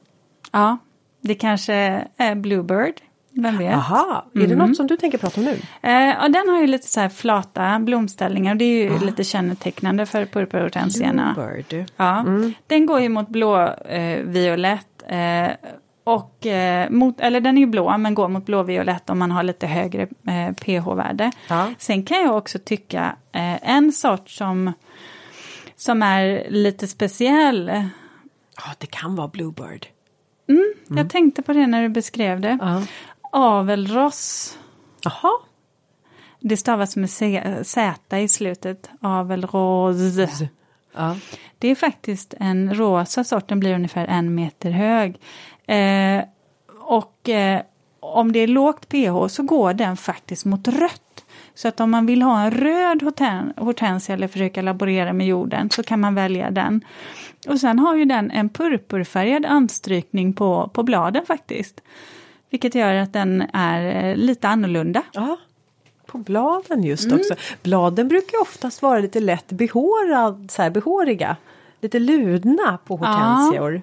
Ja, 0.52 0.78
det 1.20 1.34
kanske 1.34 2.04
är 2.16 2.34
Bluebird. 2.34 2.94
Vem 3.42 3.58
vet? 3.58 3.74
Aha, 3.74 4.24
är 4.34 4.38
mm. 4.38 4.50
det 4.50 4.56
något 4.56 4.76
som 4.76 4.86
du 4.86 4.96
tänker 4.96 5.18
prata 5.18 5.40
om 5.40 5.46
nu? 5.46 5.56
Eh, 5.82 5.92
ja, 5.92 6.28
den 6.28 6.48
har 6.48 6.60
ju 6.60 6.66
lite 6.66 6.88
så 6.88 7.00
här 7.00 7.08
flata 7.08 7.78
blomställningar 7.78 8.52
och 8.52 8.58
det 8.58 8.64
är 8.64 8.84
ju 8.84 8.96
ah. 8.96 9.04
lite 9.04 9.24
kännetecknande 9.24 10.06
för 10.06 10.24
purpurhortensierna. 10.24 11.54
Ja, 11.96 12.20
mm. 12.20 12.54
Den 12.66 12.86
går 12.86 13.00
ju 13.00 13.08
mot 13.08 13.28
blå-violett 13.28 15.02
eh, 15.08 15.44
eh, 15.44 15.50
och 16.04 16.46
eh, 16.46 16.90
mot, 16.90 17.20
eller 17.20 17.40
den 17.40 17.56
är 17.56 17.60
ju 17.60 17.66
blå 17.66 17.98
men 17.98 18.14
går 18.14 18.28
mot 18.28 18.46
blå-violett 18.46 19.10
om 19.10 19.18
man 19.18 19.30
har 19.30 19.42
lite 19.42 19.66
högre 19.66 20.02
eh, 20.02 20.52
pH-värde. 20.54 21.32
Ah. 21.48 21.66
Sen 21.78 22.02
kan 22.02 22.22
jag 22.22 22.36
också 22.36 22.58
tycka 22.58 23.16
eh, 23.32 23.70
en 23.70 23.92
sort 23.92 24.30
som, 24.30 24.72
som 25.76 26.02
är 26.02 26.46
lite 26.50 26.86
speciell. 26.88 27.88
Ja, 28.56 28.74
det 28.78 28.86
kan 28.86 29.16
vara 29.16 29.28
Bluebird. 29.28 29.86
Mm, 30.48 30.72
mm. 30.86 30.98
Jag 30.98 31.10
tänkte 31.10 31.42
på 31.42 31.52
det 31.52 31.66
när 31.66 31.82
du 31.82 31.88
beskrev 31.88 32.40
det. 32.40 32.58
Uh 32.62 32.82
Avelros. 33.30 34.58
Jaha. 35.04 35.32
Det 36.40 36.56
stavas 36.56 36.96
med 36.96 37.10
Z 37.62 38.18
i 38.18 38.28
slutet. 38.28 38.90
Avelros. 39.00 39.96
Ja. 40.94 41.16
Det 41.58 41.68
är 41.68 41.74
faktiskt 41.74 42.34
en 42.40 42.74
rosa 42.74 43.24
sort, 43.24 43.48
den 43.48 43.60
blir 43.60 43.74
ungefär 43.74 44.06
en 44.06 44.34
meter 44.34 44.70
hög. 44.70 45.20
Eh, 45.66 46.24
och 46.80 47.28
eh, 47.28 47.60
om 48.00 48.32
det 48.32 48.38
är 48.38 48.46
lågt 48.46 48.88
pH 48.88 49.26
så 49.28 49.42
går 49.42 49.74
den 49.74 49.96
faktiskt 49.96 50.44
mot 50.44 50.68
rött. 50.68 51.24
Så 51.54 51.68
att 51.68 51.80
om 51.80 51.90
man 51.90 52.06
vill 52.06 52.22
ha 52.22 52.42
en 52.42 52.50
röd 52.50 53.02
horten 53.02 53.52
hortensia 53.56 54.14
eller 54.14 54.28
försöka 54.28 54.62
laborera 54.62 55.12
med 55.12 55.26
jorden 55.26 55.70
så 55.70 55.82
kan 55.82 56.00
man 56.00 56.14
välja 56.14 56.50
den. 56.50 56.84
Och 57.48 57.60
sen 57.60 57.78
har 57.78 57.96
ju 57.96 58.04
den 58.04 58.30
en 58.30 58.48
purpurfärgad 58.48 59.46
anstrykning 59.46 60.32
på, 60.32 60.70
på 60.74 60.82
bladen 60.82 61.26
faktiskt. 61.26 61.80
Vilket 62.50 62.74
gör 62.74 62.94
att 62.94 63.12
den 63.12 63.42
är 63.52 64.04
eh, 64.04 64.16
lite 64.16 64.48
annorlunda. 64.48 65.02
Ja, 65.12 65.36
på 66.06 66.18
bladen 66.18 66.82
just 66.82 67.06
mm. 67.06 67.18
också. 67.18 67.34
Bladen 67.62 68.08
brukar 68.08 68.40
oftast 68.40 68.82
vara 68.82 68.98
lite 68.98 69.20
lätt 69.20 69.48
behårad, 69.48 70.50
så 70.50 70.62
här, 70.62 70.70
behåriga. 70.70 71.36
Lite 71.80 71.98
ludna 71.98 72.78
på 72.84 72.96
hortensior. 72.96 73.74
Ja, 73.74 73.80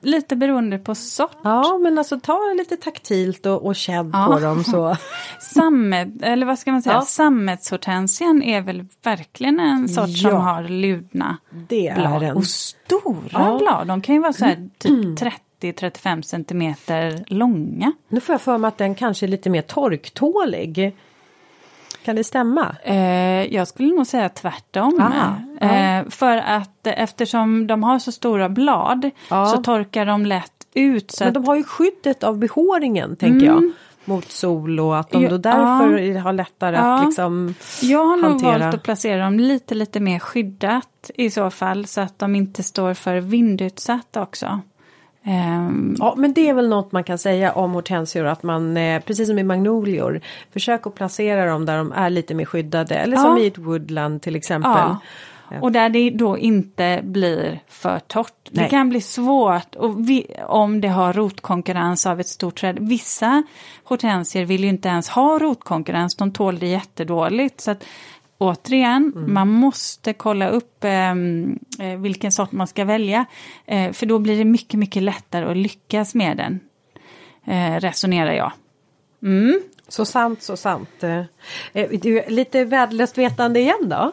lite 0.00 0.36
beroende 0.36 0.78
på 0.78 0.94
sort. 0.94 1.36
Ja, 1.42 1.78
men 1.82 1.98
alltså 1.98 2.20
ta 2.20 2.54
lite 2.58 2.76
taktilt 2.76 3.46
och, 3.46 3.66
och 3.66 3.76
känn 3.76 4.10
ja. 4.12 4.26
på 4.26 4.40
dem 4.40 4.64
så. 4.64 4.96
Sammet, 5.40 6.22
eller 6.22 6.46
vad 6.46 6.58
ska 6.58 6.72
man 6.72 6.82
säga, 6.82 6.94
ja. 6.94 7.02
sammetshortensian 7.02 8.42
är 8.42 8.60
väl 8.60 8.86
verkligen 9.02 9.60
en 9.60 9.88
sort 9.88 10.08
ja. 10.08 10.30
som 10.30 10.40
har 10.40 10.62
ludna 10.62 11.36
det 11.68 11.94
blad. 11.94 12.14
Är 12.16 12.20
den. 12.20 12.36
Och 12.36 12.46
stora 12.46 13.28
ja. 13.32 13.58
blad, 13.58 13.86
de 13.86 14.00
kan 14.00 14.14
ju 14.14 14.20
vara 14.20 14.32
så 14.32 14.44
här 14.44 14.70
typ 14.78 15.18
30 15.18 15.43
30-35 15.72 16.22
centimeter 16.22 17.24
långa. 17.26 17.92
Nu 18.08 18.20
får 18.20 18.32
jag 18.32 18.40
för 18.40 18.58
mig 18.58 18.68
att 18.68 18.78
den 18.78 18.94
kanske 18.94 19.26
är 19.26 19.28
lite 19.28 19.50
mer 19.50 19.62
torktålig. 19.62 20.96
Kan 22.04 22.16
det 22.16 22.24
stämma? 22.24 22.76
Eh, 22.82 23.54
jag 23.54 23.68
skulle 23.68 23.94
nog 23.94 24.06
säga 24.06 24.28
tvärtom. 24.28 25.00
Aha, 25.00 25.34
eh, 25.70 26.08
för 26.10 26.36
att 26.36 26.86
eftersom 26.86 27.66
de 27.66 27.82
har 27.82 27.98
så 27.98 28.12
stora 28.12 28.48
blad 28.48 29.10
ja. 29.30 29.46
så 29.46 29.62
torkar 29.62 30.06
de 30.06 30.26
lätt 30.26 30.66
ut. 30.74 31.10
Så 31.10 31.24
Men 31.24 31.32
de 31.32 31.44
har 31.44 31.56
ju 31.56 31.62
skyddet 31.64 32.24
av 32.24 32.38
behåringen 32.38 33.16
tänker 33.16 33.46
jag. 33.46 33.70
Mot 34.04 34.30
sol 34.30 34.80
och 34.80 34.98
att 34.98 35.10
de 35.10 35.22
Ja, 35.22 35.28
då 35.30 35.38
därför 35.38 36.18
har 36.18 36.32
lättare 36.32 36.76
Ja. 36.76 36.98
att 36.98 37.06
liksom 37.06 37.54
jag 37.82 38.04
har 38.04 38.16
nog 38.16 38.30
hantera. 38.30 38.58
valt 38.58 38.74
att 38.74 38.82
placera 38.82 39.24
dem 39.24 39.40
lite, 39.40 39.74
lite 39.74 40.00
mer 40.00 40.18
skyddat 40.18 41.10
i 41.14 41.30
så 41.30 41.50
fall. 41.50 41.86
Så 41.86 42.00
att 42.00 42.18
de 42.18 42.34
inte 42.34 42.62
står 42.62 42.94
för 42.94 43.16
vindutsatt 43.16 44.16
också. 44.16 44.60
Ehm, 45.26 45.96
Ja 45.98 46.14
men 46.16 46.32
det 46.32 46.48
är 46.48 46.54
väl 46.54 46.68
något 46.68 46.92
man 46.92 47.04
kan 47.04 47.18
säga 47.18 47.52
om 47.52 47.72
hortensior 47.72 48.26
att 48.26 48.42
man 48.42 48.76
eh, 48.76 49.00
precis 49.02 49.28
som 49.28 49.38
i 49.38 49.42
magnolior 49.42 50.20
försök 50.52 50.86
att 50.86 50.94
placera 50.94 51.46
dem 51.46 51.66
där 51.66 51.76
de 51.76 51.92
är 51.92 52.10
lite 52.10 52.34
mer 52.34 52.44
skyddade 52.44 52.94
eller 52.94 53.16
som 53.16 53.36
Ja. 53.36 53.42
i 53.42 53.46
ett 53.46 53.58
woodland 53.58 54.22
till 54.22 54.36
exempel. 54.36 54.70
Ja. 54.72 54.98
Och 55.60 55.72
där 55.72 55.88
det 55.88 56.10
då 56.10 56.38
inte 56.38 57.00
blir 57.04 57.60
för 57.68 57.98
torrt. 57.98 58.32
Nej. 58.50 58.64
Det 58.64 58.70
kan 58.70 58.88
bli 58.88 59.00
svårt 59.00 59.74
och 59.74 60.08
vi, 60.08 60.26
om 60.46 60.80
det 60.80 60.88
har 60.88 61.12
rotkonkurrens 61.12 62.06
av 62.06 62.20
ett 62.20 62.28
stort 62.28 62.60
träd. 62.60 62.76
Vissa 62.80 63.42
hortensier 63.84 64.44
vill 64.44 64.62
ju 64.64 64.68
inte 64.68 64.88
ens 64.88 65.08
ha 65.08 65.38
rotkonkurrens, 65.38 66.16
de 66.16 66.32
tål 66.32 66.58
det 66.58 66.66
jättedåligt. 66.66 67.60
Så 67.60 67.70
att, 67.70 67.84
återigen, 68.38 69.12
man 69.26 69.48
måste 69.48 70.12
kolla 70.12 70.48
upp 70.48 70.84
ehm, 70.84 71.58
eh, 71.78 71.98
vilken 71.98 72.32
sort 72.32 72.52
man 72.52 72.66
ska 72.66 72.84
välja. 72.84 73.24
Eh, 73.66 73.92
för 73.92 74.06
då 74.06 74.18
blir 74.18 74.38
det 74.38 74.44
mycket, 74.44 74.80
mycket 74.80 75.02
lättare 75.02 75.50
att 75.50 75.56
lyckas 75.56 76.14
med 76.14 76.36
den, 76.36 76.60
eh, 77.44 77.80
resonerar 77.80 78.32
jag. 78.32 78.52
Mm. 79.22 79.60
Så 79.88 80.04
sant, 80.04 80.42
så 80.42 80.56
sant. 80.56 81.02
Eh, 81.02 81.22
eh, 81.72 81.90
du, 81.90 82.22
lite 82.28 82.64
värdelöst 82.64 83.18
vetande 83.18 83.60
igen 83.60 83.88
då? 83.88 84.12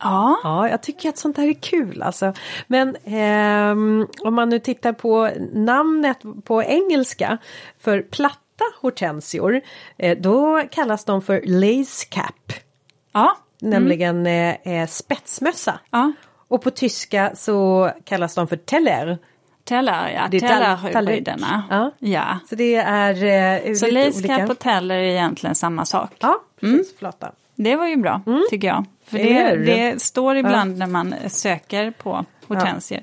Ja, 0.00 0.40
Ja, 0.44 0.68
jag 0.68 0.82
tycker 0.82 1.08
att 1.08 1.18
sånt 1.18 1.36
här 1.36 1.48
är 1.48 1.52
kul 1.52 2.02
alltså. 2.02 2.32
Men 2.66 2.96
ehm, 3.04 4.06
om 4.20 4.34
man 4.34 4.48
nu 4.48 4.58
tittar 4.58 4.92
på 4.92 5.30
namnet 5.52 6.18
på 6.44 6.62
engelska 6.62 7.38
för 7.78 8.02
platta 8.02 8.64
hortensior, 8.80 9.60
eh, 9.96 10.18
då 10.18 10.62
kallas 10.70 11.04
de 11.04 11.22
för 11.22 11.42
lace 11.44 12.06
cap, 12.10 12.52
ja, 13.12 13.36
nämligen 13.60 14.26
eh, 14.26 14.54
eh, 14.62 14.86
spetsmössa. 14.86 15.80
ja. 15.90 16.12
Och 16.50 16.62
på 16.62 16.70
tyska 16.70 17.30
så 17.34 17.90
kallas 18.04 18.34
de 18.34 18.48
för 18.48 18.56
teller. 18.56 19.18
Teller, 19.64 20.10
ja. 20.14 20.28
Det 20.30 20.40
Tellerhybriderna. 20.40 21.62
Ja. 21.70 21.90
ja. 21.98 22.38
Så 22.48 22.54
det 22.54 22.74
är 22.74 23.24
eh, 23.66 23.74
Så 23.74 23.86
lite 23.86 24.06
lace 24.06 24.28
cap 24.28 24.50
och 24.50 24.58
teller 24.58 24.94
är 24.94 25.02
egentligen 25.02 25.54
samma 25.54 25.84
sak. 25.84 26.10
Ja, 26.18 26.40
precis, 26.60 26.98
flata. 26.98 27.32
Det 27.54 27.76
var 27.76 27.86
ju 27.86 27.96
bra, 27.96 28.20
tycker 28.50 28.68
jag. 28.68 28.84
För 29.04 29.18
det, 29.18 29.56
det 29.56 30.02
står 30.02 30.36
ibland 30.36 30.78
när 30.78 30.86
man 30.86 31.14
söker 31.26 31.90
på 31.90 32.24
hortensier. 32.46 33.02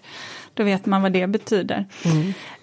Då 0.53 0.63
vet 0.63 0.85
man 0.85 1.01
vad 1.01 1.11
det 1.11 1.27
betyder. 1.27 1.85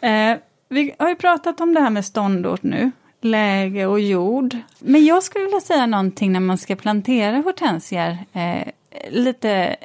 Eh, 0.00 0.36
vi 0.68 0.94
har 0.98 1.08
ju 1.08 1.14
pratat 1.14 1.60
om 1.60 1.74
det 1.74 1.80
här 1.80 1.90
med 1.90 2.04
ståndort 2.04 2.62
nu. 2.62 2.90
Läge 3.24 3.86
och 3.86 4.00
jord. 4.00 4.56
Men 4.78 5.04
jag 5.04 5.22
skulle 5.22 5.44
vilja 5.44 5.60
säga 5.60 5.86
någonting 5.86 6.32
när 6.32 6.40
man 6.40 6.58
ska 6.58 6.76
plantera 6.76 7.36
hortensier. 7.36 8.18
Eh, 8.32 8.68
lite 9.10 9.76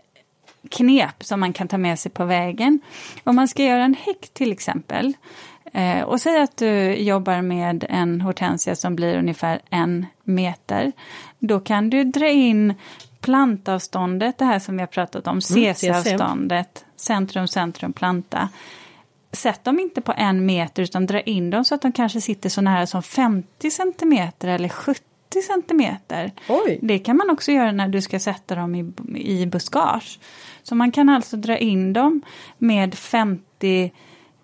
knep 0.70 1.24
som 1.24 1.40
man 1.40 1.54
kan 1.54 1.68
ta 1.68 1.78
med 1.78 2.00
sig 2.00 2.12
på 2.12 2.26
vägen. 2.26 2.80
Om 3.24 3.36
man 3.36 3.48
ska 3.48 3.64
göra 3.64 3.84
en 3.84 3.96
häck 3.96 4.30
till 4.34 4.52
exempel. 4.52 5.14
Eh, 5.74 6.02
och 6.02 6.22
säg 6.22 6.42
att 6.42 6.58
du 6.58 6.96
jobbar 6.96 7.42
med 7.42 7.86
en 7.90 8.22
hortensia 8.22 8.76
som 8.76 8.96
blir 8.96 9.18
ungefär 9.18 9.62
en 9.70 10.06
meter. 10.24 10.92
Då 11.40 11.60
kan 11.60 11.90
du 11.90 12.04
dra 12.04 12.30
in 12.30 12.74
plantavståndet, 13.22 14.38
det 14.38 14.46
här 14.46 14.60
som 14.60 14.76
vi 14.76 14.82
har 14.82 14.88
pratat 14.88 15.28
om, 15.28 15.42
CC-avståndet, 15.42 16.86
centrum, 16.96 17.48
centrum, 17.48 17.94
planta. 17.94 18.50
Sätt 19.38 19.64
dem 19.64 19.80
inte 19.80 20.02
på 20.02 20.14
en 20.18 20.46
meter 20.46 20.84
utan 20.84 21.06
dra 21.06 21.22
in 21.22 21.50
dem 21.50 21.66
så 21.66 21.76
att 21.76 21.82
de 21.82 21.92
kanske 21.92 22.22
sitter 22.22 22.50
så 22.50 22.62
nära 22.62 22.88
som 22.88 23.04
50 23.04 23.72
centimeter 23.72 24.48
eller 24.48 24.70
70 24.70 25.02
centimeter. 25.48 26.32
Oj. 26.50 26.80
Det 26.82 27.00
kan 27.00 27.18
man 27.18 27.30
också 27.30 27.52
göra 27.52 27.72
när 27.72 27.88
du 27.88 28.02
ska 28.02 28.20
sätta 28.20 28.56
dem 28.56 28.76
i, 28.76 28.94
i 29.16 29.46
buskage. 29.46 30.20
Så 30.64 30.76
man 30.76 30.92
kan 30.92 31.10
alltså 31.10 31.38
dra 31.38 31.58
in 31.58 31.94
dem 31.94 32.22
med 32.58 32.96
50, 32.96 33.92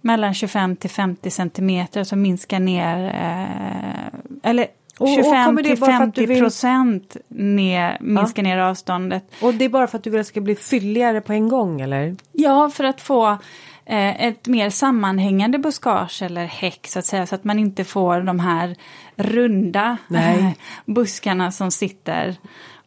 mellan 0.02 0.34
25 0.34 0.76
till 0.76 0.90
50 0.90 1.30
centimeter, 1.32 2.00
alltså 2.00 2.16
minska 2.16 2.60
ner, 2.60 3.06
eh, 3.06 4.50
eller 4.50 4.68
Och- 4.98 5.02
och 5.10 5.16
25 5.16 5.46
kommer 5.46 5.62
det 5.64 5.70
till 5.70 5.80
bara 5.80 5.98
för 5.98 6.04
att 6.04 6.16
du 6.16 6.22
50 6.22 6.26
vill- 6.26 6.40
procent 6.40 7.18
ner, 7.28 7.98
minska 8.02 8.42
ner 8.42 8.58
avståndet. 8.58 9.24
Och 9.42 9.54
det 9.54 9.66
är 9.66 9.70
bara 9.70 9.88
för 9.88 9.98
att 9.98 10.04
du 10.04 10.10
vill 10.10 10.20
att 10.20 10.26
det 10.26 10.30
ska 10.30 10.42
bli 10.42 10.56
fylligare 10.56 11.22
på 11.22 11.34
en 11.34 11.48
gång 11.50 11.82
eller? 11.82 12.16
Ja, 12.32 12.70
för 12.70 12.84
att 12.84 13.02
få 13.02 13.38
ett 13.86 14.48
mer 14.48 14.70
sammanhängande 14.70 15.58
buskage 15.58 16.22
eller 16.22 16.46
häck 16.46 16.88
så 16.88 17.00
att 17.00 17.06
säga, 17.06 17.26
så 17.26 17.36
att 17.36 17.44
man 17.44 17.60
inte 17.60 17.84
får 17.84 18.22
de 18.22 18.40
här 18.40 18.76
runda 19.16 19.98
Nej. 20.08 20.40
eh, 20.40 20.52
buskarna 20.94 21.52
som 21.52 21.72
sitter 21.72 22.36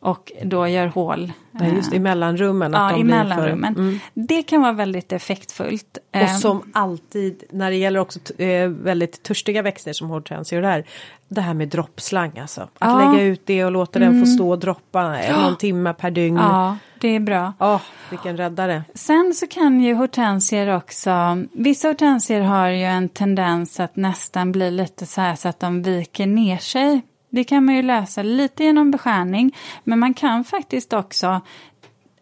och 0.00 0.32
då 0.44 0.68
gör 0.68 0.86
hål. 0.86 1.32
Nej, 1.50 1.74
just 1.74 1.92
i 1.92 1.98
mellanrummen. 1.98 2.74
Att 2.74 2.90
Ja, 2.90 2.96
de 2.96 3.00
i 3.00 3.04
mellanrummen. 3.04 3.74
För, 3.74 3.82
mm. 3.82 3.98
Det 4.14 4.42
kan 4.42 4.60
vara 4.62 4.72
väldigt 4.72 5.12
effektfullt. 5.12 5.98
Och 6.10 6.16
Eh, 6.16 6.36
som 6.36 6.70
alltid 6.74 7.42
när 7.50 7.70
det 7.70 7.76
gäller 7.76 8.00
också 8.00 8.42
eh, 8.42 8.68
väldigt 8.68 9.22
törstiga 9.22 9.62
växter 9.62 9.92
som 9.92 10.08
hortensior 10.08 10.64
är. 10.64 10.84
Det 11.28 11.40
här 11.40 11.54
med 11.54 11.68
droppslang 11.68 12.38
alltså. 12.38 12.60
Att 12.60 12.70
Ja. 12.78 13.00
Mm. 13.02 13.12
lägga 13.12 13.24
ut 13.24 13.42
det 13.46 13.64
och 13.64 13.72
låta 13.72 13.98
den 13.98 14.20
få 14.20 14.26
stå 14.26 14.50
och 14.50 14.58
droppa 14.58 15.20
eh, 15.20 15.42
någon 15.42 15.56
timme 15.56 15.94
per 15.94 16.10
dygn. 16.10 16.36
Ja, 16.36 16.76
det 17.00 17.08
är 17.08 17.20
bra. 17.20 17.52
Åh, 17.60 17.80
vilken 18.10 18.36
räddare. 18.36 18.82
Sen 18.94 19.34
så 19.34 19.46
kan 19.46 19.80
ju 19.80 19.94
hortensier 19.94 20.76
också, 20.76 21.12
vissa 21.52 21.88
hortensier 21.88 22.40
har 22.40 22.68
ju 22.68 22.84
en 22.84 23.08
tendens 23.08 23.80
att 23.80 23.96
nästan 23.96 24.52
bli 24.52 24.70
lite 24.70 25.06
så 25.06 25.20
här 25.20 25.34
så 25.36 25.48
att 25.48 25.60
de 25.60 25.82
viker 25.82 26.26
ner 26.26 26.58
sig. 26.58 27.00
Det 27.36 27.44
kan 27.44 27.64
man 27.64 27.74
ju 27.74 27.82
lösa 27.82 28.22
lite 28.22 28.64
genom 28.64 28.90
beskärning, 28.90 29.56
men 29.84 29.98
man 29.98 30.14
kan 30.14 30.44
faktiskt 30.44 30.92
också 30.92 31.40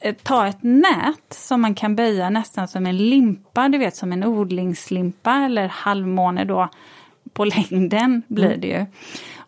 eh, 0.00 0.14
ta 0.22 0.46
ett 0.46 0.62
nät 0.62 1.26
som 1.30 1.60
man 1.60 1.74
kan 1.74 1.96
böja 1.96 2.30
nästan 2.30 2.68
som 2.68 2.86
en 2.86 2.96
limpa, 2.96 3.68
du 3.68 3.78
vet 3.78 3.96
som 3.96 4.12
en 4.12 4.24
odlingslimpa 4.24 5.34
eller 5.34 5.68
halvmåne 5.68 6.44
då 6.44 6.68
på 7.32 7.44
längden 7.44 8.22
blir 8.26 8.56
det 8.56 8.66
ju. 8.66 8.86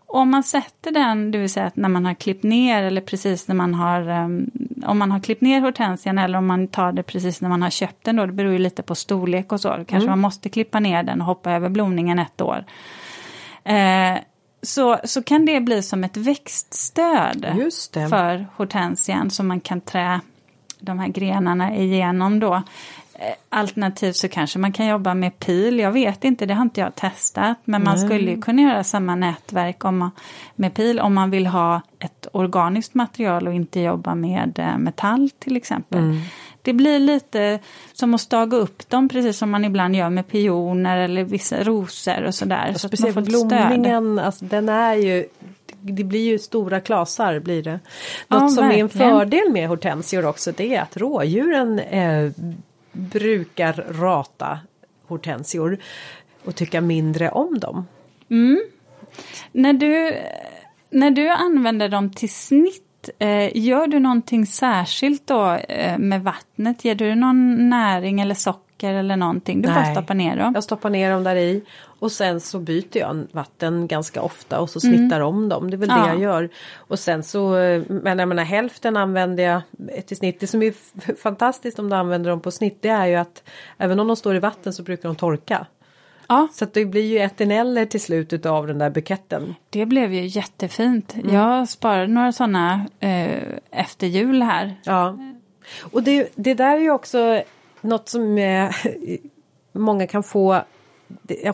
Om 0.06 0.30
man 0.30 0.42
sätter 0.42 0.90
den, 0.90 1.30
det 1.30 1.38
vill 1.38 1.50
säga 1.50 1.66
att 1.66 1.76
när 1.76 1.88
man 1.88 2.06
har 2.06 2.14
klippt 2.14 2.44
ner 2.44 2.82
eller 2.82 3.00
precis 3.00 3.48
när 3.48 3.54
man 3.54 3.74
har, 3.74 4.08
um, 4.08 4.50
om 4.86 4.98
man 4.98 5.10
har 5.10 5.20
klippt 5.20 5.42
ner 5.42 5.60
hortensian 5.60 6.18
eller 6.18 6.38
om 6.38 6.46
man 6.46 6.68
tar 6.68 6.92
det 6.92 7.02
precis 7.02 7.40
när 7.40 7.48
man 7.48 7.62
har 7.62 7.70
köpt 7.70 8.04
den 8.04 8.16
då, 8.16 8.26
det 8.26 8.32
beror 8.32 8.52
ju 8.52 8.58
lite 8.58 8.82
på 8.82 8.94
storlek 8.94 9.52
och 9.52 9.60
så, 9.60 9.76
då 9.76 9.84
kanske 9.84 10.10
man 10.10 10.18
måste 10.18 10.48
klippa 10.48 10.80
ner 10.80 11.02
den 11.02 11.20
och 11.20 11.26
hoppa 11.26 11.52
över 11.52 11.68
blomningen 11.68 12.18
ett 12.18 12.40
år. 12.40 12.64
Eh, 13.64 14.18
så, 14.66 14.98
så 15.04 15.22
kan 15.22 15.44
det 15.44 15.60
bli 15.60 15.82
som 15.82 16.04
ett 16.04 16.16
växtstöd 16.16 17.46
för 18.10 18.46
hortensian 18.56 19.30
som 19.30 19.46
man 19.46 19.60
kan 19.60 19.80
trä 19.80 20.20
de 20.80 20.98
här 20.98 21.08
grenarna 21.08 21.76
igenom 21.76 22.40
då. 22.40 22.54
Eh, 22.54 23.34
Alternativt 23.48 24.16
så 24.16 24.28
kanske 24.28 24.58
man 24.58 24.72
kan 24.72 24.86
jobba 24.86 25.14
med 25.14 25.38
pil, 25.38 25.78
jag 25.78 25.92
vet 25.92 26.24
inte, 26.24 26.46
det 26.46 26.54
har 26.54 26.62
inte 26.62 26.80
jag 26.80 26.94
testat. 26.94 27.56
Men 27.64 27.84
man 27.84 27.98
skulle 27.98 28.30
ju 28.30 28.42
kunna 28.42 28.62
göra 28.62 28.84
samma 28.84 29.14
nätverk 29.14 29.84
om 29.84 29.98
man, 29.98 30.10
med 30.54 30.74
pil 30.74 31.00
om 31.00 31.14
man 31.14 31.30
vill 31.30 31.46
ha 31.46 31.82
ett 31.98 32.26
organiskt 32.32 32.94
material 32.94 33.48
och 33.48 33.54
inte 33.54 33.80
jobba 33.80 34.14
med 34.14 34.58
eh, 34.58 34.78
metall 34.78 35.30
till 35.38 35.56
exempel. 35.56 35.98
Mm. 35.98 36.20
Det 36.66 36.72
blir 36.72 36.98
lite 36.98 37.58
som 37.92 38.14
att 38.14 38.20
staga 38.20 38.56
upp 38.56 38.88
dem, 38.88 39.08
precis 39.08 39.38
som 39.38 39.50
man 39.50 39.64
ibland 39.64 39.96
gör 39.96 40.10
med 40.10 40.28
pioner 40.28 40.96
eller 40.98 41.24
vissa 41.24 41.62
rosor 41.62 42.22
och 42.24 42.34
sådär. 42.34 42.70
Och 42.74 42.80
så 42.80 42.88
speciellt 42.88 43.26
blomningen, 43.26 44.18
alltså, 44.18 44.44
den 44.44 44.68
är 44.68 44.94
ju 44.94 45.28
det 45.80 46.04
blir 46.04 46.24
ju 46.24 46.38
stora 46.38 46.80
klasar 46.80 47.38
blir 47.38 47.62
det. 47.62 47.80
Ja, 48.28 48.38
Något 48.40 48.54
som 48.54 48.64
är 48.64 48.72
en 48.72 48.86
verkligen. 48.86 49.10
fördel 49.18 49.52
med 49.52 49.68
hortensior 49.68 50.26
också 50.26 50.52
det 50.52 50.74
är 50.74 50.82
att 50.82 50.96
rådjuren 50.96 51.78
eh, 51.78 52.30
brukar 52.92 53.84
rata 53.90 54.58
hortensior 55.06 55.78
och 56.44 56.54
tycka 56.54 56.80
mindre 56.80 57.30
om 57.30 57.58
dem. 57.58 57.86
När 59.52 59.72
du, 59.72 60.16
när 60.90 61.10
du 61.10 61.28
använder 61.28 61.88
dem 61.88 62.10
till 62.12 62.32
snitt, 62.32 62.86
eh, 63.18 63.57
gör 63.57 63.86
du 63.86 63.98
någonting 63.98 64.46
särskilt 64.46 65.26
då 65.26 65.52
eh, 65.52 65.98
med 65.98 66.22
vattnet? 66.22 66.84
Ger 66.84 66.94
du 66.94 67.14
någon 67.14 67.68
näring 67.68 68.20
eller 68.20 68.34
socker 68.34 68.94
eller 68.94 69.16
någonting? 69.16 69.62
Du 69.62 69.68
bara 69.68 69.80
Nej. 69.80 69.94
stoppar 69.94 70.14
ner 70.14 70.36
dem? 70.36 70.52
Jag 70.54 70.64
stoppar 70.64 70.90
ner 70.90 71.11
dem 71.11 71.24
där 71.24 71.36
i 71.36 71.62
och 71.98 72.12
sen 72.12 72.40
så 72.40 72.59
byter 72.59 72.96
jag 72.98 73.26
vatten 73.32 73.86
ganska 73.86 74.22
ofta 74.22 74.61
och 74.61 74.70
så 74.70 74.80
snittar 74.80 75.20
om 75.20 75.48
dem. 75.48 75.70
Det 75.70 75.76
är 75.76 75.78
väl 75.78 75.88
Ja. 75.88 76.02
det 76.02 76.09
jag 76.09 76.20
gör. 76.20 76.48
Och 76.76 76.98
sen 76.98 77.22
så, 77.22 77.57
eh, 77.57 77.82
men 77.88 78.18
jag 78.18 78.28
menar 78.28 78.44
hälften 78.44 78.96
använder 78.96 79.44
jag 79.44 79.62
till 80.07 80.16
snitt. 80.16 80.40
Det 80.40 80.46
som 80.46 80.62
är 80.62 80.72
fantastiskt 81.22 81.78
om 81.78 81.90
du 81.90 81.96
använder 81.96 82.30
dem 82.30 82.40
på 82.40 82.50
snitt 82.50 82.78
det 82.82 82.88
är 82.88 83.07
ju 83.07 83.14
att 83.14 83.42
även 83.78 84.00
om 84.00 84.07
de 84.07 84.16
står 84.16 84.36
i 84.36 84.38
vatten 84.38 84.72
så 84.72 84.82
brukar 84.82 85.09
de 85.09 85.16
torka. 85.16 85.66
Ja, 86.28 86.48
Så 86.52 86.64
att 86.64 86.74
det 86.74 86.84
blir 86.84 87.06
ju 87.06 87.18
eteneller 87.18 87.86
till 87.86 88.00
slut 88.00 88.46
av 88.46 88.66
den 88.66 88.78
där 88.78 88.90
buketten. 88.90 89.54
det 89.70 89.86
blev 89.86 90.14
ju 90.14 90.26
jättefint. 90.26 91.14
Mm. 91.14 91.34
Jag 91.34 91.68
sparade 91.68 92.06
några 92.06 92.32
sådana 92.32 92.86
eh, 93.00 93.42
efter 93.70 94.06
jul 94.06 94.42
här. 94.42 94.74
Ja. 94.84 95.18
Och 95.80 96.02
det, 96.02 96.32
det 96.34 96.54
där 96.54 96.76
är 96.76 96.80
ju 96.80 96.90
också 96.90 97.42
något 97.80 98.08
som 98.08 98.38
eh, 98.38 98.70
många 99.72 100.06
kan 100.06 100.22
få 100.22 100.62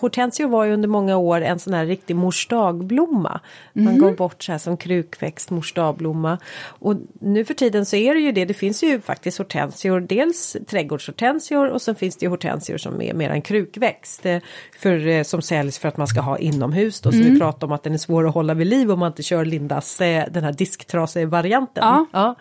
hortensior 0.01 0.49
var 0.49 0.65
ju 0.65 0.73
under 0.73 0.89
många 0.89 1.17
år 1.17 1.41
en 1.41 1.59
sån 1.59 1.75
här 1.75 1.87
riktig 1.87 2.17
morsdagblomma. 2.17 3.41
Man 3.73 3.85
Mhm. 3.85 3.99
går 3.99 4.13
bort 4.13 4.43
så 4.43 4.53
här 4.53 4.59
som 4.59 4.77
krukväxt, 4.77 5.51
morsdagblomma. 5.51 6.39
Och 6.65 6.95
nu 7.21 7.45
för 7.45 7.55
tiden 7.55 7.87
så 7.87 7.97
är 7.97 8.15
det 8.15 8.21
ju 8.21 8.33
det, 8.33 8.45
det 8.45 8.55
finns 8.55 8.83
ju 8.83 9.01
faktiskt 9.01 9.39
hortensior, 9.39 10.01
dels 10.01 10.57
trädgårdshortensior 10.67 11.67
och 11.69 11.83
sen 11.83 11.95
finns 11.95 12.17
det 12.17 12.25
ju 12.27 12.31
hortensior 12.31 12.77
som 12.79 13.03
är 13.03 13.15
mer 13.15 13.31
en 13.31 13.43
krukväxt. 13.43 14.27
eh, 14.27 14.39
För, 14.79 15.07
eh, 15.07 15.23
som 15.23 15.43
säljs 15.43 15.79
för 15.79 15.89
att 15.89 15.97
man 15.97 16.07
ska 16.07 16.21
ha 16.21 16.39
inomhus 16.39 17.01
då, 17.01 17.11
så 17.13 17.17
Mm. 17.19 17.33
vi 17.33 17.39
pratar 17.41 17.67
om 17.67 17.73
att 17.73 17.83
den 17.83 17.95
är 17.95 17.99
svår 17.99 18.29
att 18.29 18.35
hålla 18.35 18.55
vid 18.55 18.67
liv 18.67 18.91
om 18.91 18.99
man 18.99 19.07
inte 19.13 19.23
kör 19.23 19.45
Lindas, 19.45 20.01
eh, 20.01 20.25
den 20.31 20.45
här 20.45 20.53
disktrase-varianten. 20.53 21.85
Ja. 21.85 22.07
Ja. 22.13 22.35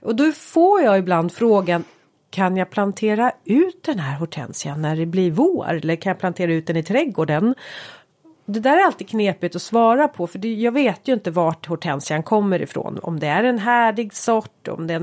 Och 0.00 0.16
då 0.16 0.32
får 0.32 0.82
jag 0.82 0.98
ibland 0.98 1.32
frågan 1.32 1.84
kan 2.30 2.56
jag 2.56 2.70
plantera 2.70 3.32
ut 3.44 3.82
den 3.82 3.98
här 3.98 4.18
hortensian 4.18 4.82
när 4.82 4.96
det 4.96 5.06
blir 5.06 5.30
vår 5.30 5.68
eller 5.70 5.96
kan 5.96 6.10
jag 6.10 6.18
plantera 6.18 6.52
ut 6.52 6.66
den 6.66 6.76
i 6.76 6.82
trädgården? 6.82 7.54
Det 8.46 8.60
där 8.60 8.76
är 8.76 8.84
alltid 8.84 9.08
knepigt 9.08 9.56
att 9.56 9.62
svara 9.62 10.08
på 10.08 10.26
för 10.26 10.38
det, 10.38 10.54
jag 10.54 10.72
vet 10.72 11.08
ju 11.08 11.12
inte 11.12 11.30
vart 11.30 11.66
hortensian 11.66 12.22
kommer 12.22 12.62
ifrån. 12.62 12.98
Om 13.02 13.20
det 13.20 13.26
är 13.26 13.44
en 13.44 13.58
härdig 13.58 14.14
sort, 14.14 14.68
om 14.68 14.86
den 14.86 15.02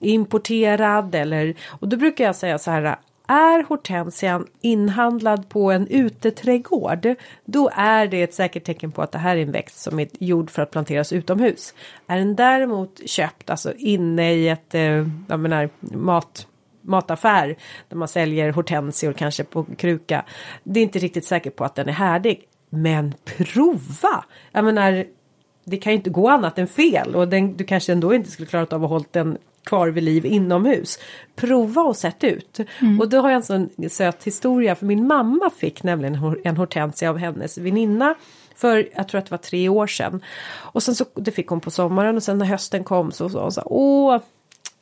är 0.00 0.08
importerad 0.08 1.14
eller 1.14 1.54
och 1.68 1.88
då 1.88 1.96
brukar 1.96 2.24
jag 2.24 2.36
säga 2.36 2.58
så 2.58 2.70
här 2.70 2.96
är 3.30 3.64
hortensian 3.68 4.46
inhandlad 4.60 5.48
på 5.48 5.70
en 5.70 5.86
uteträdgård 5.86 7.14
då 7.44 7.70
är 7.74 8.06
det 8.06 8.22
ett 8.22 8.34
säkert 8.34 8.64
tecken 8.64 8.92
på 8.92 9.02
att 9.02 9.12
det 9.12 9.18
här 9.18 9.36
är 9.36 9.42
en 9.42 9.52
växt 9.52 9.78
som 9.78 10.00
är 10.00 10.08
gjord 10.18 10.50
för 10.50 10.62
att 10.62 10.70
planteras 10.70 11.12
utomhus. 11.12 11.74
Är 12.06 12.18
den 12.18 12.36
däremot 12.36 13.00
köpt 13.08 13.50
alltså 13.50 13.72
inne 13.76 14.32
i 14.32 14.48
ett 14.48 14.74
eh, 14.74 15.06
jag 15.28 15.40
menar, 15.40 15.68
mat 15.80 16.46
mataffär 16.82 17.56
där 17.88 17.96
man 17.96 18.08
säljer 18.08 18.52
hortensior 18.52 19.12
kanske 19.12 19.44
på 19.44 19.64
kruka. 19.64 20.24
Det 20.64 20.80
är 20.80 20.84
inte 20.84 20.98
riktigt 20.98 21.24
säkert 21.24 21.56
på 21.56 21.64
att 21.64 21.74
den 21.74 21.88
är 21.88 21.92
härdig. 21.92 22.42
Men 22.70 23.14
prova! 23.24 24.24
Jag 24.52 24.64
menar, 24.64 25.04
det 25.64 25.76
kan 25.76 25.92
ju 25.92 25.96
inte 25.96 26.10
gå 26.10 26.28
annat 26.28 26.58
än 26.58 26.66
fel 26.66 27.14
och 27.14 27.28
den, 27.28 27.56
du 27.56 27.64
kanske 27.64 27.92
ändå 27.92 28.14
inte 28.14 28.30
skulle 28.30 28.46
klarat 28.46 28.72
av 28.72 28.84
att 28.84 28.90
hålla 28.90 29.04
den 29.10 29.38
kvar 29.64 29.88
vid 29.88 30.04
liv 30.04 30.26
inomhus. 30.26 30.98
Prova 31.36 31.82
och 31.82 31.96
sätt 31.96 32.24
ut. 32.24 32.60
Och 33.00 33.08
då 33.08 33.20
har 33.20 33.30
jag 33.30 33.36
en 33.36 33.42
sån 33.42 33.70
söt 33.90 34.24
historia 34.24 34.74
för 34.74 34.86
min 34.86 35.06
mamma 35.06 35.50
fick 35.50 35.82
nämligen 35.82 36.36
en 36.44 36.56
hortensia 36.56 37.10
av 37.10 37.18
hennes 37.18 37.58
väninna 37.58 38.14
för 38.54 38.88
jag 38.94 39.08
tror 39.08 39.18
att 39.18 39.24
det 39.24 39.30
var 39.30 39.38
tre 39.38 39.68
år 39.68 39.86
sedan. 39.86 40.22
Och 40.50 40.82
sen 40.82 40.94
så 40.94 41.04
det 41.14 41.30
fick 41.30 41.48
hon 41.48 41.60
på 41.60 41.70
sommaren 41.70 42.16
och 42.16 42.22
sen 42.22 42.38
när 42.38 42.46
hösten 42.46 42.84
kom 42.84 43.12
så 43.12 43.28
sa 43.28 43.42
hon 43.42 43.52
så 43.52 43.62
åh 43.64 44.18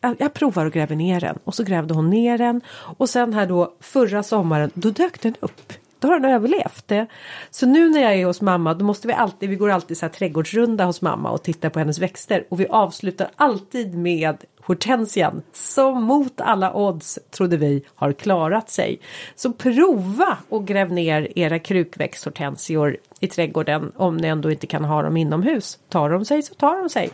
jag- 0.00 0.34
provar 0.34 0.66
att 0.66 0.72
gräva 0.72 0.94
ner 0.94 1.20
den 1.20 1.38
och 1.44 1.54
så 1.54 1.64
grävde 1.64 1.94
hon 1.94 2.10
ner 2.10 2.38
den 2.38 2.60
och 2.70 3.08
sen 3.08 3.34
här 3.34 3.46
då 3.46 3.74
förra 3.80 4.22
sommaren 4.22 4.70
då 4.74 4.90
dök 4.90 5.20
den 5.22 5.34
upp. 5.40 5.72
Då 6.00 6.08
har 6.08 6.20
den 6.20 6.30
överlevt 6.30 6.88
det. 6.88 7.06
Så 7.50 7.66
nu 7.66 7.90
när 7.90 8.00
jag 8.00 8.14
är 8.14 8.26
hos 8.26 8.40
mamma 8.40 8.74
då 8.74 8.84
måste 8.84 9.08
vi 9.08 9.14
alltid, 9.14 9.50
vi 9.50 9.56
går 9.56 9.70
alltid 9.70 9.98
så 9.98 10.06
här 10.06 10.10
trädgårdsrunda 10.12 10.84
hos 10.84 11.02
mamma 11.02 11.30
och 11.30 11.42
tittar 11.42 11.70
på 11.70 11.78
hennes 11.78 11.98
växter 11.98 12.44
och 12.48 12.60
vi 12.60 12.66
avslutar 12.66 13.28
alltid 13.36 13.94
med 13.94 14.44
hortensian 14.62 15.42
som 15.52 16.02
mot 16.02 16.40
alla 16.40 16.74
odds 16.74 17.18
trodde 17.30 17.56
vi 17.56 17.84
har 17.94 18.12
klarat 18.12 18.70
sig. 18.70 19.00
Så 19.34 19.52
prova 19.52 20.38
och 20.48 20.66
gräv 20.66 20.92
ner 20.92 21.38
era 21.38 21.58
krukväxthortensior 21.58 22.96
i 23.20 23.26
trädgården 23.26 23.92
om 23.96 24.16
ni 24.16 24.28
ändå 24.28 24.50
inte 24.50 24.66
kan 24.66 24.84
ha 24.84 25.02
dem 25.02 25.16
inomhus. 25.16 25.78
Tar 25.88 26.10
de 26.10 26.24
sig 26.24 26.42
så 26.42 26.54
tar 26.54 26.76
de 26.76 26.88
sig. 26.88 27.10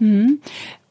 Mm. 0.00 0.38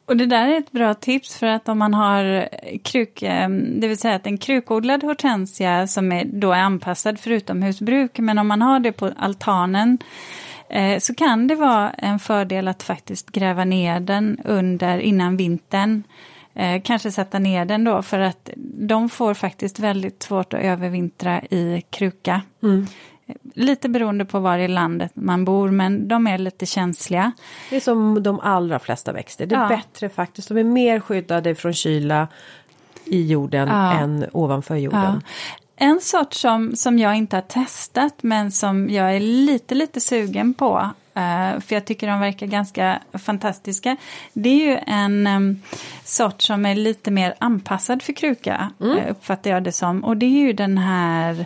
Och 0.06 0.18
det 0.18 0.26
där 0.26 0.48
är 0.48 0.58
ett 0.58 0.72
bra 0.72 0.94
tips 0.94 1.38
för 1.38 1.48
att 1.48 1.70
om 1.70 1.80
man 1.80 1.94
har 1.94 2.50
kruk, 2.84 3.22
eh, 3.22 3.50
det 3.50 3.88
vill 3.88 3.98
säga 3.98 4.16
att 4.16 4.28
en 4.28 4.38
krukodlad 4.38 5.04
hortensia 5.04 5.88
som 5.88 6.12
är, 6.12 6.26
då 6.26 6.52
är 6.52 6.60
anpassad 6.60 7.20
för 7.20 7.32
utomhusbruk, 7.32 8.20
men 8.20 8.38
om 8.38 8.48
man 8.48 8.62
har 8.62 8.80
det 8.80 8.92
på 8.92 9.12
altanen 9.18 9.98
eh, 10.70 11.00
så 11.00 11.16
kan 11.16 11.48
det 11.48 11.56
vara 11.56 11.90
en 11.90 12.20
fördel 12.20 12.68
att 12.68 12.84
faktiskt 12.84 13.32
gräva 13.32 13.66
ner 13.66 14.00
den 14.00 14.40
under 14.44 15.00
innan 15.00 15.38
vintern. 15.38 16.04
Eh, 16.54 16.82
kanske 16.82 17.12
sätta 17.12 17.40
ner 17.40 17.66
den 17.66 17.84
då 17.84 18.02
för 18.02 18.20
att 18.20 18.50
de 18.88 19.10
får 19.10 19.34
faktiskt 19.34 19.80
väldigt 19.80 20.24
svårt 20.24 20.54
att 20.54 20.62
övervintra 20.62 21.42
i 21.42 21.84
kruka. 21.90 22.42
Mm. 22.64 22.88
Lite 23.54 23.90
beroende 23.90 24.26
på 24.26 24.40
var 24.40 24.58
i 24.58 24.68
landet 24.68 25.12
man 25.14 25.46
bor, 25.46 25.72
men 25.72 26.08
de 26.08 26.28
är 26.28 26.38
lite 26.38 26.66
känsliga. 26.66 27.32
Det 27.70 27.76
är 27.76 27.80
som 27.80 28.24
de 28.24 28.40
allra 28.40 28.80
flesta 28.80 29.12
växter. 29.12 29.46
Det 29.46 29.56
är 29.56 29.62
Ja. 29.62 29.68
bättre 29.68 30.10
faktiskt. 30.10 30.48
De 30.48 30.58
är 30.58 30.64
mer 30.64 31.00
skyddade 31.00 31.56
från 31.56 31.74
kyla 31.74 32.28
i 33.06 33.28
jorden 33.28 33.68
Ja. 33.68 33.94
än 33.94 34.26
ovanför 34.34 34.76
Ja. 34.76 34.80
jorden. 34.82 35.22
En 35.78 36.02
sort 36.02 36.34
som, 36.34 36.76
som 36.76 37.00
jag 37.00 37.16
inte 37.16 37.36
har 37.36 37.42
testat 37.42 38.14
men 38.22 38.52
som 38.52 38.90
jag 38.90 39.16
är 39.16 39.20
lite, 39.20 39.76
lite 39.76 40.00
sugen 40.00 40.54
på, 40.54 40.90
eh, 41.14 41.60
för 41.60 41.74
jag 41.76 41.86
tycker 41.86 42.08
de 42.08 42.20
verkar 42.20 42.48
ganska 42.48 43.00
fantastiska, 43.14 43.98
det 44.34 44.50
är 44.50 44.72
ju 44.72 44.78
en 44.88 45.62
sort 46.04 46.42
som 46.42 46.66
är 46.66 46.76
lite 46.76 47.12
mer 47.12 47.36
anpassad 47.40 48.02
för 48.04 48.14
kruka, 48.14 48.72
mm. 48.82 49.00
uppfattar 49.10 49.50
jag 49.52 49.64
det 49.64 49.72
som. 49.72 50.04
Och 50.04 50.18
det 50.18 50.26
är 50.26 50.40
ju 50.48 50.54
den 50.54 50.78
här, 50.78 51.46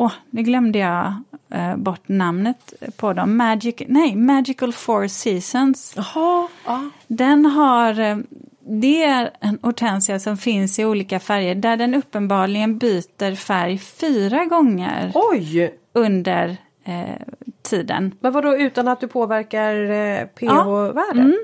åh, 0.00 0.12
nu 0.30 0.42
glömde 0.42 0.78
jag 0.78 1.14
eh, 1.50 1.76
bort 1.76 2.08
namnet 2.08 2.74
på 2.96 3.12
dem, 3.12 3.36
Magic, 3.36 3.74
nej, 3.86 4.16
Magical 4.16 4.72
Four 4.72 5.06
Seasons. 5.06 5.94
Jaha, 5.96 6.48
ja. 6.66 6.90
Den 7.06 7.46
har, 7.46 8.00
eh, 8.00 8.16
det 8.60 9.02
är 9.02 9.30
en 9.40 9.58
hortensia 9.62 10.18
som 10.18 10.36
finns 10.36 10.78
i 10.78 10.84
olika 10.84 11.20
färger 11.20 11.54
där 11.54 11.76
den 11.76 11.94
uppenbarligen 11.94 12.78
byter 12.78 13.34
färg 13.34 13.78
fyra 13.78 14.44
gånger 14.44 15.12
Oj! 15.14 15.74
under 15.92 16.56
eh, 16.84 17.26
tiden. 17.62 18.14
Men 18.20 18.32
vadå 18.32 18.56
utan 18.56 18.88
att 18.88 19.00
du 19.00 19.08
påverkar 19.08 19.90
eh, 19.90 20.26
pH-värden? 20.26 21.38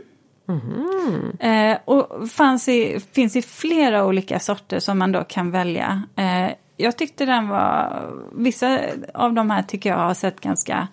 Eh, 1.40 1.78
och 1.84 2.28
i, 2.68 3.00
finns 3.12 3.36
i 3.36 3.42
flera 3.42 4.06
olika 4.06 4.38
sorter 4.38 4.78
som 4.78 4.98
man 4.98 5.12
då 5.12 5.24
kan 5.24 5.50
välja. 5.50 6.02
Eh, 6.16 6.50
jag 6.76 6.96
tyckte 6.96 7.24
den 7.26 7.48
var, 7.48 8.02
vissa 8.32 8.78
av 9.14 9.32
de 9.32 9.50
här 9.50 9.62
tycker 9.62 9.90
jag 9.90 9.96
har 9.96 10.14
sett 10.14 10.40
ganska 10.40 10.88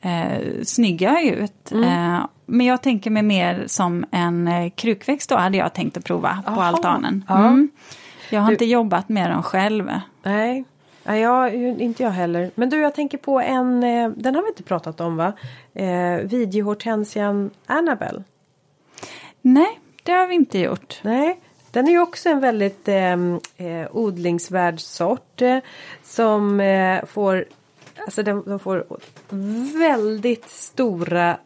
eh, 0.00 0.62
snygga 0.64 1.20
ut. 1.22 1.72
Eh, 1.72 2.26
men 2.46 2.66
jag 2.66 2.82
tänker 2.82 3.10
mig 3.10 3.22
mer 3.22 3.64
som 3.66 4.04
en 4.10 4.48
eh, 4.48 4.70
krukväxt 4.70 5.30
då 5.30 5.36
hade 5.36 5.58
jag 5.58 5.72
tänkt 5.74 5.96
att 5.96 6.04
prova 6.04 6.42
på 6.46 6.50
Aha, 6.52 6.64
altanen. 6.64 7.24
ja. 7.28 7.38
Mm. 7.46 7.70
Jag 8.30 8.40
har 8.40 8.46
Du- 8.48 8.52
inte 8.54 8.64
jobbat 8.64 9.08
med 9.08 9.30
dem 9.30 9.42
själv. 9.42 9.92
Nej. 10.22 10.64
Nej, 11.04 11.20
jag, 11.20 11.54
inte 11.54 12.02
jag 12.02 12.10
heller. 12.10 12.50
Men 12.54 12.70
du, 12.70 12.76
jag 12.80 12.94
tänker 12.94 13.18
på 13.18 13.40
en, 13.40 13.82
eh, 13.82 14.08
den 14.16 14.34
har 14.34 14.42
vi 14.42 14.48
inte 14.48 14.62
pratat 14.62 15.00
om 15.00 15.16
va? 15.16 15.32
Eh, 15.74 16.16
Videohortensian 16.24 17.50
Annabelle. 17.66 18.22
Nej, 19.42 19.80
det 20.02 20.12
har 20.12 20.26
vi 20.26 20.34
inte 20.34 20.58
gjort. 20.58 21.00
Nej, 21.02 21.40
den 21.72 21.86
är 21.88 21.92
ju 21.92 22.00
också 22.00 22.28
en 22.28 22.40
väldigt 22.40 22.88
eh, 22.88 23.12
eh, 23.56 23.86
odlingsvärd 23.92 24.80
sort 24.80 25.42
eh, 25.42 25.58
som 26.02 26.60
eh, 26.60 27.04
får, 27.04 27.44
alltså 28.06 28.22
den, 28.22 28.42
de 28.46 28.58
får 28.58 28.84
väldigt 29.78 30.48
stora 30.48 31.36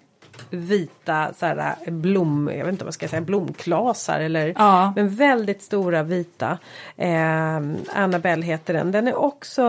vita 0.51 1.33
så 1.39 1.47
här, 1.47 1.91
blom, 1.91 2.51
jag 2.53 2.64
vet 2.64 2.72
inte 2.72 2.85
vad 2.85 2.89
jag 2.89 2.95
ska 2.95 3.09
säga, 3.09 3.20
blomklasar 3.22 4.20
eller 4.20 4.53
Ja. 4.57 4.93
men 4.97 5.09
väldigt 5.09 5.62
stora 5.62 6.03
vita. 6.03 6.59
Eh, 6.97 7.57
Annabelle 7.95 8.43
heter 8.47 8.74
den. 8.74 8.93
Den 8.93 9.09
är 9.09 9.14
också 9.14 9.62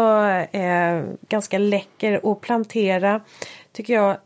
eh, 0.51 1.03
ganska 1.29 1.57
läcker 1.57 2.31
att 2.31 2.41
plantera 2.41 3.21
tycker 3.71 3.93
jag 3.93 4.17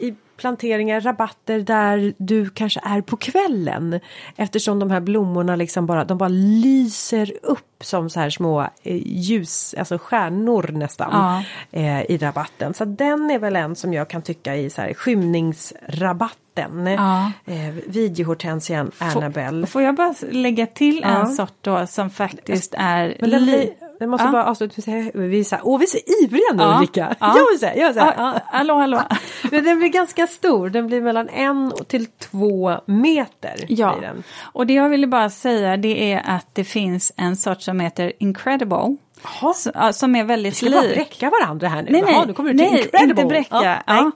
i 0.00 0.14
planteringar, 0.38 1.00
rabatter 1.00 1.60
där 1.60 2.14
du 2.18 2.50
kanske 2.50 2.80
är 2.84 3.00
på 3.00 3.16
kvällen. 3.16 4.00
Eftersom 4.36 4.78
de 4.78 4.90
här 4.90 5.00
blommorna 5.00 5.56
liksom 5.56 5.86
bara, 5.86 6.04
de 6.04 6.18
bara 6.18 6.28
lyser 6.28 7.32
upp 7.42 7.64
som 7.80 8.10
så 8.10 8.20
här 8.20 8.30
små 8.30 8.60
eh, 8.82 8.96
ljus, 9.06 9.74
alltså 9.78 9.98
stjärnor 9.98 10.70
nästan. 10.72 11.08
Ja. 11.12 11.42
Eh, 11.80 12.02
I 12.10 12.18
rabatten. 12.18 12.74
Så 12.74 12.84
den 12.84 13.30
är 13.30 13.38
väl 13.38 13.56
en 13.56 13.76
som 13.76 13.92
jag 13.92 14.08
kan 14.10 14.22
tycka 14.22 14.56
i 14.56 14.70
så 14.70 14.82
här 14.82 14.94
skymningsrabatten. 14.94 16.86
Ja. 16.86 17.32
Eh, 17.46 17.74
Videohortensian 17.86 18.90
Annabelle. 18.98 19.66
Får 19.66 19.82
jag 19.82 19.94
bara 19.94 20.14
lägga 20.30 20.66
till 20.66 21.00
Ja. 21.02 21.08
en 21.20 21.26
sort 21.26 21.54
då 21.60 21.86
som 21.86 22.10
faktiskt 22.10 22.74
är... 22.78 23.16
Men 23.20 23.30
den 23.30 23.44
li- 23.44 23.74
jag 24.00 24.08
måste 24.08 24.26
Ja. 24.26 24.32
bara 24.32 24.44
avsluta 24.44 24.72
med 24.76 24.78
att 24.78 24.84
säga, 25.14 25.26
vi 25.28 25.40
är 25.40 25.44
så 25.44 25.56
här, 25.56 25.66
åh 25.66 25.78
vi 25.78 25.84
är 25.84 25.88
så 25.88 25.98
ivriga 26.24 26.52
nu 26.54 26.62
Ja. 26.62 26.76
Ulrika. 26.76 27.14
Ja. 27.20 27.34
Jag 27.38 27.46
vill 27.50 27.58
säga, 27.58 27.76
jag 27.76 27.86
vill 27.86 27.94
säga. 27.94 28.14
Ja, 28.16 28.40
hallå, 28.46 28.74
hallå. 28.74 29.02
Men 29.50 29.64
den 29.64 29.78
blir 29.78 29.88
ganska 29.88 30.26
stor, 30.26 30.70
den 30.70 30.86
blir 30.86 31.00
mellan 31.00 31.28
en 31.28 31.72
till 31.88 32.06
två 32.06 32.72
meter. 32.86 33.54
Ja, 33.68 33.96
och 34.42 34.66
det 34.66 34.74
jag 34.74 34.88
ville 34.88 35.06
bara 35.06 35.30
säga 35.30 35.76
det 35.76 36.12
är 36.12 36.22
att 36.26 36.46
det 36.54 36.64
finns 36.64 37.12
en 37.16 37.36
sort 37.36 37.62
som 37.62 37.80
heter 37.80 38.12
Incredible. 38.18 38.96
Ja, 39.74 39.92
Som 39.92 40.16
är 40.16 40.24
väldigt 40.24 40.52
Vi 40.62 40.66
ska 40.66 40.70
bara 40.70 40.82
lik. 40.82 40.94
bräcka 40.94 41.30
varandra 41.30 41.68
här 41.68 41.82
nu. 41.82 41.90
Nej, 41.90 42.02
nej, 42.06 42.22
nu 42.26 42.32
kommer 42.32 42.52
du 42.52 42.58
till 42.58 42.66
nej 42.70 42.80
Incredible. 42.82 43.10
inte 43.10 43.24
bräcka. 43.24 43.48
Ja, 43.62 43.76
Ja, 43.86 44.10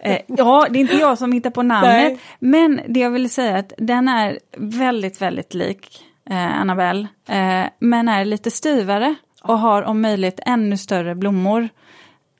Eh, 0.00 0.18
ja, 0.26 0.66
det 0.70 0.78
är 0.78 0.80
inte 0.80 0.96
jag 0.96 1.18
som 1.18 1.32
hittar 1.32 1.50
på 1.50 1.62
namnet. 1.62 1.92
Nej. 1.92 2.18
Men 2.38 2.80
det 2.88 3.00
jag 3.00 3.10
vill 3.10 3.30
säga 3.30 3.50
är 3.50 3.58
att 3.58 3.72
den 3.78 4.08
är 4.08 4.38
väldigt, 4.56 5.22
väldigt 5.22 5.54
lik 5.54 6.04
eh, 6.32 6.60
Annabelle. 6.60 7.08
Eh, 7.28 7.64
men 7.78 8.08
är 8.08 8.24
lite 8.24 8.50
styvare. 8.50 9.14
och 9.42 9.58
har 9.58 9.82
om 9.82 10.00
möjligt 10.00 10.40
ännu 10.46 10.76
större 10.76 11.14
blommor. 11.14 11.68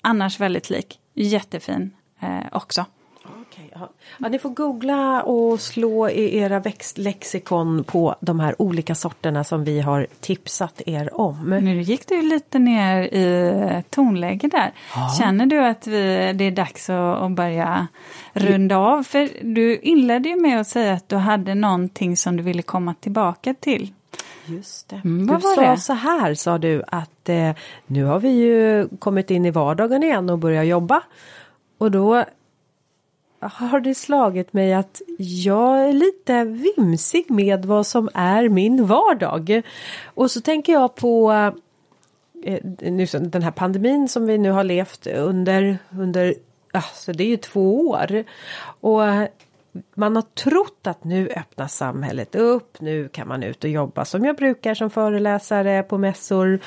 Annars 0.00 0.40
väldigt 0.40 0.70
lik. 0.70 0.98
Jättefin 1.14 1.90
eh, 2.20 2.46
också. 2.52 2.84
Ja. 3.74 3.90
Ja, 4.18 4.28
ni 4.28 4.38
får 4.38 4.50
googla 4.50 5.22
och 5.22 5.60
slå 5.60 6.08
i 6.08 6.38
era 6.38 6.60
växtlexikon 6.60 7.84
på 7.84 8.16
de 8.20 8.40
här 8.40 8.62
olika 8.62 8.94
sorterna 8.94 9.44
som 9.44 9.64
vi 9.64 9.80
har 9.80 10.06
tipsat 10.20 10.82
er 10.86 11.20
om. 11.20 11.50
Nu 11.62 11.82
gick 11.82 12.08
du 12.08 12.22
lite 12.22 12.58
ner 12.58 13.02
i 13.02 13.82
tonläge 13.90 14.48
där. 14.48 14.72
Känner 15.18 15.46
du 15.46 15.64
att 15.64 15.86
vi, 15.86 16.32
det 16.34 16.44
är 16.44 16.50
dags 16.50 16.90
att, 16.90 17.22
att 17.22 17.30
börja 17.30 17.86
runda 18.32 18.76
av? 18.76 19.02
För 19.02 19.28
du 19.54 19.76
inledde 19.76 20.28
ju 20.28 20.36
med 20.40 20.60
att 20.60 20.68
säga 20.68 20.92
att 20.92 21.08
du 21.08 21.16
hade 21.16 21.54
någonting 21.54 22.16
som 22.16 22.36
du 22.36 22.42
ville 22.42 22.62
komma 22.62 22.94
tillbaka 23.00 23.54
till. 23.54 23.92
Just 24.46 24.88
det. 24.88 25.00
Mm, 25.04 25.26
du 25.26 25.40
sa 25.40 25.60
det? 25.60 25.76
så 25.76 25.92
här 25.92 26.34
sa 26.34 26.58
du 26.58 26.82
att 26.86 27.28
eh, 27.28 27.50
nu 27.86 28.04
har 28.04 28.20
vi 28.20 28.28
ju 28.28 28.88
kommit 28.98 29.30
in 29.30 29.44
i 29.44 29.50
vardagen 29.50 30.02
igen 30.02 30.30
och 30.30 30.38
börjat 30.38 30.66
jobba. 30.66 31.02
Och 31.78 31.90
då 31.90 32.24
har 33.42 33.80
det 33.80 33.94
slagit 33.94 34.52
mig 34.52 34.74
att 34.74 35.02
jag 35.18 35.88
är 35.88 35.92
lite 35.92 36.44
vimsig 36.44 37.30
med 37.30 37.64
vad 37.64 37.86
som 37.86 38.08
är 38.14 38.48
min 38.48 38.86
vardag. 38.86 39.62
Och 40.04 40.30
så 40.30 40.40
tänker 40.40 40.72
jag 40.72 40.94
på 40.94 41.32
eh, 42.44 42.58
nu, 42.80 43.06
den 43.06 43.42
här 43.42 43.50
pandemin 43.50 44.08
som 44.08 44.26
vi 44.26 44.38
nu 44.38 44.50
har 44.50 44.64
levt 44.64 45.06
under, 45.06 45.78
under 45.98 46.34
alltså 46.72 47.12
det 47.12 47.24
är 47.24 47.28
ju 47.28 47.36
två 47.36 47.88
år. 47.88 48.24
Och 48.80 49.02
man 49.94 50.16
har 50.16 50.22
trott 50.22 50.86
att 50.86 51.04
nu 51.04 51.28
öppnar 51.28 51.66
samhället 51.66 52.34
upp, 52.34 52.80
nu 52.80 53.08
kan 53.08 53.28
man 53.28 53.42
ut 53.42 53.64
och 53.64 53.70
jobba 53.70 54.04
som 54.04 54.24
jag 54.24 54.36
brukar 54.36 54.74
som 54.74 54.90
föreläsare 54.90 55.82
på 55.82 55.98
mässor. 55.98 56.60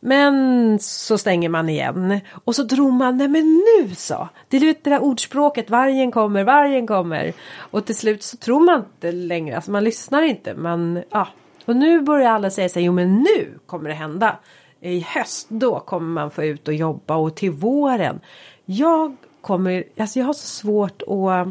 Men 0.00 0.78
så 0.78 1.18
stänger 1.18 1.48
man 1.48 1.68
igen 1.68 2.20
och 2.44 2.54
så 2.54 2.68
tror 2.68 2.92
man, 2.92 3.16
nej 3.16 3.28
men 3.28 3.62
nu 3.64 3.94
så. 3.94 4.28
Det 4.48 4.56
är 4.56 4.60
ju 4.60 4.74
det 4.82 4.90
där 4.90 5.02
ordspråket, 5.02 5.70
vargen 5.70 6.10
kommer, 6.10 6.44
vargen 6.44 6.86
kommer. 6.86 7.32
Och 7.56 7.84
till 7.84 7.96
slut 7.96 8.22
så 8.22 8.36
tror 8.36 8.60
man 8.60 8.78
inte 8.78 9.12
längre, 9.12 9.56
alltså 9.56 9.70
man 9.70 9.84
lyssnar 9.84 10.22
inte. 10.22 10.54
Man, 10.54 11.02
ja. 11.10 11.28
Och 11.64 11.76
nu 11.76 12.00
börjar 12.00 12.30
alla 12.30 12.50
säga 12.50 12.68
sig, 12.68 12.84
jo 12.84 12.92
men 12.92 13.16
nu 13.16 13.58
kommer 13.66 13.88
det 13.88 13.94
hända. 13.94 14.38
I 14.80 15.00
höst, 15.00 15.46
då 15.50 15.80
kommer 15.80 16.08
man 16.08 16.30
få 16.30 16.44
ut 16.44 16.68
och 16.68 16.74
jobba 16.74 17.16
och 17.16 17.34
till 17.34 17.50
våren. 17.50 18.20
Jag 18.64 19.16
kommer, 19.40 19.84
alltså 19.98 20.18
jag 20.18 20.26
har 20.26 20.32
så 20.32 20.46
svårt 20.46 21.02
att 21.02 21.48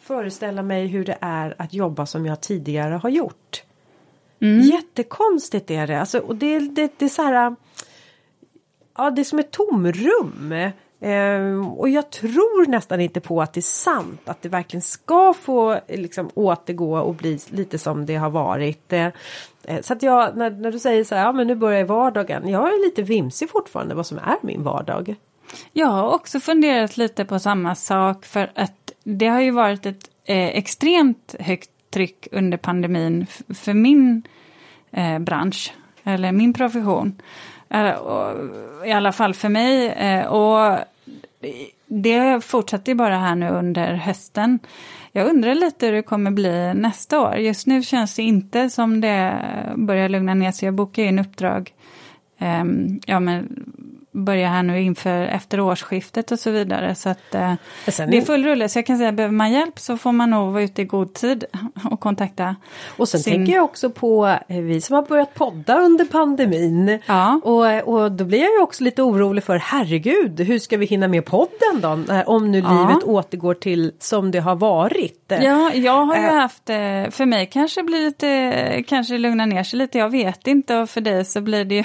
föreställa 0.00 0.62
mig 0.62 0.86
hur 0.86 1.04
det 1.04 1.18
är 1.20 1.54
att 1.58 1.74
jobba 1.74 2.06
som 2.06 2.26
jag 2.26 2.40
tidigare 2.40 2.94
har 2.94 3.10
gjort. 3.10 3.62
Jättekonstigt 4.42 5.70
är 5.70 5.86
det. 5.86 6.00
Alltså, 6.00 6.18
och 6.18 6.36
det, 6.36 6.58
det, 6.58 6.92
det 6.98 7.04
är 7.04 7.08
så 7.08 7.22
här. 7.22 7.56
Ja, 8.96 9.10
det 9.10 9.22
är 9.22 9.24
som 9.24 9.38
ett 9.38 9.50
tomrum. 9.50 10.54
Ehm, 11.00 11.68
och 11.68 11.88
jag 11.88 12.10
tror 12.10 12.66
nästan 12.66 13.00
inte 13.00 13.20
på 13.20 13.42
att 13.42 13.52
det 13.52 13.60
är 13.60 13.62
sant. 13.62 14.20
Att 14.24 14.42
det 14.42 14.48
verkligen 14.48 14.82
ska 14.82 15.34
få 15.34 15.80
liksom, 15.88 16.30
återgå 16.34 16.98
och 16.98 17.14
bli 17.14 17.38
lite 17.50 17.78
som 17.78 18.06
det 18.06 18.16
har 18.16 18.30
varit. 18.30 18.92
Eh, 18.92 19.08
så 19.80 19.92
att 19.92 20.02
jag, 20.02 20.36
när, 20.36 20.50
när 20.50 20.72
du 20.72 20.78
säger 20.78 21.04
så 21.04 21.14
här, 21.14 21.22
ja 21.24 21.32
men 21.32 21.46
nu 21.46 21.54
börjar 21.54 21.84
vardagen. 21.84 22.48
Jag 22.48 22.68
är 22.68 22.84
lite 22.84 23.02
vimsig 23.02 23.50
fortfarande 23.50 23.94
vad 23.94 24.06
som 24.06 24.18
är 24.18 24.36
min 24.42 24.62
vardag. 24.62 25.14
Jag 25.72 25.86
har 25.86 26.10
också 26.10 26.40
funderat 26.40 26.96
lite 26.96 27.24
på 27.24 27.38
samma 27.38 27.74
sak 27.74 28.24
för 28.24 28.52
att 28.54 28.92
det 29.04 29.26
har 29.26 29.40
ju 29.40 29.50
varit 29.50 29.86
ett 29.86 30.10
eh, 30.24 30.46
extremt 30.46 31.34
högt 31.38 31.70
tryck 31.92 32.28
under 32.32 32.58
pandemin 32.58 33.26
för 33.48 33.74
min 33.74 34.22
eh, 34.90 35.18
bransch, 35.18 35.74
eller 36.04 36.32
min 36.32 36.52
profession. 36.52 37.20
Eh, 37.68 37.94
I 38.84 38.92
alla 38.92 39.12
fall 39.12 39.34
för 39.34 39.48
mig. 39.48 39.88
Eh, 39.88 40.26
och 40.26 40.78
det 41.86 42.44
fortsätter 42.44 42.92
ju 42.92 42.96
bara 42.96 43.18
här 43.18 43.34
nu 43.34 43.48
under 43.48 43.94
hösten. 43.94 44.58
Jag 45.12 45.26
undrar 45.26 45.54
lite 45.54 45.86
hur 45.86 45.92
det 45.92 46.02
kommer 46.02 46.30
bli 46.30 46.74
nästa 46.74 47.20
år. 47.20 47.36
Just 47.36 47.66
nu 47.66 47.82
känns 47.82 48.16
det 48.16 48.22
inte 48.22 48.70
som 48.70 49.00
det 49.00 49.44
börjar 49.76 50.08
lugna 50.08 50.34
ner 50.34 50.52
sig. 50.52 50.66
Jag 50.66 50.74
bokar 50.74 51.02
in 51.02 51.18
uppdrag 51.18 51.72
ehm, 52.38 53.00
ja, 53.06 53.20
men 53.20 53.64
börja 54.12 54.48
här 54.48 54.62
nu 54.62 54.82
inför 54.82 55.22
efter 55.22 55.60
årsskiftet 55.60 56.32
och 56.32 56.38
så 56.38 56.50
vidare. 56.50 56.94
Så 56.94 57.08
att 57.08 57.34
eh, 57.34 57.54
det 57.86 58.16
är 58.16 58.20
full 58.24 58.44
rulle. 58.44 58.68
Så 58.68 58.78
jag 58.78 58.86
kan 58.86 58.98
säga, 58.98 59.12
behöver 59.12 59.34
man 59.34 59.52
hjälp 59.52 59.78
så 59.78 59.96
får 59.96 60.12
man 60.12 60.30
nog 60.30 60.52
vara 60.52 60.62
ute 60.62 60.82
i 60.82 60.84
god 60.84 61.14
tid 61.14 61.44
och 61.90 62.00
kontakta. 62.00 62.56
Och 62.96 63.08
sen 63.08 63.20
sin- 63.20 63.32
tänker 63.32 63.52
jag 63.52 63.64
också 63.64 63.90
på 63.90 64.26
eh, 64.48 64.58
vi 64.60 64.80
som 64.80 64.94
har 64.96 65.02
börjat 65.02 65.34
podda 65.34 65.78
under 65.80 66.04
pandemin. 66.04 66.98
Ja. 67.06 67.40
Och, 67.44 67.94
och 67.94 68.12
då 68.12 68.24
blir 68.24 68.38
jag 68.42 68.50
ju 68.52 68.60
också 68.62 68.84
lite 68.84 69.02
orolig 69.02 69.44
för 69.44 69.56
herregud, 69.56 70.40
hur 70.40 70.58
ska 70.58 70.76
vi 70.76 70.86
hinna 70.86 71.08
med 71.08 71.24
podden 71.24 71.80
då? 71.80 71.94
När- 72.08 72.28
Om 72.28 72.50
nu 72.52 72.58
Ja. 72.58 72.86
livet 72.88 73.04
återgår 73.04 73.54
till 73.54 73.92
som 73.98 74.30
det 74.30 74.38
har 74.38 74.54
varit. 74.56 75.18
Ja, 75.28 75.72
jag 75.74 76.04
har 76.04 76.16
ju 76.16 76.22
Eh. 76.26 76.34
haft, 76.34 76.70
eh, 76.70 76.76
för 77.10 77.26
mig 77.26 77.46
kanske 77.52 77.82
blir 77.82 78.00
lite, 78.00 78.82
kanske 78.88 79.18
lugna 79.18 79.46
ner 79.46 79.62
sig 79.64 79.78
lite, 79.78 79.98
jag 79.98 80.08
vet 80.10 80.46
inte. 80.46 80.76
Och 80.76 80.90
för 80.90 81.00
dig 81.00 81.24
så 81.24 81.40
blir 81.40 81.64
det 81.64 81.74
ju... 81.74 81.84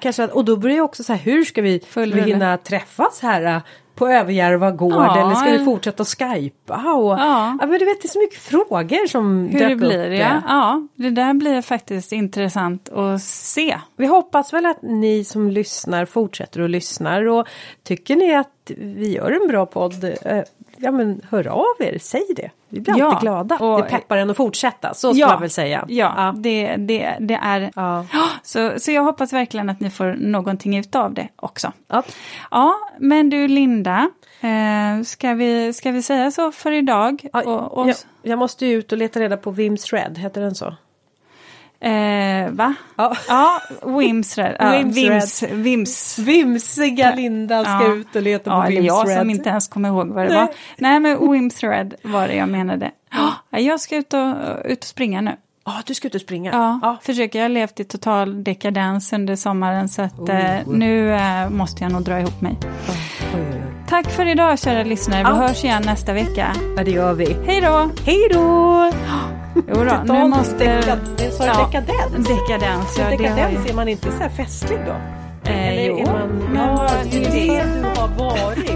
Kanske, 0.00 0.26
och 0.26 0.44
då 0.44 0.56
blir 0.56 0.74
det 0.74 0.80
också 0.80 1.04
så 1.04 1.12
här, 1.12 1.20
hur 1.20 1.44
ska 1.44 1.62
vi, 1.64 1.80
Full 1.88 2.12
vi 2.12 2.20
hinna 2.20 2.56
träffas 2.56 3.20
här 3.22 3.42
eh, 3.56 3.62
på 3.94 4.08
Överjärva 4.08 4.70
gård 4.70 4.92
Ja, 4.92 5.20
eller 5.26 5.34
ska 5.34 5.50
vi 5.50 5.64
fortsätta 5.64 6.04
skypa? 6.04 6.92
Och, 6.94 7.18
Ja. 7.18 7.56
men 7.60 7.70
du 7.78 7.84
vet 7.84 8.02
det 8.02 8.06
är 8.06 8.08
så 8.08 8.18
mycket 8.18 8.38
frågor 8.38 9.06
som 9.06 9.48
Hur 9.48 9.58
dök 9.58 9.68
det 9.68 9.76
blir, 9.76 10.12
upp. 10.12 10.18
ja. 10.20 10.42
ja. 10.48 10.88
Det 10.96 11.10
där 11.10 11.34
blir 11.34 11.62
faktiskt 11.62 12.12
intressant 12.12 12.88
att 12.88 13.22
se. 13.22 13.78
Vi 13.96 14.06
hoppas 14.06 14.52
väl 14.52 14.66
att 14.66 14.82
ni 14.82 15.24
som 15.24 15.50
lyssnar 15.50 16.04
fortsätter 16.06 16.60
att 16.60 16.70
lyssna 16.70 17.16
och 17.18 17.46
tycker 17.82 18.16
ni 18.16 18.34
att 18.34 18.70
vi 18.76 19.12
gör 19.14 19.30
en 19.42 19.48
bra 19.48 19.66
podd, 19.66 20.04
eh, 20.22 20.42
ja 20.84 20.90
men 20.90 21.20
hör 21.30 21.46
av 21.48 21.64
er, 21.78 21.98
säg 22.00 22.22
det. 22.36 22.50
Vi 22.68 22.80
blir 22.80 22.98
Ja, 22.98 23.06
alltid 23.06 23.20
glada. 23.20 23.56
och- 23.58 23.82
det 23.82 23.88
peppar 23.88 24.16
en 24.16 24.30
att 24.30 24.36
fortsätta, 24.36 24.94
så 24.94 25.14
ska 25.14 25.26
man 25.26 25.40
väl 25.40 25.50
säga. 25.50 25.84
Ja, 25.88 26.34
Det, 26.36 26.76
det, 26.76 27.16
det 27.20 27.34
är... 27.42 27.70
Ja. 27.76 28.06
Så, 28.42 28.72
så 28.76 28.90
jag 28.92 29.02
hoppas 29.02 29.32
verkligen 29.32 29.70
att 29.70 29.80
ni 29.80 29.90
får 29.90 30.14
någonting 30.18 30.76
utav 30.78 31.14
det 31.14 31.28
också. 31.36 31.72
Ja. 31.88 32.02
Ja, 32.50 32.74
men 32.98 33.30
du 33.30 33.48
Linda, 33.48 34.10
eh, 34.40 35.02
ska, 35.04 35.34
vi, 35.34 35.72
ska 35.72 35.90
vi 35.90 36.02
säga 36.02 36.30
så 36.30 36.52
för 36.52 36.72
idag? 36.72 37.26
Ja, 37.32 37.42
och, 37.42 37.78
och, 37.78 37.88
jag, 37.88 37.96
jag 38.22 38.38
måste 38.38 38.66
ju 38.66 38.72
ut 38.78 38.92
och 38.92 38.98
leta 38.98 39.20
reda 39.20 39.36
på 39.36 39.50
Vims 39.50 39.92
Red, 39.92 40.18
heter 40.18 40.40
den 40.40 40.54
så? 40.54 40.74
Eh, 41.80 42.50
va? 42.50 42.74
Ja. 42.96 43.16
Ja, 43.28 43.60
Wims 43.82 44.38
Red. 44.38 44.56
Ja, 44.58 44.70
Wims 44.70 44.96
Vims, 44.96 45.42
Vims. 45.52 46.18
Vimsiga 46.18 47.14
Linda 47.14 47.64
ska 47.64 47.72
Ja. 47.72 47.94
ut 47.94 48.16
och 48.16 48.22
leta 48.22 48.50
Ja, 48.50 48.60
på 48.60 48.66
eller 48.66 48.76
Vims 48.80 48.86
jag 48.86 49.18
som 49.18 49.30
inte 49.30 49.48
ens 49.48 49.68
kommer 49.68 49.88
ihåg 49.88 50.08
vad 50.08 50.24
det 50.24 50.28
Nej. 50.34 50.38
var. 50.40 50.48
Nej, 50.78 51.00
men 51.00 51.32
Wims 51.32 51.62
Red 51.62 51.94
var 52.02 52.28
det 52.28 52.34
jag 52.34 52.48
menade. 52.48 52.90
Ja, 53.50 53.58
jag 53.58 53.80
ska 53.80 53.96
ut 53.96 54.14
och, 54.14 54.34
ut 54.64 54.78
och 54.78 54.84
springa 54.84 55.20
nu. 55.20 55.36
Ja, 55.66 55.72
du 55.86 55.94
ska 55.94 56.08
ut 56.08 56.14
och 56.14 56.20
springa. 56.20 56.50
Ja, 56.52 56.78
Ja. 56.82 56.96
försöker. 57.02 57.38
Jag 57.38 57.44
har 57.44 57.48
levt 57.50 57.80
i 57.80 57.84
total 57.84 58.44
dekadens 58.44 59.12
under 59.12 59.36
sommaren 59.36 59.88
så 59.88 60.02
att 60.02 60.28
eh, 60.28 60.56
nu 60.66 61.12
eh, 61.14 61.48
måste 61.50 61.84
jag 61.84 61.92
nog 61.92 62.02
dra 62.02 62.20
ihop 62.20 62.40
mig. 62.40 62.56
Oj. 63.34 63.62
Tack 63.88 64.10
för 64.10 64.26
idag 64.28 64.58
kära 64.58 64.82
lyssnare. 64.84 65.22
Vi 65.24 65.28
Ja. 65.30 65.34
hörs 65.34 65.64
igen 65.64 65.82
nästa 65.86 66.12
vecka. 66.12 66.52
Ja, 66.76 66.84
det 66.84 66.90
gör 66.90 67.12
vi. 67.14 67.36
Hej 67.46 67.60
då! 67.60 67.90
Hej 68.06 68.28
då! 68.32 68.90
Jo 69.54 69.84
då, 69.84 70.14
nu 70.14 70.28
måste... 70.28 70.64
Dekadens, 70.64 71.36
sa 71.36 71.44
ja, 71.46 71.68
dekadens? 71.72 72.28
Dekadens, 72.28 72.98
ja, 72.98 73.10
dekadens, 73.10 73.70
är 73.70 73.74
man 73.74 73.88
inte 73.88 74.10
så 74.12 74.18
här 74.18 74.28
festlig 74.28 74.78
då? 74.86 74.92
Eh, 75.50 75.68
Eller 75.68 75.82
jo. 75.82 75.98
Är 75.98 76.06
man, 76.06 76.28
men, 76.28 76.56
ja, 76.56 76.90
det 77.10 77.16
är 77.16 77.30
det 77.30 77.64
du 77.80 78.00
har 78.00 78.08
varit. 78.08 78.70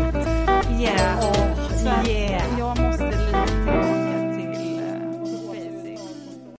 Yeah. 0.81 1.19
Oh, 1.21 2.09
yeah. 2.09 2.28